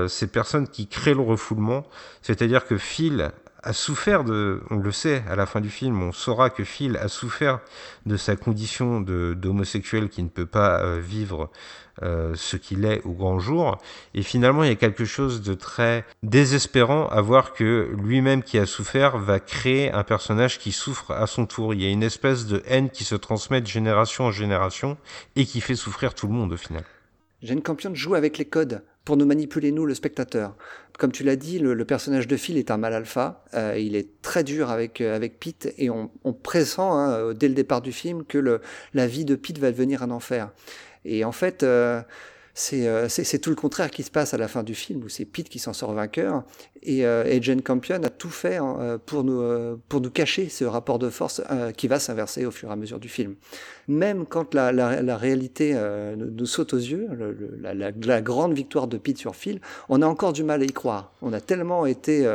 ces 0.08 0.28
personnes 0.28 0.68
qui 0.68 0.86
créent 0.86 1.14
le 1.14 1.22
refoulement, 1.22 1.84
c'est-à-dire 2.22 2.66
que 2.66 2.78
Phil 2.78 3.32
a 3.66 3.72
souffert 3.72 4.22
de, 4.22 4.62
on 4.70 4.76
le 4.76 4.92
sait 4.92 5.24
à 5.28 5.34
la 5.34 5.44
fin 5.44 5.60
du 5.60 5.70
film, 5.70 6.00
on 6.00 6.12
saura 6.12 6.50
que 6.50 6.62
Phil 6.62 6.96
a 6.96 7.08
souffert 7.08 7.58
de 8.06 8.16
sa 8.16 8.36
condition 8.36 9.00
d'homosexuel 9.00 10.08
qui 10.08 10.22
ne 10.22 10.28
peut 10.28 10.46
pas 10.46 10.80
euh, 10.80 11.00
vivre 11.00 11.50
euh, 12.02 12.34
ce 12.36 12.56
qu'il 12.56 12.84
est 12.84 13.02
au 13.04 13.10
grand 13.10 13.40
jour. 13.40 13.78
Et 14.14 14.22
finalement, 14.22 14.62
il 14.62 14.68
y 14.68 14.72
a 14.72 14.76
quelque 14.76 15.04
chose 15.04 15.42
de 15.42 15.54
très 15.54 16.04
désespérant 16.22 17.08
à 17.08 17.20
voir 17.20 17.54
que 17.54 17.92
lui-même 17.98 18.44
qui 18.44 18.58
a 18.58 18.66
souffert 18.66 19.18
va 19.18 19.40
créer 19.40 19.90
un 19.90 20.04
personnage 20.04 20.60
qui 20.60 20.70
souffre 20.70 21.10
à 21.10 21.26
son 21.26 21.44
tour. 21.44 21.74
Il 21.74 21.82
y 21.82 21.86
a 21.86 21.90
une 21.90 22.04
espèce 22.04 22.46
de 22.46 22.62
haine 22.66 22.88
qui 22.88 23.02
se 23.02 23.16
transmet 23.16 23.60
de 23.60 23.66
génération 23.66 24.26
en 24.26 24.30
génération 24.30 24.96
et 25.34 25.44
qui 25.44 25.60
fait 25.60 25.76
souffrir 25.76 26.14
tout 26.14 26.28
le 26.28 26.34
monde 26.34 26.52
au 26.52 26.56
final. 26.56 26.84
Jane 27.42 27.62
Campion 27.62 27.94
joue 27.94 28.14
avec 28.14 28.38
les 28.38 28.44
codes 28.44 28.82
pour 29.04 29.16
nous 29.16 29.26
manipuler, 29.26 29.70
nous, 29.70 29.86
le 29.86 29.94
spectateur. 29.94 30.56
Comme 30.98 31.12
tu 31.12 31.22
l'as 31.22 31.36
dit, 31.36 31.58
le, 31.58 31.84
personnage 31.84 32.26
de 32.26 32.36
Phil 32.36 32.56
est 32.56 32.70
un 32.70 32.76
mal 32.76 32.92
alpha. 32.92 33.44
Euh, 33.54 33.78
il 33.78 33.94
est 33.94 34.20
très 34.20 34.42
dur 34.42 34.70
avec, 34.70 35.00
euh, 35.00 35.14
avec 35.14 35.38
Pete 35.38 35.72
et 35.78 35.90
on, 35.90 36.10
on 36.24 36.32
pressent 36.32 36.92
hein, 36.92 37.32
dès 37.34 37.48
le 37.48 37.54
départ 37.54 37.82
du 37.82 37.92
film 37.92 38.24
que 38.24 38.38
le, 38.38 38.60
la 38.94 39.06
vie 39.06 39.24
de 39.24 39.36
Pete 39.36 39.58
va 39.58 39.70
devenir 39.70 40.02
un 40.02 40.10
enfer. 40.10 40.50
Et 41.06 41.24
en 41.24 41.32
fait, 41.32 41.62
euh, 41.62 41.66
euh, 41.66 42.02
c'est 42.56 43.38
tout 43.38 43.50
le 43.50 43.56
contraire 43.56 43.90
qui 43.90 44.02
se 44.02 44.10
passe 44.10 44.32
à 44.32 44.38
la 44.38 44.48
fin 44.48 44.62
du 44.62 44.74
film, 44.74 45.04
où 45.04 45.10
c'est 45.10 45.26
Pete 45.26 45.50
qui 45.50 45.58
s'en 45.58 45.74
sort 45.74 45.92
vainqueur, 45.92 46.42
et, 46.82 47.04
euh, 47.04 47.24
et, 47.26 47.42
Jane 47.42 47.60
Campion 47.60 48.02
a 48.02 48.08
tout 48.08 48.30
fait 48.30 48.56
hein, 48.56 48.78
euh, 48.80 48.98
pour, 48.98 49.24
nous, 49.24 49.42
pour 49.88 50.00
nous 50.00 50.10
cacher 50.10 50.48
ce 50.48 50.64
rapport 50.64 50.98
de 50.98 51.10
force 51.10 51.42
qui 51.76 51.86
va 51.86 52.00
s'inverser 52.00 52.46
au 52.46 52.50
fur 52.50 52.70
et 52.70 52.72
à 52.72 52.76
mesure 52.76 52.98
du 52.98 53.08
film. 53.08 53.34
Même 53.88 54.24
quand 54.24 54.54
la, 54.54 54.72
la, 54.72 55.02
la 55.02 55.16
réalité 55.16 55.78
nous 56.16 56.46
saute 56.46 56.72
aux 56.72 56.78
yeux, 56.78 57.08
le, 57.12 57.58
la, 57.60 57.74
la, 57.74 58.22
grande 58.22 58.54
victoire 58.54 58.88
de 58.88 58.96
Pete 58.96 59.18
sur 59.18 59.36
Phil, 59.36 59.60
on 59.88 60.00
a 60.00 60.06
encore 60.06 60.32
du 60.32 60.42
mal 60.42 60.62
à 60.62 60.64
y 60.64 60.72
croire. 60.72 61.12
On 61.20 61.32
a 61.32 61.40
tellement 61.40 61.84
été, 61.84 62.26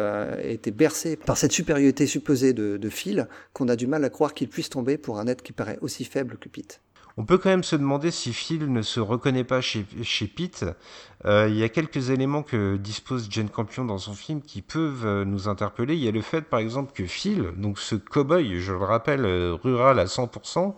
été 0.44 0.72
bercé 0.72 1.16
par 1.16 1.38
cette 1.38 1.52
supériorité 1.52 2.06
supposée 2.06 2.54
de, 2.54 2.78
de 2.78 2.90
Phil 2.90 3.28
qu'on 3.54 3.68
a 3.70 3.76
du 3.76 3.88
mal 3.88 4.04
à 4.06 4.10
croire 4.10 4.34
qu'il 4.34 4.50
puisse 4.50 4.70
tomber 4.70 4.98
pour 4.98 5.20
un 5.20 5.28
être 5.28 5.42
qui 5.42 5.52
paraît 5.52 5.80
aussi 5.82 6.06
faible 6.06 6.38
que 6.38 6.48
Pete. 6.48 6.80
On 7.22 7.24
peut 7.24 7.38
quand 7.38 7.52
même 7.52 7.64
se 7.64 7.76
demander 7.76 8.10
si 8.10 8.34
Phil 8.34 8.74
ne 8.74 8.82
se 8.82 9.00
reconnaît 9.00 9.44
pas 9.44 9.62
chez, 9.62 9.86
chez 10.02 10.26
Pete. 10.26 10.66
Euh, 11.26 11.48
il 11.48 11.56
y 11.56 11.62
a 11.62 11.70
quelques 11.70 12.10
éléments 12.10 12.42
que 12.42 12.78
dispose 12.78 13.28
Jane 13.30 13.48
Campion 13.48 13.86
dans 13.86 14.00
son 14.00 14.14
film 14.14 14.42
qui 14.42 14.64
peuvent 14.64 15.06
euh, 15.06 15.24
nous 15.24 15.48
interpeller. 15.48 15.94
Il 15.94 16.04
y 16.04 16.08
a 16.08 16.12
le 16.12 16.24
fait, 16.24 16.42
par 16.42 16.60
exemple, 16.60 16.94
que 16.94 17.06
Phil, 17.06 17.52
donc 17.58 17.78
ce 17.78 17.94
cow-boy, 17.94 18.60
je 18.60 18.72
le 18.72 18.84
rappelle, 18.84 19.26
euh, 19.26 19.54
rural 19.54 20.00
à 20.00 20.06
100%, 20.06 20.74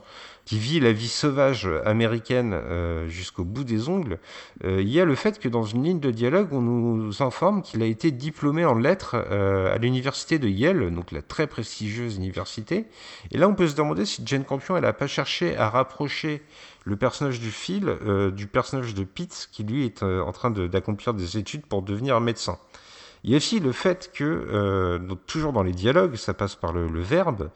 qui 0.45 0.59
vit 0.59 0.79
la 0.79 0.91
vie 0.91 1.07
sauvage 1.07 1.69
américaine 1.85 2.53
euh, 2.53 3.07
jusqu'au 3.07 3.45
bout 3.45 3.63
des 3.63 3.87
ongles, 3.87 4.19
euh, 4.63 4.81
il 4.81 4.89
y 4.89 4.99
a 4.99 5.05
le 5.05 5.15
fait 5.15 5.39
que 5.39 5.47
dans 5.47 5.63
une 5.63 5.83
ligne 5.83 5.99
de 5.99 6.11
dialogue, 6.11 6.49
on 6.51 6.61
nous 6.61 7.23
informe 7.23 7.61
qu'il 7.61 7.81
a 7.81 7.85
été 7.85 8.11
diplômé 8.11 8.65
en 8.65 8.75
lettres 8.75 9.15
euh, 9.15 9.73
à 9.73 9.77
l'université 9.77 10.39
de 10.39 10.49
Yale, 10.49 10.93
donc 10.93 11.11
la 11.11 11.21
très 11.21 11.47
prestigieuse 11.47 12.17
université. 12.17 12.85
Et 13.31 13.37
là, 13.37 13.47
on 13.47 13.55
peut 13.55 13.67
se 13.67 13.75
demander 13.75 14.05
si 14.05 14.21
Jane 14.25 14.43
Campion, 14.43 14.75
elle 14.75 14.83
n'a 14.83 14.93
pas 14.93 15.07
cherché 15.07 15.55
à 15.55 15.69
rapprocher 15.69 16.41
le 16.85 16.97
personnage 16.97 17.39
du 17.39 17.49
Phil 17.49 17.97
du 18.33 18.45
personnage 18.45 18.93
de 18.93 19.05
Pete, 19.05 19.47
qui 19.53 19.63
lui 19.63 19.85
est 19.85 20.03
en 20.03 20.31
train 20.33 20.51
d'accomplir 20.51 21.13
des 21.13 21.37
études 21.37 21.65
pour 21.65 21.81
devenir 21.81 22.19
médecin. 22.19 22.59
Il 23.23 23.31
y 23.31 23.33
a 23.35 23.37
aussi 23.37 23.61
le 23.61 23.71
fait 23.71 24.11
que, 24.13 24.23
euh, 24.23 24.99
toujours 25.27 25.53
dans 25.53 25.63
les 25.63 25.71
dialogues, 25.71 26.15
ça 26.15 26.33
passe 26.33 26.55
par 26.55 26.73
le, 26.73 27.01
verbe, 27.01 27.49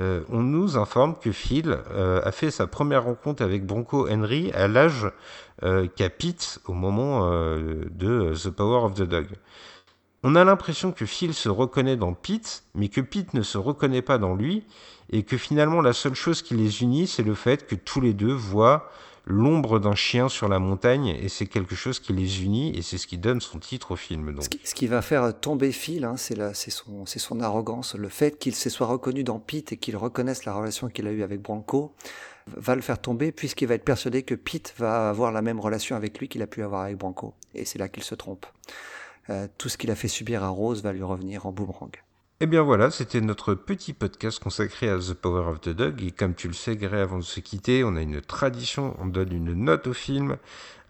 euh, 0.00 0.22
on 0.28 0.40
nous 0.40 0.76
informe 0.76 1.14
que 1.16 1.30
Phil 1.30 1.78
euh, 1.92 2.20
a 2.24 2.32
fait 2.32 2.50
sa 2.50 2.66
première 2.66 3.04
rencontre 3.04 3.42
avec 3.42 3.64
Bronco 3.64 4.08
Henry 4.08 4.50
à 4.52 4.68
l'âge 4.68 5.06
qu'a 5.94 6.10
Pete 6.10 6.58
au 6.66 6.72
moment 6.72 7.30
de 7.30 8.34
The 8.34 8.50
Power 8.50 8.84
of 8.84 8.94
the 8.94 9.02
Dog. 9.02 9.26
On 10.24 10.34
a 10.34 10.42
l'impression 10.42 10.90
que 10.90 11.06
Phil 11.06 11.34
se 11.34 11.48
reconnaît 11.48 11.96
dans 11.96 12.14
Pete, 12.14 12.64
mais 12.74 12.88
que 12.88 13.00
Pete 13.00 13.32
ne 13.34 13.42
se 13.42 13.58
reconnaît 13.58 14.02
pas 14.02 14.18
dans 14.18 14.34
lui, 14.34 14.64
et 15.12 15.22
que 15.22 15.36
finalement 15.36 15.80
la 15.80 15.92
seule 15.92 16.16
chose 16.16 16.42
qui 16.42 16.54
les 16.54 16.82
unit, 16.82 17.06
c'est 17.06 17.22
le 17.22 17.34
fait 17.34 17.64
que 17.68 17.76
tous 17.76 18.00
les 18.00 18.12
deux 18.12 18.32
voient 18.32 18.90
l'ombre 19.24 19.78
d'un 19.78 19.94
chien 19.94 20.28
sur 20.28 20.48
la 20.48 20.58
montagne 20.58 21.06
et 21.06 21.28
c'est 21.28 21.46
quelque 21.46 21.74
chose 21.74 22.00
qui 22.00 22.12
les 22.12 22.44
unit 22.44 22.76
et 22.76 22.82
c'est 22.82 22.98
ce 22.98 23.06
qui 23.06 23.18
donne 23.18 23.40
son 23.40 23.58
titre 23.58 23.92
au 23.92 23.96
film. 23.96 24.34
Donc. 24.34 24.44
Ce, 24.64 24.74
qui, 24.74 24.86
va 24.86 25.02
faire 25.02 25.38
tomber 25.38 25.72
Phil, 25.72 26.04
hein, 26.04 26.16
c'est 26.16 26.70
son, 26.70 27.06
son 27.06 27.40
arrogance, 27.40 27.94
le 27.94 28.08
fait 28.08 28.38
qu'il 28.38 28.54
se 28.54 28.70
soit 28.70 28.86
reconnu 28.86 29.24
dans 29.24 29.38
Pete 29.38 29.72
et 29.72 29.76
qu'il 29.76 29.96
reconnaisse 29.96 30.44
la 30.44 30.54
relation 30.54 30.88
qu'il 30.88 31.06
a 31.06 31.12
eue 31.12 31.22
avec 31.22 31.40
Branco 31.40 31.94
va 32.56 32.74
le 32.74 32.82
faire 32.82 33.00
tomber 33.00 33.30
puisqu'il 33.30 33.68
va 33.68 33.74
être 33.74 33.84
persuadé 33.84 34.24
que 34.24 34.34
Pete 34.34 34.74
va 34.78 35.08
avoir 35.08 35.30
la 35.30 35.42
même 35.42 35.60
relation 35.60 35.94
avec 35.94 36.18
lui 36.18 36.28
qu'il 36.28 36.42
a 36.42 36.46
pu 36.46 36.62
avoir 36.62 36.82
avec 36.82 36.96
Branco 36.96 37.34
et 37.54 37.64
c'est 37.64 37.78
là 37.78 37.88
qu'il 37.88 38.02
se 38.02 38.14
trompe. 38.14 38.46
Euh, 39.30 39.46
tout 39.56 39.68
ce 39.68 39.78
qu'il 39.78 39.90
a 39.92 39.94
fait 39.94 40.08
subir 40.08 40.42
à 40.42 40.48
Rose 40.48 40.82
va 40.82 40.92
lui 40.92 41.04
revenir 41.04 41.46
en 41.46 41.52
boomerang. 41.52 41.92
Et 42.42 42.46
eh 42.46 42.48
bien 42.48 42.62
voilà, 42.62 42.90
c'était 42.90 43.20
notre 43.20 43.54
petit 43.54 43.92
podcast 43.92 44.42
consacré 44.42 44.88
à 44.90 44.98
The 44.98 45.14
Power 45.14 45.46
of 45.46 45.60
the 45.60 45.68
Dog. 45.68 46.02
Et 46.02 46.10
comme 46.10 46.34
tu 46.34 46.48
le 46.48 46.54
sais, 46.54 46.74
Gré, 46.74 47.00
avant 47.00 47.18
de 47.18 47.22
se 47.22 47.38
quitter, 47.38 47.84
on 47.84 47.94
a 47.94 48.02
une 48.02 48.20
tradition, 48.20 48.96
on 48.98 49.06
donne 49.06 49.32
une 49.32 49.54
note 49.54 49.86
au 49.86 49.92
film. 49.92 50.38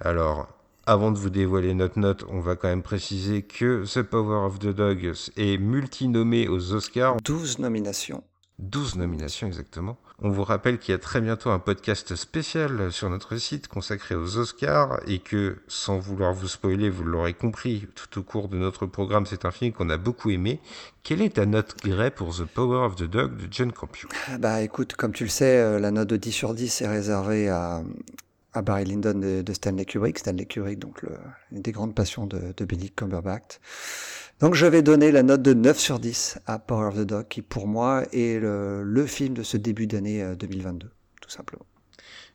Alors, 0.01 0.49
avant 0.87 1.13
de 1.13 1.19
vous 1.19 1.29
dévoiler 1.29 1.75
notre 1.75 1.99
note, 1.99 2.25
on 2.31 2.41
va 2.41 2.57
quand 2.57 2.69
même 2.69 2.81
préciser 2.81 3.43
que 3.43 3.85
The 3.85 4.01
Power 4.01 4.47
of 4.47 4.61
the 4.61 4.69
Dog 4.69 5.13
est 5.37 5.59
multinommé 5.59 6.49
aux 6.49 6.73
Oscars. 6.73 7.19
12 7.23 7.59
nominations. 7.59 8.25
12 8.59 8.97
nominations 8.97 9.47
exactement. 9.47 9.99
On 10.25 10.31
vous 10.31 10.45
rappelle 10.45 10.79
qu'il 10.79 10.93
y 10.93 10.95
a 10.95 10.99
très 10.99 11.21
bientôt 11.21 11.51
un 11.51 11.59
podcast 11.59 12.15
spécial 12.15 12.93
sur 12.93 13.11
notre 13.11 13.37
site 13.39 13.67
consacré 13.67 14.15
aux 14.15 14.37
Oscars 14.37 15.01
et 15.09 15.19
que, 15.19 15.57
sans 15.67 15.99
vouloir 15.99 16.33
vous 16.33 16.47
spoiler, 16.47 16.91
vous 16.91 17.03
l'aurez 17.03 17.35
compris 17.35 17.89
tout 17.97 18.21
au 18.21 18.23
cours 18.23 18.49
de 18.49 18.57
notre 18.57 18.87
programme, 18.87 19.27
c'est 19.27 19.45
un 19.45 19.51
film 19.51 19.73
qu'on 19.73 19.91
a 19.91 19.97
beaucoup 19.97 20.31
aimé. 20.31 20.61
Quelle 21.03 21.23
est 21.23 21.35
ta 21.35 21.45
note 21.45 21.75
Grey 21.83 22.13
pour 22.13 22.37
The 22.37 22.45
Power 22.45 22.87
of 22.87 22.95
the 22.95 23.03
Dog 23.03 23.37
de 23.37 23.49
John 23.51 23.73
Campion? 23.73 24.09
Bah 24.39 24.63
écoute, 24.63 24.95
comme 24.95 25.13
tu 25.13 25.25
le 25.25 25.31
sais, 25.31 25.59
euh, 25.59 25.81
la 25.81 25.91
note 25.91 26.11
de 26.11 26.17
10 26.17 26.31
sur 26.31 26.55
10 26.55 26.83
est 26.83 26.89
réservée 26.89 27.49
à, 27.49 27.83
à 28.53 28.63
Barry 28.63 28.85
Lyndon 28.85 29.43
de, 29.43 29.53
Stanley 29.53 29.85
Kubrick. 29.85 30.19
Stanley 30.19 30.47
Kubrick, 30.47 30.79
donc 30.79 31.03
le, 31.03 31.11
une 31.51 31.63
des 31.63 31.73
grandes 31.73 31.95
passions 31.95 32.27
de, 32.27 32.53
de 32.57 32.65
Benedict 32.65 32.99
Cumberbatch. 32.99 33.61
Donc 34.41 34.55
je 34.55 34.67
vais 34.67 34.83
donner 34.83 35.13
la 35.13 35.23
note 35.23 35.43
de 35.43 35.55
9 35.55 35.79
sur 35.79 35.99
10 35.99 36.39
à 36.47 36.59
Power 36.59 36.89
of 36.89 36.97
the 36.97 37.07
Dog, 37.07 37.29
qui 37.29 37.43
pour 37.43 37.67
moi 37.67 38.05
est 38.13 38.41
le, 38.41 38.83
le 38.83 39.07
film 39.07 39.35
de 39.35 39.43
ce 39.43 39.57
début 39.57 39.87
d'année 39.87 40.25
2022, 40.37 40.91
tout 41.21 41.31
simplement. 41.31 41.65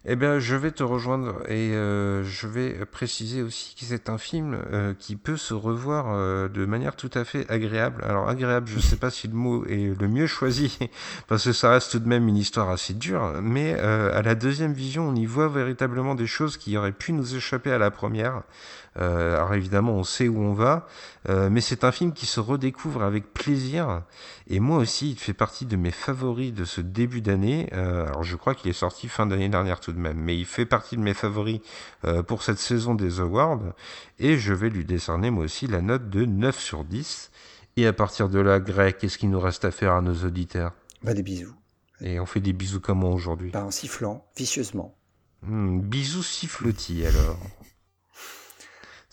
Eh 0.10 0.16
bien, 0.16 0.40
je 0.40 0.56
vais 0.56 0.72
te 0.72 0.84
rejoindre 0.84 1.42
et 1.50 1.74
euh, 1.74 2.24
je 2.24 2.48
vais 2.48 2.86
préciser 2.86 3.42
aussi 3.42 3.76
que 3.76 3.84
c'est 3.84 4.08
un 4.08 4.18
film 4.18 4.58
euh, 4.72 4.94
qui 4.98 5.18
peut 5.18 5.36
se 5.36 5.54
revoir 5.54 6.06
euh, 6.08 6.48
de 6.48 6.66
manière 6.66 6.96
tout 6.96 7.10
à 7.14 7.26
fait 7.26 7.46
agréable. 7.52 8.02
Alors 8.08 8.30
agréable, 8.30 8.70
je 8.70 8.78
ne 8.78 8.82
sais 8.82 8.96
pas 8.96 9.10
si 9.10 9.28
le 9.28 9.34
mot 9.34 9.66
est 9.66 10.00
le 10.00 10.08
mieux 10.08 10.26
choisi 10.26 10.80
parce 11.28 11.44
que 11.44 11.52
ça 11.52 11.72
reste 11.72 11.92
tout 11.92 12.00
de 12.00 12.08
même 12.08 12.30
une 12.30 12.38
histoire 12.38 12.70
assez 12.70 12.94
dure, 12.94 13.42
mais 13.42 13.74
à 13.74 14.22
la 14.22 14.34
deuxième 14.36 14.72
vision, 14.72 15.10
on 15.10 15.16
y 15.16 15.26
voit 15.26 15.50
véritablement 15.50 16.16
des 16.16 16.26
choses 16.26 16.56
qui 16.56 16.78
auraient 16.78 16.94
pu 16.94 17.12
nous 17.12 17.36
échapper 17.36 17.74
à 17.74 17.78
la 17.78 17.92
première. 17.92 18.44
Euh, 18.98 19.36
alors 19.36 19.54
évidemment, 19.54 19.94
on 19.94 20.04
sait 20.04 20.28
où 20.28 20.40
on 20.40 20.54
va, 20.54 20.88
euh, 21.30 21.50
mais 21.50 21.62
c'est 21.62 21.84
un 21.84 21.92
film 21.92 22.14
qui 22.14 22.26
se 22.26 22.40
redécouvre 22.40 23.04
avec 23.04 23.34
plaisir. 23.34 24.04
Et 24.48 24.60
moi 24.60 24.78
aussi, 24.78 25.12
il 25.12 25.20
fait 25.20 25.34
partie 25.34 25.66
de 25.66 25.76
mes 25.76 25.92
favoris 25.92 26.54
de 26.54 26.66
ce 26.66 26.82
début 26.82 27.22
d'année. 27.22 27.70
Euh, 27.74 28.08
alors 28.08 28.24
je 28.24 28.36
crois 28.36 28.56
qu'il 28.56 28.70
est 28.70 28.74
sorti 28.74 29.08
fin 29.08 29.26
d'année 29.26 29.50
dernière 29.50 29.80
tout 29.80 29.92
de 29.92 30.00
même, 30.00 30.18
mais 30.18 30.38
il 30.38 30.46
fait 30.46 30.66
partie 30.66 30.98
de 30.98 31.02
mes 31.02 31.14
favoris 31.14 31.60
pour 32.28 32.44
cette 32.44 32.60
saison 32.60 32.96
des 32.96 33.20
Awards. 33.20 33.62
Et 34.20 34.38
je 34.38 34.54
vais 34.54 34.70
lui 34.70 34.86
décerner 34.86 35.30
moi 35.30 35.46
aussi 35.46 35.68
la 35.68 35.82
note 35.82 36.10
de 36.10 36.26
9 36.26 36.60
sur 36.60 36.84
10. 36.84 37.32
Et 37.76 37.86
à 37.86 37.94
partir 37.94 38.30
de 38.30 38.40
là, 38.40 38.60
Greg, 38.60 38.98
qu'est-ce 38.98 39.20
qu'il 39.20 39.30
nous 39.30 39.40
reste 39.40 39.64
à 39.64 39.72
faire 39.72 39.94
à 39.94 40.02
nos 40.02 40.26
auditeurs? 40.26 40.74
Bah 41.04 41.14
des 41.14 41.22
bisous. 41.22 41.54
Et 42.02 42.20
on 42.20 42.26
fait 42.26 42.40
des 42.40 42.54
bisous 42.54 42.80
comment 42.80 43.12
aujourd'hui? 43.12 43.52
Bah 43.52 43.64
en 43.64 43.72
sifflant, 43.72 44.26
vicieusement. 44.36 44.96
Hmm, 45.44 45.80
bisous 45.82 46.24
sifflotis 46.24 47.06
alors. 47.06 47.38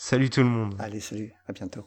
Salut 0.06 0.28
tout 0.28 0.42
le 0.42 0.50
monde. 0.50 0.74
Allez, 0.78 1.00
salut, 1.00 1.32
à 1.48 1.52
bientôt. 1.54 1.86